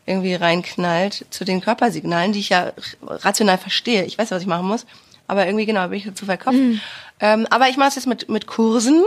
irgendwie 0.05 0.33
reinknallt 0.35 1.25
zu 1.29 1.45
den 1.45 1.61
Körpersignalen, 1.61 2.33
die 2.33 2.39
ich 2.39 2.49
ja 2.49 2.73
rational 3.01 3.57
verstehe. 3.57 4.05
Ich 4.05 4.17
weiß 4.17 4.29
ja, 4.29 4.35
was 4.35 4.43
ich 4.43 4.47
machen 4.47 4.67
muss, 4.67 4.85
aber 5.27 5.45
irgendwie 5.45 5.65
genau 5.65 5.87
bin 5.87 5.99
ich 5.99 6.13
zu 6.15 6.25
verkopft. 6.25 6.57
Mhm. 6.57 6.81
Ähm, 7.19 7.47
aber 7.49 7.69
ich 7.69 7.77
mache 7.77 7.89
es 7.89 7.95
jetzt 7.95 8.07
mit 8.07 8.29
mit 8.29 8.47
Kursen 8.47 9.03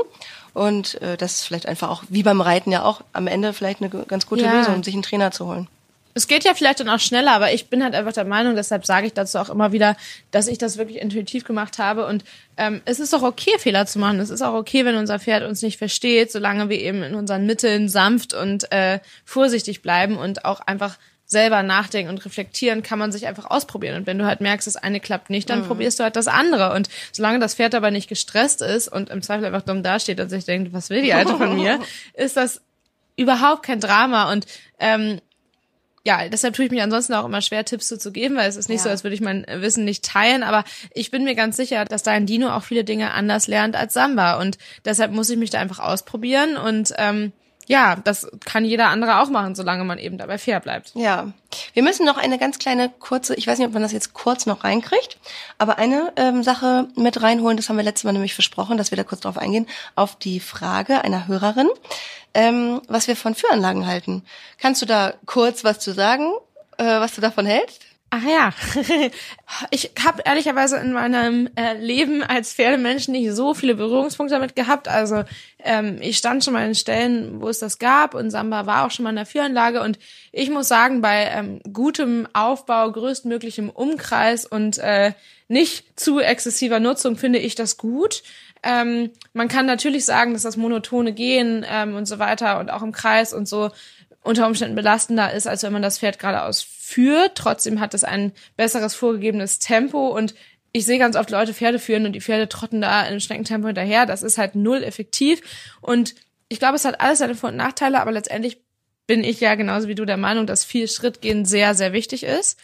und 0.53 1.01
äh, 1.03 1.17
das 1.17 1.35
ist 1.35 1.45
vielleicht 1.45 1.67
einfach 1.67 1.91
auch 1.91 2.05
wie 2.09 2.23
beim 2.23 2.41
Reiten 2.41 2.71
ja 2.71 2.85
auch 2.85 3.03
am 3.13 3.27
Ende 3.27 3.53
vielleicht 3.53 3.83
eine 3.83 3.91
ganz 3.91 4.27
gute 4.27 4.45
ja. 4.45 4.53
Lösung, 4.53 4.85
sich 4.85 4.95
einen 4.95 5.03
Trainer 5.03 5.31
zu 5.31 5.47
holen 5.47 5.69
es 6.15 6.29
geht 6.29 6.45
ja 6.45 6.55
vielleicht 6.55 6.81
dann 6.81 6.89
auch 6.89 7.01
schneller, 7.01 7.33
aber 7.33 7.53
ich 7.53 7.69
bin 7.69 7.83
halt 7.83 7.95
einfach 7.95 8.13
der 8.13 8.25
Meinung, 8.25 8.55
deshalb 8.55 8.87
sage 8.87 9.09
ich 9.09 9.13
dazu 9.13 9.39
auch 9.39 9.51
immer 9.51 9.73
wieder, 9.73 9.97
dass 10.31 10.47
ich 10.47 10.59
das 10.59 10.79
wirklich 10.79 10.99
intuitiv 10.99 11.45
gemacht 11.45 11.79
habe. 11.79 12.07
Und 12.07 12.25
ähm, 12.57 12.81
es 12.85 13.01
ist 13.01 13.15
auch 13.15 13.23
okay, 13.23 13.59
Fehler 13.59 13.87
zu 13.87 13.99
machen. 13.99 14.21
Es 14.21 14.31
ist 14.31 14.43
auch 14.43 14.55
okay, 14.55 14.85
wenn 14.85 14.95
unser 14.95 15.19
Pferd 15.19 15.43
uns 15.43 15.61
nicht 15.61 15.77
versteht, 15.77 16.31
solange 16.31 16.69
wir 16.69 16.79
eben 16.79 17.03
in 17.03 17.17
unseren 17.17 17.47
Mitteln 17.47 17.89
sanft 17.89 18.33
und 18.33 18.71
äh, 18.73 19.01
vorsichtig 19.25 19.83
bleiben 19.83 20.17
und 20.17 20.45
auch 20.45 20.61
einfach 20.61 20.99
selber 21.27 21.63
nachdenken 21.63 22.11
und 22.11 22.25
reflektieren, 22.25 22.83
kann 22.83 22.99
man 22.99 23.11
sich 23.11 23.27
einfach 23.27 23.51
ausprobieren. 23.51 23.97
Und 23.97 24.07
wenn 24.07 24.19
du 24.19 24.27
halt 24.27 24.41
merkst, 24.41 24.67
das 24.67 24.77
eine 24.77 25.01
klappt 25.01 25.31
nicht, 25.31 25.51
dann 25.51 25.63
mhm. 25.63 25.67
probierst 25.67 25.99
du 25.99 26.05
halt 26.05 26.17
das 26.17 26.29
andere. 26.29 26.73
Und 26.75 26.89
solange 27.13 27.41
das 27.41 27.55
Pferd 27.55 27.75
aber 27.75 27.91
nicht 27.91 28.09
gestresst 28.09 28.63
ist 28.63 28.89
und 28.89 29.11
im 29.11 29.23
Zweifel 29.23 29.47
einfach 29.47 29.63
dumm 29.63 29.83
dasteht 29.83 30.21
und 30.21 30.29
sich 30.29 30.45
denkt, 30.45 30.73
was 30.73 30.91
will 30.91 31.03
die 31.03 31.15
Alte 31.15 31.37
von 31.37 31.57
mir, 31.57 31.81
ist 32.15 32.37
das 32.37 32.61
überhaupt 33.17 33.65
kein 33.65 33.81
Drama. 33.81 34.31
Und 34.33 34.47
ähm, 34.79 35.21
ja, 36.07 36.29
deshalb 36.29 36.55
tue 36.55 36.67
ich 36.67 36.71
mich 36.71 36.83
ansonsten 36.83 37.15
auch 37.15 37.25
immer 37.25 37.41
schwer, 37.41 37.65
Tipps 37.65 37.89
zu 37.89 38.13
geben, 38.13 38.37
weil 38.37 38.49
es 38.49 38.57
ist 38.57 38.69
nicht 38.69 38.79
ja. 38.79 38.85
so, 38.85 38.89
als 38.91 39.05
würde 39.05 39.15
ich 39.15 39.23
mein 39.23 39.47
Wissen 39.49 39.85
nicht 39.85 40.05
teilen. 40.05 40.43
Aber 40.43 40.65
ich 40.93 41.11
bin 41.11 41.25
mir 41.25 41.35
ganz 41.35 41.57
sicher, 41.57 41.87
dass 41.87 42.03
dein 42.03 42.27
Dino 42.27 42.51
auch 42.51 42.63
viele 42.63 42.85
Dinge 42.85 43.13
anders 43.13 43.47
lernt 43.47 43.75
als 43.75 43.95
Samba. 43.95 44.39
Und 44.39 44.59
deshalb 44.85 45.13
muss 45.13 45.31
ich 45.31 45.39
mich 45.39 45.51
da 45.51 45.61
einfach 45.61 45.79
ausprobieren 45.79 46.57
und 46.59 46.93
ähm, 46.99 47.33
ja, 47.67 47.97
das 47.97 48.29
kann 48.45 48.65
jeder 48.65 48.89
andere 48.89 49.21
auch 49.21 49.29
machen, 49.29 49.55
solange 49.55 49.85
man 49.85 49.99
eben 49.99 50.19
dabei 50.19 50.39
fair 50.39 50.61
bleibt. 50.61 50.93
Ja. 50.95 51.33
Wir 51.73 51.83
müssen 51.83 52.05
noch 52.05 52.17
eine 52.17 52.39
ganz 52.39 52.59
kleine 52.59 52.91
kurze, 52.99 53.35
ich 53.37 53.47
weiß 53.47 53.59
nicht, 53.59 53.69
ob 53.69 53.75
man 53.75 53.83
das 53.83 53.93
jetzt 53.93 54.13
kurz 54.13 54.47
noch 54.47 54.65
reinkriegt, 54.65 55.19
aber 55.59 55.79
eine 55.79 56.13
ähm, 56.17 56.43
Sache 56.43 56.89
mit 56.97 57.23
reinholen, 57.23 57.57
das 57.57 57.69
haben 57.69 57.77
wir 57.77 57.85
letztes 57.85 58.05
Mal 58.05 58.13
nämlich 58.13 58.35
versprochen, 58.35 58.77
dass 58.77 58.91
wir 58.91 58.97
da 58.97 59.05
kurz 59.05 59.21
drauf 59.21 59.39
eingehen, 59.39 59.67
auf 59.95 60.17
die 60.17 60.41
Frage 60.41 61.05
einer 61.05 61.29
Hörerin, 61.29 61.69
ähm, 62.35 62.83
was 62.89 63.07
wir 63.07 63.17
von 63.17 63.35
Führanlagen 63.35 63.87
halten. 63.87 64.25
Kannst 64.59 64.83
du 64.83 64.87
da 64.87 65.15
kurz 65.27 65.65
was 65.65 65.79
zu 65.79 65.93
sagen, 65.93 66.33
äh, 66.79 66.85
was 66.85 67.15
du 67.15 67.21
davon 67.21 67.47
hältst? 67.47 67.83
Ach 68.11 68.23
ja, 68.23 68.53
ich 69.71 69.91
habe 70.05 70.23
ehrlicherweise 70.25 70.77
in 70.77 70.93
meinem 70.93 71.49
äh, 71.57 71.77
Leben 71.77 72.23
als 72.23 72.53
Pferdemensch 72.53 73.09
nicht 73.09 73.33
so 73.33 73.55
viele 73.55 73.75
Berührungspunkte 73.75 74.37
damit 74.37 74.55
gehabt. 74.55 74.87
Also 74.87 75.25
ähm, 75.59 75.99
ich 76.01 76.19
stand 76.19 76.45
schon 76.45 76.55
mal 76.55 76.65
in 76.65 76.77
Stellen, 76.77 77.41
wo 77.41 77.49
es 77.49 77.59
das 77.59 77.81
gab 77.81 78.15
und 78.15 78.31
Samba 78.31 78.67
war 78.67 78.87
auch 78.87 78.93
schon 78.93 79.03
mal 79.03 79.11
in 79.11 79.17
der 79.17 79.27
Führanlage 79.27 79.83
und 79.83 79.99
ich 80.31 80.49
muss 80.49 80.69
sagen, 80.69 81.01
bei 81.01 81.25
ähm, 81.25 81.61
gutem 81.73 82.29
Aufbau, 82.35 82.93
größtmöglichem 82.93 83.69
Umkreis 83.69 84.47
und 84.47 84.79
äh, 84.79 85.13
nicht 85.49 85.99
zu 85.99 86.21
exzessiver 86.21 86.79
Nutzung 86.79 87.17
finde 87.17 87.41
ich 87.41 87.57
das 87.57 87.79
gut. 87.79 88.23
Ähm, 88.63 89.11
man 89.33 89.49
kann 89.49 89.67
natürlich 89.67 90.05
sagen, 90.05 90.33
dass 90.33 90.43
das 90.43 90.57
monotone 90.57 91.13
Gehen 91.13 91.67
ähm, 91.69 91.97
und 91.97 92.07
so 92.07 92.21
weiter 92.21 92.61
und 92.61 92.71
auch 92.71 92.83
im 92.83 92.93
Kreis 92.93 93.35
und 93.35 93.49
so 93.49 93.71
unter 94.23 94.47
Umständen 94.47 94.75
belastender 94.75 95.33
ist, 95.33 95.47
als 95.47 95.63
wenn 95.63 95.73
man 95.73 95.83
das 95.83 95.99
Pferd 95.99 96.19
geradeaus 96.19 96.63
führt. 96.85 97.37
Trotzdem 97.37 97.81
hat 97.81 97.95
es 97.95 98.05
ein 98.05 98.33
besseres 98.57 98.95
vorgegebenes 98.95 99.59
Tempo 99.59 100.09
und 100.09 100.35
ich 100.73 100.85
sehe 100.85 100.99
ganz 100.99 101.17
oft 101.17 101.31
Leute 101.31 101.55
Pferde 101.55 101.79
führen 101.79 102.05
und 102.05 102.13
die 102.13 102.21
Pferde 102.21 102.49
trotten 102.49 102.81
da 102.81 103.07
in 103.07 103.21
Schneckentempo 103.21 103.69
hinterher. 103.69 104.07
Das 104.07 104.23
ist 104.23 104.39
halt 104.39 104.55
null 104.55 104.83
effektiv. 104.83 105.41
Und 105.81 106.15
ich 106.49 106.59
glaube, 106.59 106.77
es 106.77 106.85
hat 106.85 107.01
alles 107.01 107.21
seine 107.21 107.37
Vor- 107.37 107.51
und 107.51 107.57
Nachteile, 107.57 108.01
aber 108.01 108.13
letztendlich 108.13 108.61
bin 109.07 109.25
ich 109.25 109.41
ja 109.41 109.55
genauso 109.55 109.89
wie 109.89 109.95
du 109.95 110.05
der 110.05 110.17
Meinung, 110.17 110.47
dass 110.47 110.65
viel 110.65 110.89
Schrittgehen 110.89 111.45
sehr, 111.45 111.75
sehr 111.75 111.93
wichtig 111.93 112.25
ist. 112.25 112.61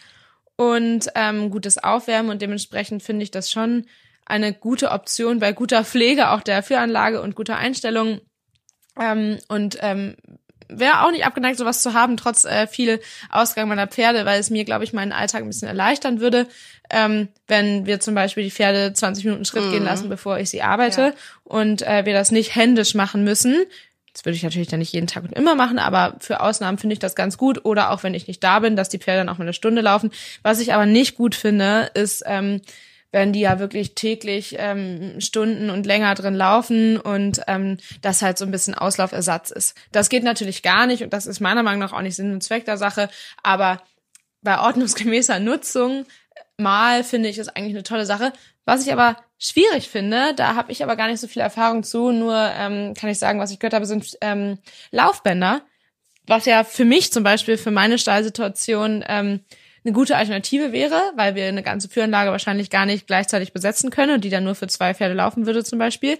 Und 0.55 1.09
ähm, 1.15 1.49
gutes 1.49 1.79
Aufwärmen 1.79 2.29
und 2.29 2.41
dementsprechend 2.41 3.01
finde 3.01 3.23
ich 3.23 3.31
das 3.31 3.49
schon 3.49 3.87
eine 4.25 4.53
gute 4.53 4.91
Option 4.91 5.39
bei 5.39 5.51
guter 5.51 5.83
Pflege 5.83 6.29
auch 6.29 6.41
der 6.41 6.61
Führanlage 6.61 7.21
und 7.21 7.35
guter 7.35 7.57
Einstellung. 7.57 8.21
Ähm, 8.99 9.39
und 9.47 9.77
ähm, 9.81 10.15
wäre 10.71 11.05
auch 11.05 11.11
nicht 11.11 11.25
abgeneigt, 11.25 11.57
sowas 11.57 11.81
zu 11.81 11.93
haben, 11.93 12.17
trotz 12.17 12.45
äh, 12.45 12.67
viel 12.67 12.99
Ausgang 13.29 13.67
meiner 13.67 13.87
Pferde, 13.87 14.25
weil 14.25 14.39
es 14.39 14.49
mir, 14.49 14.65
glaube 14.65 14.83
ich, 14.83 14.93
meinen 14.93 15.11
Alltag 15.11 15.41
ein 15.41 15.47
bisschen 15.47 15.67
erleichtern 15.67 16.19
würde, 16.19 16.47
ähm, 16.89 17.27
wenn 17.47 17.85
wir 17.85 17.99
zum 17.99 18.15
Beispiel 18.15 18.43
die 18.43 18.51
Pferde 18.51 18.93
20 18.93 19.25
Minuten 19.25 19.45
Schritt 19.45 19.65
mhm. 19.65 19.71
gehen 19.71 19.83
lassen, 19.83 20.09
bevor 20.09 20.39
ich 20.39 20.49
sie 20.49 20.61
arbeite 20.61 21.01
ja. 21.01 21.13
und 21.43 21.81
äh, 21.81 22.05
wir 22.05 22.13
das 22.13 22.31
nicht 22.31 22.55
händisch 22.55 22.95
machen 22.95 23.23
müssen. 23.23 23.57
Das 24.13 24.25
würde 24.25 24.35
ich 24.35 24.43
natürlich 24.43 24.67
dann 24.67 24.79
nicht 24.79 24.91
jeden 24.91 25.07
Tag 25.07 25.23
und 25.23 25.31
immer 25.31 25.55
machen, 25.55 25.79
aber 25.79 26.17
für 26.19 26.41
Ausnahmen 26.41 26.77
finde 26.77 26.93
ich 26.93 26.99
das 26.99 27.15
ganz 27.15 27.37
gut. 27.37 27.63
Oder 27.63 27.91
auch 27.91 28.03
wenn 28.03 28.13
ich 28.13 28.27
nicht 28.27 28.43
da 28.43 28.59
bin, 28.59 28.75
dass 28.75 28.89
die 28.89 28.99
Pferde 28.99 29.21
dann 29.21 29.29
auch 29.29 29.37
mal 29.37 29.45
eine 29.45 29.53
Stunde 29.53 29.81
laufen. 29.81 30.11
Was 30.43 30.59
ich 30.59 30.73
aber 30.73 30.85
nicht 30.85 31.15
gut 31.15 31.33
finde, 31.33 31.89
ist, 31.93 32.23
ähm, 32.25 32.61
wenn 33.11 33.33
die 33.33 33.41
ja 33.41 33.59
wirklich 33.59 33.95
täglich 33.95 34.55
ähm, 34.57 35.19
Stunden 35.19 35.69
und 35.69 35.85
länger 35.85 36.15
drin 36.15 36.35
laufen 36.35 36.97
und 36.97 37.41
ähm, 37.47 37.77
das 38.01 38.21
halt 38.21 38.37
so 38.37 38.45
ein 38.45 38.51
bisschen 38.51 38.73
Auslaufersatz 38.73 39.49
ist. 39.51 39.75
Das 39.91 40.09
geht 40.09 40.23
natürlich 40.23 40.63
gar 40.63 40.87
nicht 40.87 41.03
und 41.03 41.11
das 41.13 41.25
ist 41.25 41.39
meiner 41.39 41.63
Meinung 41.63 41.79
nach 41.79 41.93
auch 41.93 42.01
nicht 42.01 42.15
Sinn 42.15 42.33
und 42.33 42.41
Zweck 42.41 42.65
der 42.65 42.77
Sache, 42.77 43.09
aber 43.43 43.81
bei 44.41 44.59
ordnungsgemäßer 44.59 45.39
Nutzung 45.39 46.05
mal 46.57 47.03
finde 47.03 47.29
ich 47.29 47.37
ist 47.37 47.49
eigentlich 47.49 47.75
eine 47.75 47.83
tolle 47.83 48.05
Sache. 48.05 48.33
Was 48.65 48.85
ich 48.85 48.93
aber 48.93 49.17
schwierig 49.37 49.89
finde, 49.89 50.33
da 50.35 50.55
habe 50.55 50.71
ich 50.71 50.83
aber 50.83 50.95
gar 50.95 51.07
nicht 51.07 51.19
so 51.19 51.27
viel 51.27 51.41
Erfahrung 51.41 51.83
zu, 51.83 52.11
nur 52.11 52.35
ähm, 52.35 52.93
kann 52.93 53.09
ich 53.09 53.19
sagen, 53.19 53.39
was 53.39 53.51
ich 53.51 53.59
gehört 53.59 53.73
habe, 53.73 53.85
sind 53.85 54.17
ähm, 54.21 54.59
Laufbänder, 54.91 55.61
was 56.27 56.45
ja 56.45 56.63
für 56.63 56.85
mich 56.85 57.11
zum 57.11 57.23
Beispiel, 57.23 57.57
für 57.57 57.71
meine 57.71 57.97
Stallsituation 57.97 59.03
ähm, 59.07 59.41
eine 59.83 59.93
gute 59.93 60.15
Alternative 60.15 60.71
wäre, 60.71 60.99
weil 61.15 61.35
wir 61.35 61.47
eine 61.47 61.63
ganze 61.63 61.89
Führanlage 61.89 62.31
wahrscheinlich 62.31 62.69
gar 62.69 62.85
nicht 62.85 63.07
gleichzeitig 63.07 63.53
besetzen 63.53 63.89
können 63.89 64.15
und 64.15 64.23
die 64.23 64.29
dann 64.29 64.43
nur 64.43 64.55
für 64.55 64.67
zwei 64.67 64.93
Pferde 64.93 65.15
laufen 65.15 65.45
würde 65.45 65.63
zum 65.63 65.79
Beispiel. 65.79 66.17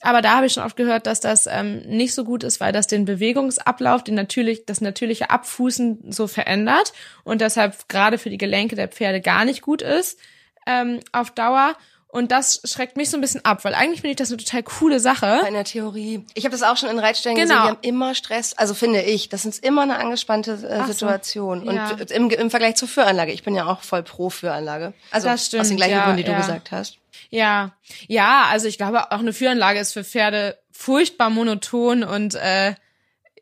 Aber 0.00 0.20
da 0.20 0.36
habe 0.36 0.46
ich 0.46 0.52
schon 0.52 0.64
oft 0.64 0.76
gehört, 0.76 1.06
dass 1.06 1.20
das 1.20 1.46
ähm, 1.46 1.82
nicht 1.86 2.14
so 2.14 2.24
gut 2.24 2.42
ist, 2.42 2.60
weil 2.60 2.72
das 2.72 2.88
den 2.88 3.04
Bewegungsablauf, 3.04 4.02
den 4.02 4.16
natürlich, 4.16 4.66
das 4.66 4.80
natürliche 4.80 5.30
Abfußen 5.30 6.10
so 6.10 6.26
verändert 6.26 6.92
und 7.22 7.40
deshalb 7.40 7.88
gerade 7.88 8.18
für 8.18 8.30
die 8.30 8.38
Gelenke 8.38 8.74
der 8.74 8.88
Pferde 8.88 9.20
gar 9.20 9.44
nicht 9.44 9.62
gut 9.62 9.82
ist 9.82 10.18
ähm, 10.66 11.00
auf 11.12 11.30
Dauer. 11.30 11.76
Und 12.12 12.30
das 12.30 12.60
schreckt 12.64 12.98
mich 12.98 13.08
so 13.08 13.16
ein 13.16 13.22
bisschen 13.22 13.42
ab, 13.46 13.64
weil 13.64 13.74
eigentlich 13.74 14.02
finde 14.02 14.10
ich 14.10 14.16
das 14.16 14.28
eine 14.28 14.36
total 14.36 14.62
coole 14.62 15.00
Sache. 15.00 15.44
In 15.48 15.54
der 15.54 15.64
Theorie. 15.64 16.26
Ich 16.34 16.44
habe 16.44 16.52
das 16.52 16.62
auch 16.62 16.76
schon 16.76 16.90
in 16.90 16.98
Reitstellen 16.98 17.38
genau. 17.38 17.54
gesehen, 17.54 17.62
die 17.62 17.68
haben 17.70 17.78
immer 17.80 18.14
Stress, 18.14 18.52
also 18.52 18.74
finde 18.74 19.00
ich, 19.00 19.30
das 19.30 19.46
ist 19.46 19.64
immer 19.64 19.80
eine 19.80 19.96
angespannte 19.96 20.52
äh, 20.52 20.84
Situation. 20.84 21.62
So. 21.62 21.70
Und 21.70 21.76
ja. 21.76 21.96
im, 22.10 22.28
im 22.28 22.50
Vergleich 22.50 22.74
zur 22.74 22.86
Führanlage, 22.86 23.32
ich 23.32 23.44
bin 23.44 23.54
ja 23.54 23.64
auch 23.64 23.80
voll 23.80 24.02
pro 24.02 24.28
Führanlage. 24.28 24.92
Also 25.10 25.28
das 25.28 25.46
stimmt, 25.46 25.62
aus 25.62 25.68
den 25.68 25.78
gleichen 25.78 25.94
ja, 25.94 26.04
Gründen, 26.04 26.18
die 26.18 26.28
ja. 26.28 26.34
du 26.34 26.40
gesagt 26.42 26.70
hast. 26.70 26.98
Ja, 27.30 27.72
ja, 28.08 28.44
also 28.50 28.68
ich 28.68 28.76
glaube, 28.76 29.10
auch 29.10 29.20
eine 29.20 29.32
Führanlage 29.32 29.80
ist 29.80 29.94
für 29.94 30.04
Pferde 30.04 30.58
furchtbar 30.70 31.30
monoton 31.30 32.04
und 32.04 32.34
äh, 32.34 32.74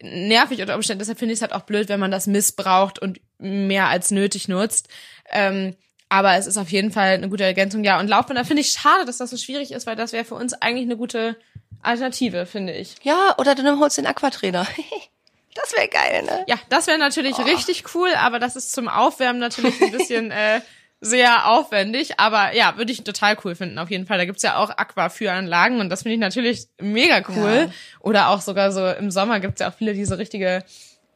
nervig 0.01 0.61
unter 0.61 0.77
Umständen. 0.77 1.01
Deshalb 1.01 1.19
finde 1.19 1.33
ich 1.33 1.39
es 1.39 1.43
halt 1.43 1.55
auch 1.55 1.63
blöd, 1.63 1.89
wenn 1.89 1.99
man 1.99 2.13
das 2.13 2.29
missbraucht 2.29 3.01
und 3.01 3.21
mehr 3.39 3.89
als 3.89 4.13
nötig 4.13 4.47
nutzt. 4.47 4.89
Ähm, 5.29 5.75
aber 6.11 6.35
es 6.35 6.47
ist 6.47 6.59
auf 6.59 6.71
jeden 6.71 6.91
Fall 6.91 7.15
eine 7.15 7.29
gute 7.29 7.45
Ergänzung, 7.45 7.85
ja. 7.85 8.01
Und 8.01 8.09
Laufbänder 8.09 8.45
finde 8.45 8.63
ich 8.63 8.73
schade, 8.73 9.05
dass 9.07 9.19
das 9.19 9.31
so 9.31 9.37
schwierig 9.37 9.71
ist, 9.71 9.87
weil 9.87 9.95
das 9.95 10.13
wäre 10.13 10.25
für 10.25 10.35
uns 10.35 10.53
eigentlich 10.55 10.85
eine 10.85 10.97
gute 10.97 11.37
Alternative, 11.83 12.47
finde 12.47 12.73
ich. 12.73 12.97
Ja, 13.03 13.37
oder 13.39 13.55
du 13.55 13.79
holst 13.79 13.97
den 13.97 14.07
Aquatrainer. 14.07 14.67
das 15.55 15.73
wäre 15.73 15.87
geil, 15.87 16.25
ne? 16.25 16.45
Ja, 16.49 16.57
das 16.69 16.89
wäre 16.89 16.99
natürlich 16.99 17.39
oh. 17.39 17.43
richtig 17.43 17.95
cool, 17.95 18.11
aber 18.17 18.41
das 18.41 18.57
ist 18.57 18.73
zum 18.73 18.89
Aufwärmen 18.89 19.39
natürlich 19.39 19.81
ein 19.81 19.93
bisschen 19.93 20.31
äh, 20.33 20.61
sehr 21.01 21.49
aufwendig. 21.49 22.19
Aber 22.19 22.57
ja, 22.57 22.77
würde 22.77 22.91
ich 22.91 23.05
total 23.05 23.37
cool 23.45 23.55
finden, 23.55 23.79
auf 23.79 23.91
jeden 23.91 24.07
Fall. 24.07 24.19
Da 24.19 24.25
gibt's 24.25 24.43
ja 24.43 24.57
auch 24.57 24.71
Aquaführanlagen 24.71 25.79
und 25.79 25.91
das 25.91 26.03
finde 26.03 26.15
ich 26.15 26.21
natürlich 26.21 26.67
mega 26.81 27.23
cool. 27.29 27.69
Ja. 27.69 27.73
Oder 28.01 28.29
auch 28.31 28.41
sogar 28.41 28.73
so 28.73 28.85
im 28.85 29.13
Sommer 29.13 29.39
gibt's 29.39 29.61
ja 29.61 29.71
auch 29.71 29.75
viele 29.75 29.95
diese 29.95 30.19
richtige 30.19 30.65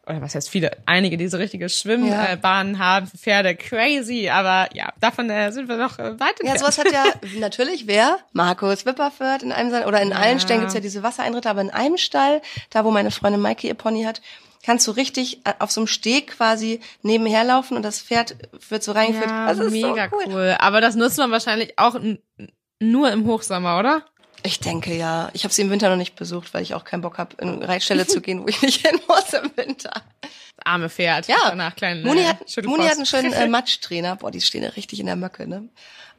oder 0.07 0.21
was 0.21 0.35
heißt 0.35 0.51
viele, 0.51 0.77
einige 0.87 1.17
diese 1.17 1.39
richtige 1.39 1.69
Schwimmbahnen 1.69 2.75
ja. 2.75 2.79
haben 2.79 3.07
für 3.07 3.17
Pferde, 3.17 3.55
crazy, 3.55 4.29
aber 4.29 4.69
ja, 4.75 4.93
davon 5.01 5.31
äh, 5.31 5.51
sind 5.53 5.69
wir 5.69 5.77
noch 5.77 5.99
äh, 5.99 6.19
weit 6.21 6.41
entfernt. 6.41 6.49
Ja, 6.49 6.59
sowas 6.59 6.79
hat 6.79 6.93
ja 6.93 7.05
natürlich 7.41 7.87
wer? 7.87 8.19
Markus 8.33 8.87
Wipperfürth 8.87 9.43
in 9.43 9.53
einem 9.53 9.85
oder 9.85 10.01
in 10.03 10.11
ja. 10.11 10.17
allen 10.17 10.41
Stellen 10.41 10.61
gibt's 10.61 10.75
ja 10.75 10.81
diese 10.81 11.03
Wassereinritte, 11.03 11.49
aber 11.49 11.63
in 11.63 11.71
einem 11.71 11.97
Stall, 11.97 12.43
da 12.71 12.85
wo 12.85 12.91
meine 12.91 13.11
Freundin 13.11 13.41
Maike 13.41 13.67
ihr 13.67 13.75
Pony 13.75 14.05
hat, 14.05 14.21
kannst 14.65 14.87
du 14.87 14.93
richtig 14.93 15.47
äh, 15.47 15.55
auf 15.59 15.71
so 15.71 15.81
einem 15.81 15.87
Steg 15.87 16.37
quasi 16.37 16.81
nebenher 17.03 17.45
laufen 17.45 17.77
und 17.77 17.83
das 17.83 18.01
Pferd 18.01 18.37
wird 18.69 18.83
so 18.83 18.93
reingeführt. 18.93 19.31
Ja, 19.31 19.49
das 19.49 19.59
ist 19.59 19.73
mega 19.73 20.09
so 20.11 20.17
cool. 20.17 20.25
cool. 20.29 20.57
Aber 20.59 20.81
das 20.81 20.97
nutzt 20.97 21.19
man 21.19 21.31
wahrscheinlich 21.31 21.79
auch 21.79 21.99
nur 22.81 23.13
im 23.13 23.27
Hochsommer, 23.27 23.79
oder? 23.79 24.05
Ich 24.47 24.61
denke 24.61 24.95
ja. 24.95 25.31
Ich 25.33 25.45
habe 25.45 25.55
sie 25.55 25.63
im 25.63 25.71
Winter 25.71 25.89
noch 25.89 25.97
nicht 25.97 26.17
besucht, 26.17 26.53
weil 26.53 26.63
ich 26.63 26.75
auch 26.75 26.85
keinen 26.85 27.01
Bock 27.01 27.17
habe, 27.17 27.35
in 27.41 27.49
eine 27.49 27.69
Reitstelle 27.69 28.07
zu 28.07 28.21
gehen, 28.21 28.43
wo 28.43 28.49
ich 28.49 28.61
nicht 28.61 28.87
hin 28.87 29.01
muss 29.09 29.33
im 29.33 29.51
Winter. 29.57 29.91
Arme 30.63 30.91
Pferd. 30.91 31.29
Ja. 31.29 31.37
Danach 31.49 31.75
kleinen, 31.75 32.05
Moni 32.05 32.21
äh, 32.21 32.27
hat, 32.27 32.65
Moni 32.65 32.85
hat 32.85 32.97
einen 32.97 33.07
schönen 33.07 33.33
äh, 33.33 33.49
Matschtrainer. 33.49 34.17
Boah, 34.17 34.31
die 34.31 34.43
stehen 34.43 34.63
ja 34.63 34.69
richtig 34.71 35.01
in 35.01 35.07
der 35.07 35.17
Möcke, 35.17 35.49
ne? 35.49 35.69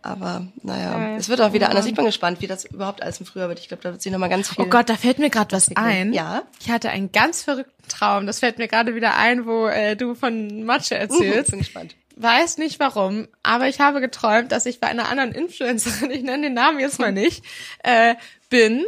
Aber 0.01 0.47
naja, 0.63 1.13
äh, 1.13 1.15
es 1.17 1.29
wird 1.29 1.39
auch 1.41 1.53
wieder 1.53 1.69
anders. 1.69 1.85
Ich 1.85 1.93
bin 1.93 2.05
gespannt, 2.05 2.41
wie 2.41 2.47
das 2.47 2.65
überhaupt 2.65 3.03
alles 3.03 3.19
im 3.19 3.27
Frühjahr 3.27 3.47
wird. 3.47 3.59
Ich 3.59 3.67
glaube, 3.67 3.83
da 3.83 3.91
wird 3.91 4.01
sich 4.01 4.11
nochmal 4.11 4.29
ganz 4.29 4.49
viel. 4.49 4.65
Oh 4.65 4.67
Gott, 4.67 4.89
da 4.89 4.97
fällt 4.97 5.19
mir 5.19 5.29
gerade 5.29 5.55
was 5.55 5.75
ein. 5.75 6.11
Ja. 6.11 6.43
Ich 6.59 6.69
hatte 6.69 6.89
einen 6.89 7.11
ganz 7.11 7.43
verrückten 7.43 7.87
Traum. 7.87 8.25
Das 8.25 8.39
fällt 8.39 8.57
mir 8.57 8.67
gerade 8.67 8.95
wieder 8.95 9.17
ein, 9.17 9.45
wo 9.45 9.67
äh, 9.67 9.95
du 9.95 10.15
von 10.15 10.63
Matsche 10.63 10.95
erzählst. 10.95 11.51
bin 11.51 11.59
gespannt 11.59 11.95
weiß 12.15 12.57
nicht 12.57 12.79
warum, 12.79 13.27
aber 13.43 13.67
ich 13.67 13.79
habe 13.79 14.01
geträumt, 14.01 14.51
dass 14.51 14.65
ich 14.65 14.79
bei 14.79 14.87
einer 14.87 15.09
anderen 15.09 15.31
Influencerin, 15.31 16.11
ich 16.11 16.23
nenne 16.23 16.43
den 16.43 16.53
Namen 16.53 16.79
jetzt 16.79 16.99
mal 16.99 17.11
nicht, 17.11 17.43
äh, 17.83 18.15
bin, 18.49 18.85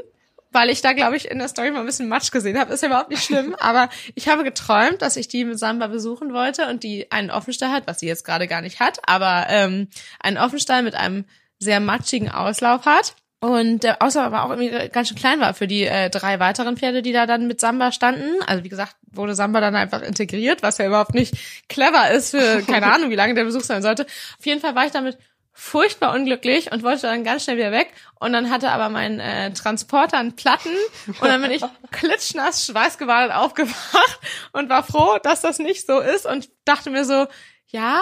weil 0.52 0.70
ich 0.70 0.82
da, 0.82 0.94
glaube 0.94 1.18
ich, 1.18 1.30
in 1.30 1.40
der 1.40 1.50
Story 1.50 1.72
mal 1.72 1.82
ein 1.82 1.86
bisschen 1.86 2.08
Matsch 2.08 2.32
gesehen 2.32 2.58
habe. 2.58 2.74
Ist 2.74 2.82
ja 2.82 2.88
überhaupt 2.88 3.10
nicht 3.10 3.24
schlimm, 3.24 3.56
aber 3.60 3.90
ich 4.16 4.28
habe 4.28 4.44
geträumt, 4.44 5.02
dass 5.02 5.18
ich 5.18 5.28
die 5.28 5.46
mit 5.46 5.60
Samba 5.60 5.88
besuchen 5.88 6.34
wollte 6.34 6.68
und 6.68 6.84
die 6.84 7.12
einen 7.12 7.32
Offenstall 7.32 7.72
hat, 7.72 7.86
was 7.86 8.00
sie 8.00 8.08
jetzt 8.08 8.24
gerade 8.24 8.48
gar 8.48 8.62
nicht 8.62 8.80
hat, 8.80 9.00
aber 9.06 9.48
ähm, 9.50 9.90
einen 10.20 10.38
Offenstall 10.38 10.84
mit 10.84 10.96
einem 10.96 11.26
sehr 11.60 11.80
matschigen 11.80 12.30
Auslauf 12.30 12.86
hat. 12.86 13.16
Und 13.40 13.84
der 13.84 14.02
Auslauf 14.02 14.26
aber 14.26 14.44
auch 14.44 14.50
irgendwie 14.50 14.90
ganz 14.90 15.10
schön 15.10 15.18
klein 15.18 15.40
war 15.40 15.54
für 15.54 15.68
die 15.68 15.84
äh, 15.84 16.10
drei 16.10 16.40
weiteren 16.40 16.76
Pferde, 16.76 17.04
die 17.04 17.14
da 17.14 17.28
dann 17.28 17.46
mit 17.46 17.60
Samba 17.60 17.92
standen. 17.92 18.42
Also 18.48 18.64
wie 18.64 18.70
gesagt, 18.70 18.96
wurde 19.12 19.36
Samba 19.36 19.62
dann 19.62 19.76
einfach 19.76 20.02
integriert, 20.02 20.64
was 20.64 20.80
ja 20.80 20.88
überhaupt 20.88 21.14
nicht 21.14 21.36
clever 21.70 22.10
ist 22.10 22.32
für 22.32 22.62
keine 22.68 22.92
Ahnung, 22.92 23.12
wie 23.12 23.16
lange 23.16 23.36
der 23.36 23.44
Besuch 23.44 23.62
sein 23.62 23.84
sollte. 23.84 24.08
Auf 24.40 24.46
jeden 24.46 24.60
Fall 24.60 24.74
war 24.74 24.86
ich 24.88 24.92
damit 24.92 25.20
furchtbar 25.54 26.14
unglücklich 26.14 26.72
und 26.72 26.84
wollte 26.84 27.04
dann 27.04 27.24
ganz 27.24 27.44
schnell 27.44 27.58
wieder 27.58 27.72
weg. 27.72 27.92
Und 28.20 28.34
dann 28.34 28.50
hatte 28.50 28.72
aber 28.72 28.90
mein 28.90 29.20
äh, 29.20 29.52
Transporter 29.54 30.18
einen 30.18 30.36
Platten 30.36 30.76
und 31.08 31.24
dann 31.24 31.42
bin 31.42 31.52
ich 31.52 31.64
klitschnass, 31.92 32.66
schweißgebadet 32.66 33.36
aufgewacht 33.36 34.20
und 34.52 34.70
war 34.70 34.84
froh, 34.84 35.18
dass 35.22 35.42
das 35.42 35.60
nicht 35.60 35.86
so 35.86 36.00
ist 36.00 36.26
und 36.26 36.50
dachte 36.66 36.90
mir 36.90 37.06
so, 37.06 37.28
ja, 37.68 38.02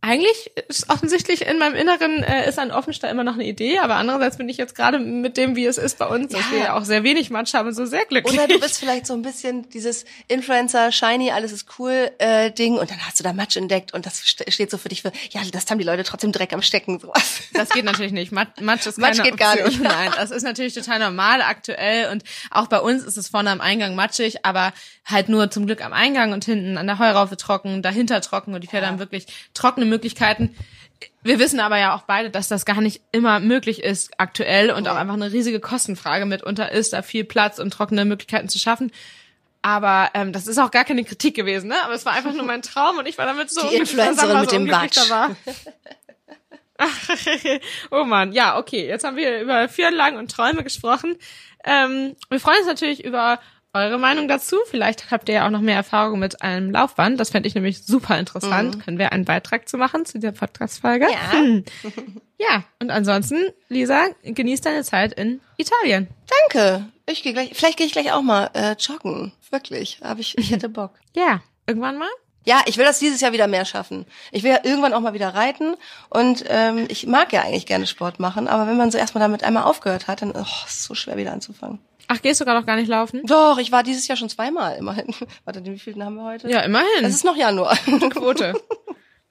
eigentlich 0.00 0.52
ist 0.68 0.88
offensichtlich 0.90 1.46
in 1.46 1.58
meinem 1.58 1.74
Inneren 1.74 2.22
äh, 2.22 2.48
ist 2.48 2.58
ein 2.58 2.70
Offenstall 2.70 3.10
immer 3.10 3.24
noch 3.24 3.34
eine 3.34 3.44
Idee, 3.44 3.78
aber 3.80 3.96
andererseits 3.96 4.36
bin 4.36 4.48
ich 4.48 4.56
jetzt 4.56 4.76
gerade 4.76 5.00
mit 5.00 5.36
dem, 5.36 5.56
wie 5.56 5.66
es 5.66 5.76
ist 5.76 5.98
bei 5.98 6.06
uns, 6.06 6.32
ja. 6.32 6.38
dass 6.38 6.50
wir 6.52 6.58
ja 6.58 6.76
auch 6.76 6.84
sehr 6.84 7.02
wenig 7.02 7.30
Matsch 7.30 7.54
haben, 7.54 7.72
so 7.72 7.84
sehr 7.84 8.04
glücklich. 8.04 8.32
Oder 8.32 8.46
du 8.46 8.60
bist 8.60 8.78
vielleicht 8.78 9.06
so 9.06 9.14
ein 9.14 9.22
bisschen 9.22 9.68
dieses 9.70 10.04
Influencer, 10.28 10.92
shiny, 10.92 11.32
alles 11.32 11.50
ist 11.50 11.66
cool 11.78 12.10
äh, 12.18 12.52
Ding 12.52 12.74
und 12.74 12.90
dann 12.90 13.04
hast 13.04 13.18
du 13.18 13.24
da 13.24 13.32
Matsch 13.32 13.56
entdeckt 13.56 13.92
und 13.92 14.06
das 14.06 14.22
steht 14.28 14.70
so 14.70 14.78
für 14.78 14.88
dich 14.88 15.02
für, 15.02 15.10
ja, 15.30 15.40
das 15.50 15.68
haben 15.68 15.78
die 15.78 15.84
Leute 15.84 16.04
trotzdem 16.04 16.30
Dreck 16.30 16.52
am 16.52 16.62
Stecken, 16.62 17.00
sowas. 17.00 17.40
Das 17.52 17.70
geht 17.70 17.84
natürlich 17.84 18.12
nicht. 18.12 18.30
Matsch 18.30 18.86
ist 18.86 18.98
keine 19.00 19.16
Matsch 19.16 19.22
geht 19.22 19.32
Option. 19.32 19.38
gar 19.38 19.68
nicht. 19.68 19.80
Nein, 19.82 20.12
das 20.16 20.30
ist 20.30 20.44
natürlich 20.44 20.74
total 20.74 21.00
normal 21.00 21.42
aktuell 21.42 22.12
und 22.12 22.22
auch 22.52 22.68
bei 22.68 22.78
uns 22.78 23.02
ist 23.02 23.16
es 23.16 23.28
vorne 23.28 23.50
am 23.50 23.60
Eingang 23.60 23.96
matschig, 23.96 24.44
aber 24.44 24.72
halt 25.04 25.28
nur 25.28 25.50
zum 25.50 25.66
Glück 25.66 25.84
am 25.84 25.92
Eingang 25.92 26.32
und 26.32 26.44
hinten 26.44 26.78
an 26.78 26.86
der 26.86 27.00
Heuraufe 27.00 27.36
trocken, 27.36 27.82
dahinter 27.82 28.20
trocken 28.20 28.54
und 28.54 28.60
die 28.62 28.68
Pferde 28.68 28.86
ja. 28.86 28.92
haben 28.92 29.00
wirklich 29.00 29.26
trockene 29.54 29.87
Möglichkeiten. 29.88 30.54
Wir 31.22 31.38
wissen 31.38 31.60
aber 31.60 31.78
ja 31.78 31.94
auch 31.94 32.02
beide, 32.02 32.30
dass 32.30 32.48
das 32.48 32.64
gar 32.64 32.80
nicht 32.80 33.02
immer 33.12 33.40
möglich 33.40 33.82
ist 33.82 34.12
aktuell 34.18 34.70
und 34.70 34.88
auch 34.88 34.96
einfach 34.96 35.14
eine 35.14 35.32
riesige 35.32 35.60
Kostenfrage 35.60 36.26
mitunter 36.26 36.72
ist, 36.72 36.92
da 36.92 37.02
viel 37.02 37.24
Platz 37.24 37.58
und 37.58 37.70
trockene 37.70 38.04
Möglichkeiten 38.04 38.48
zu 38.48 38.58
schaffen. 38.58 38.92
Aber 39.62 40.10
ähm, 40.14 40.32
das 40.32 40.46
ist 40.46 40.58
auch 40.58 40.70
gar 40.70 40.84
keine 40.84 41.04
Kritik 41.04 41.34
gewesen, 41.34 41.68
ne? 41.68 41.82
Aber 41.82 41.94
es 41.94 42.06
war 42.06 42.12
einfach 42.12 42.32
nur 42.32 42.44
mein 42.44 42.62
Traum 42.62 42.98
und 42.98 43.06
ich 43.06 43.18
war 43.18 43.26
damit 43.26 43.50
so 43.50 43.68
Die 43.68 43.76
Influencerin 43.76 44.40
mit 44.40 44.50
so 44.50 44.56
dem 44.56 44.70
Watsch. 44.70 44.98
oh 47.90 48.04
man, 48.04 48.32
ja, 48.32 48.56
okay. 48.56 48.86
Jetzt 48.86 49.04
haben 49.04 49.16
wir 49.16 49.40
über 49.40 49.68
Führanlagen 49.68 50.18
und 50.18 50.30
Träume 50.30 50.62
gesprochen. 50.62 51.16
Ähm, 51.64 52.14
wir 52.28 52.38
freuen 52.38 52.58
uns 52.58 52.68
natürlich 52.68 53.04
über 53.04 53.40
eure 53.78 53.98
Meinung 53.98 54.28
dazu. 54.28 54.56
Vielleicht 54.70 55.10
habt 55.10 55.28
ihr 55.28 55.36
ja 55.36 55.46
auch 55.46 55.50
noch 55.50 55.60
mehr 55.60 55.76
Erfahrung 55.76 56.18
mit 56.18 56.42
einem 56.42 56.70
Laufband. 56.70 57.18
Das 57.18 57.30
fände 57.30 57.48
ich 57.48 57.54
nämlich 57.54 57.84
super 57.84 58.18
interessant. 58.18 58.76
Mhm. 58.76 58.80
Können 58.80 58.98
wir 58.98 59.12
einen 59.12 59.24
Beitrag 59.24 59.68
zu 59.68 59.78
machen 59.78 60.04
zu 60.04 60.18
dieser 60.18 60.32
Podcast-Folge? 60.32 61.06
Ja. 61.10 61.32
Hm. 61.32 61.64
ja, 62.38 62.64
und 62.80 62.90
ansonsten, 62.90 63.38
Lisa, 63.68 64.06
genieß 64.22 64.60
deine 64.60 64.84
Zeit 64.84 65.12
in 65.12 65.40
Italien. 65.56 66.08
Danke. 66.50 66.86
Ich 67.06 67.22
gehe 67.22 67.32
gleich, 67.32 67.50
vielleicht 67.54 67.78
gehe 67.78 67.86
ich 67.86 67.92
gleich 67.92 68.12
auch 68.12 68.22
mal 68.22 68.50
äh, 68.54 68.74
joggen. 68.78 69.32
Wirklich. 69.50 69.98
Aber 70.02 70.20
ich, 70.20 70.36
ich 70.36 70.50
hätte 70.50 70.68
Bock. 70.68 70.92
ja, 71.16 71.40
irgendwann 71.66 71.98
mal? 71.98 72.08
Ja, 72.44 72.62
ich 72.66 72.78
will 72.78 72.84
das 72.84 72.98
dieses 72.98 73.20
Jahr 73.20 73.32
wieder 73.32 73.46
mehr 73.46 73.64
schaffen. 73.64 74.06
Ich 74.32 74.42
will 74.42 74.50
ja 74.50 74.60
irgendwann 74.62 74.94
auch 74.94 75.00
mal 75.00 75.12
wieder 75.12 75.34
reiten 75.34 75.74
und 76.08 76.44
ähm, 76.48 76.86
ich 76.88 77.06
mag 77.06 77.30
ja 77.32 77.42
eigentlich 77.42 77.66
gerne 77.66 77.86
Sport 77.86 78.20
machen, 78.20 78.48
aber 78.48 78.66
wenn 78.66 78.76
man 78.78 78.90
so 78.90 78.96
erstmal 78.96 79.20
damit 79.20 79.44
einmal 79.44 79.64
aufgehört 79.64 80.06
hat, 80.08 80.22
dann 80.22 80.32
oh, 80.32 80.40
ist 80.40 80.78
es 80.78 80.84
so 80.84 80.94
schwer 80.94 81.18
wieder 81.18 81.32
anzufangen. 81.32 81.78
Ach, 82.08 82.22
gehst 82.22 82.40
du 82.40 82.46
gerade 82.46 82.58
noch 82.58 82.66
gar 82.66 82.76
nicht 82.76 82.88
laufen? 82.88 83.20
Doch, 83.24 83.58
ich 83.58 83.70
war 83.70 83.82
dieses 83.82 84.08
Jahr 84.08 84.16
schon 84.16 84.30
zweimal, 84.30 84.76
immerhin. 84.78 85.14
Warte, 85.44 85.64
wie 85.64 85.78
viel 85.78 86.02
haben 86.02 86.16
wir 86.16 86.24
heute? 86.24 86.50
Ja, 86.50 86.60
immerhin. 86.60 87.04
Es 87.04 87.14
ist 87.14 87.24
noch 87.24 87.36
Januar. 87.36 87.76
Quote. 88.10 88.54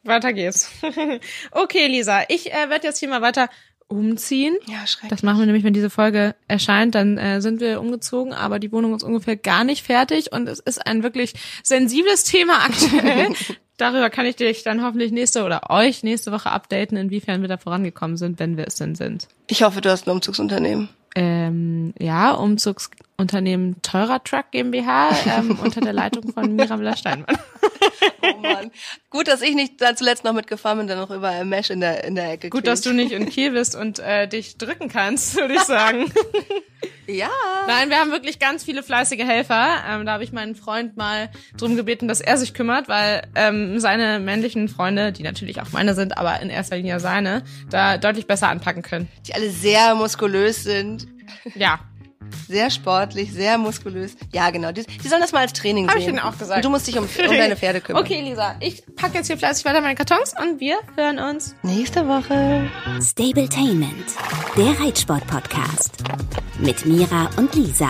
weiter 0.03 0.31
geht's. 0.31 0.71
okay, 1.51 1.87
Lisa, 1.87 2.21
ich 2.29 2.53
äh, 2.53 2.69
werde 2.69 2.87
jetzt 2.87 2.99
hier 2.99 3.09
mal 3.09 3.23
weiter 3.23 3.49
umziehen. 3.87 4.57
Ja, 4.67 4.85
schrecklich. 4.85 5.09
Das 5.09 5.23
machen 5.23 5.39
wir 5.39 5.45
nämlich, 5.47 5.63
wenn 5.63 5.73
diese 5.73 5.89
Folge 5.89 6.35
erscheint, 6.47 6.93
dann 6.93 7.17
äh, 7.17 7.41
sind 7.41 7.61
wir 7.61 7.81
umgezogen, 7.81 8.33
aber 8.33 8.59
die 8.59 8.71
Wohnung 8.71 8.93
ist 8.95 9.03
ungefähr 9.03 9.37
gar 9.37 9.63
nicht 9.63 9.83
fertig 9.83 10.31
und 10.31 10.47
es 10.47 10.59
ist 10.59 10.85
ein 10.85 11.03
wirklich 11.03 11.33
sensibles 11.63 12.25
Thema 12.25 12.65
aktuell. 12.65 13.33
Darüber 13.77 14.09
kann 14.09 14.25
ich 14.25 14.35
dich 14.35 14.63
dann 14.63 14.83
hoffentlich 14.83 15.11
nächste 15.11 15.43
oder 15.43 15.69
euch 15.69 16.03
nächste 16.03 16.31
Woche 16.31 16.51
updaten, 16.51 16.97
inwiefern 16.97 17.41
wir 17.41 17.47
da 17.47 17.57
vorangekommen 17.57 18.17
sind, 18.17 18.39
wenn 18.39 18.57
wir 18.57 18.67
es 18.67 18.75
denn 18.75 18.95
sind. 18.95 19.27
Ich 19.47 19.63
hoffe, 19.63 19.81
du 19.81 19.89
hast 19.89 20.07
ein 20.07 20.11
Umzugsunternehmen. 20.11 20.89
Ähm, 21.17 21.95
ja, 21.99 22.33
Umzugsunternehmen 22.33 23.81
Teurer 23.81 24.23
Truck 24.23 24.51
GmbH 24.51 25.09
ähm, 25.25 25.57
unter 25.63 25.81
der 25.81 25.93
Leitung 25.93 26.31
von 26.31 26.55
Mirabella 26.55 26.95
Steinmann. 26.95 27.37
Oh 28.21 28.41
Mann. 28.41 28.71
Gut, 29.09 29.27
dass 29.27 29.41
ich 29.41 29.55
nicht 29.55 29.79
da 29.79 29.95
zuletzt 29.95 30.23
noch 30.23 30.33
mitgefahren 30.33 30.79
bin, 30.79 30.87
dann 30.87 30.97
noch 30.97 31.11
überall 31.11 31.45
Mesh 31.45 31.69
in 31.69 31.79
der, 31.79 32.03
in 32.03 32.15
der 32.15 32.31
Ecke 32.31 32.49
Gut, 32.49 32.67
dass 32.67 32.81
du 32.81 32.91
nicht 32.91 33.11
in 33.11 33.29
Kiel 33.29 33.51
bist 33.51 33.75
und 33.75 33.99
äh, 33.99 34.27
dich 34.27 34.57
drücken 34.57 34.89
kannst, 34.89 35.35
würde 35.35 35.53
ich 35.53 35.61
sagen. 35.61 36.11
Ja. 37.07 37.29
Nein, 37.67 37.89
wir 37.89 37.97
haben 37.97 38.11
wirklich 38.11 38.39
ganz 38.39 38.63
viele 38.63 38.83
fleißige 38.83 39.23
Helfer. 39.23 39.83
Ähm, 39.89 40.05
da 40.05 40.13
habe 40.13 40.23
ich 40.23 40.33
meinen 40.33 40.55
Freund 40.55 40.97
mal 40.97 41.29
drum 41.57 41.75
gebeten, 41.75 42.07
dass 42.07 42.21
er 42.21 42.37
sich 42.37 42.53
kümmert, 42.53 42.89
weil 42.89 43.21
ähm, 43.35 43.79
seine 43.79 44.19
männlichen 44.19 44.67
Freunde, 44.67 45.11
die 45.11 45.23
natürlich 45.23 45.61
auch 45.61 45.71
meine 45.71 45.93
sind, 45.93 46.17
aber 46.17 46.41
in 46.41 46.49
erster 46.49 46.75
Linie 46.75 46.99
seine, 46.99 47.43
da 47.69 47.97
deutlich 47.97 48.27
besser 48.27 48.49
anpacken 48.49 48.81
können. 48.81 49.07
Die 49.25 49.33
alle 49.33 49.49
sehr 49.49 49.95
muskulös 49.95 50.63
sind. 50.63 51.07
Ja, 51.55 51.79
Sehr 52.47 52.69
sportlich, 52.69 53.31
sehr 53.33 53.57
muskulös. 53.57 54.15
Ja, 54.33 54.49
genau. 54.49 54.71
Die, 54.71 54.83
die 54.83 55.07
sollen 55.07 55.21
das 55.21 55.31
mal 55.31 55.41
als 55.41 55.53
Training 55.53 55.87
Hab 55.87 55.93
sehen. 55.93 56.01
ich 56.01 56.07
ihnen 56.09 56.19
auch 56.19 56.37
gesagt. 56.37 56.57
Und 56.57 56.65
du 56.65 56.69
musst 56.69 56.87
dich 56.87 56.97
um, 56.97 57.05
um 57.29 57.37
deine 57.37 57.55
Pferde 57.55 57.81
kümmern. 57.81 58.03
Okay, 58.03 58.21
Lisa, 58.21 58.55
ich 58.59 58.83
packe 58.95 59.15
jetzt 59.17 59.27
hier 59.27 59.37
fleißig 59.37 59.65
weiter 59.65 59.81
meine 59.81 59.95
Kartons 59.95 60.33
und 60.39 60.59
wir 60.59 60.77
hören 60.95 61.19
uns. 61.19 61.55
Nächste 61.63 62.07
Woche. 62.07 62.69
Stabletainment, 63.01 64.05
der 64.55 64.79
Reitsport-Podcast. 64.79 65.97
Mit 66.59 66.85
Mira 66.85 67.29
und 67.37 67.53
Lisa. 67.55 67.89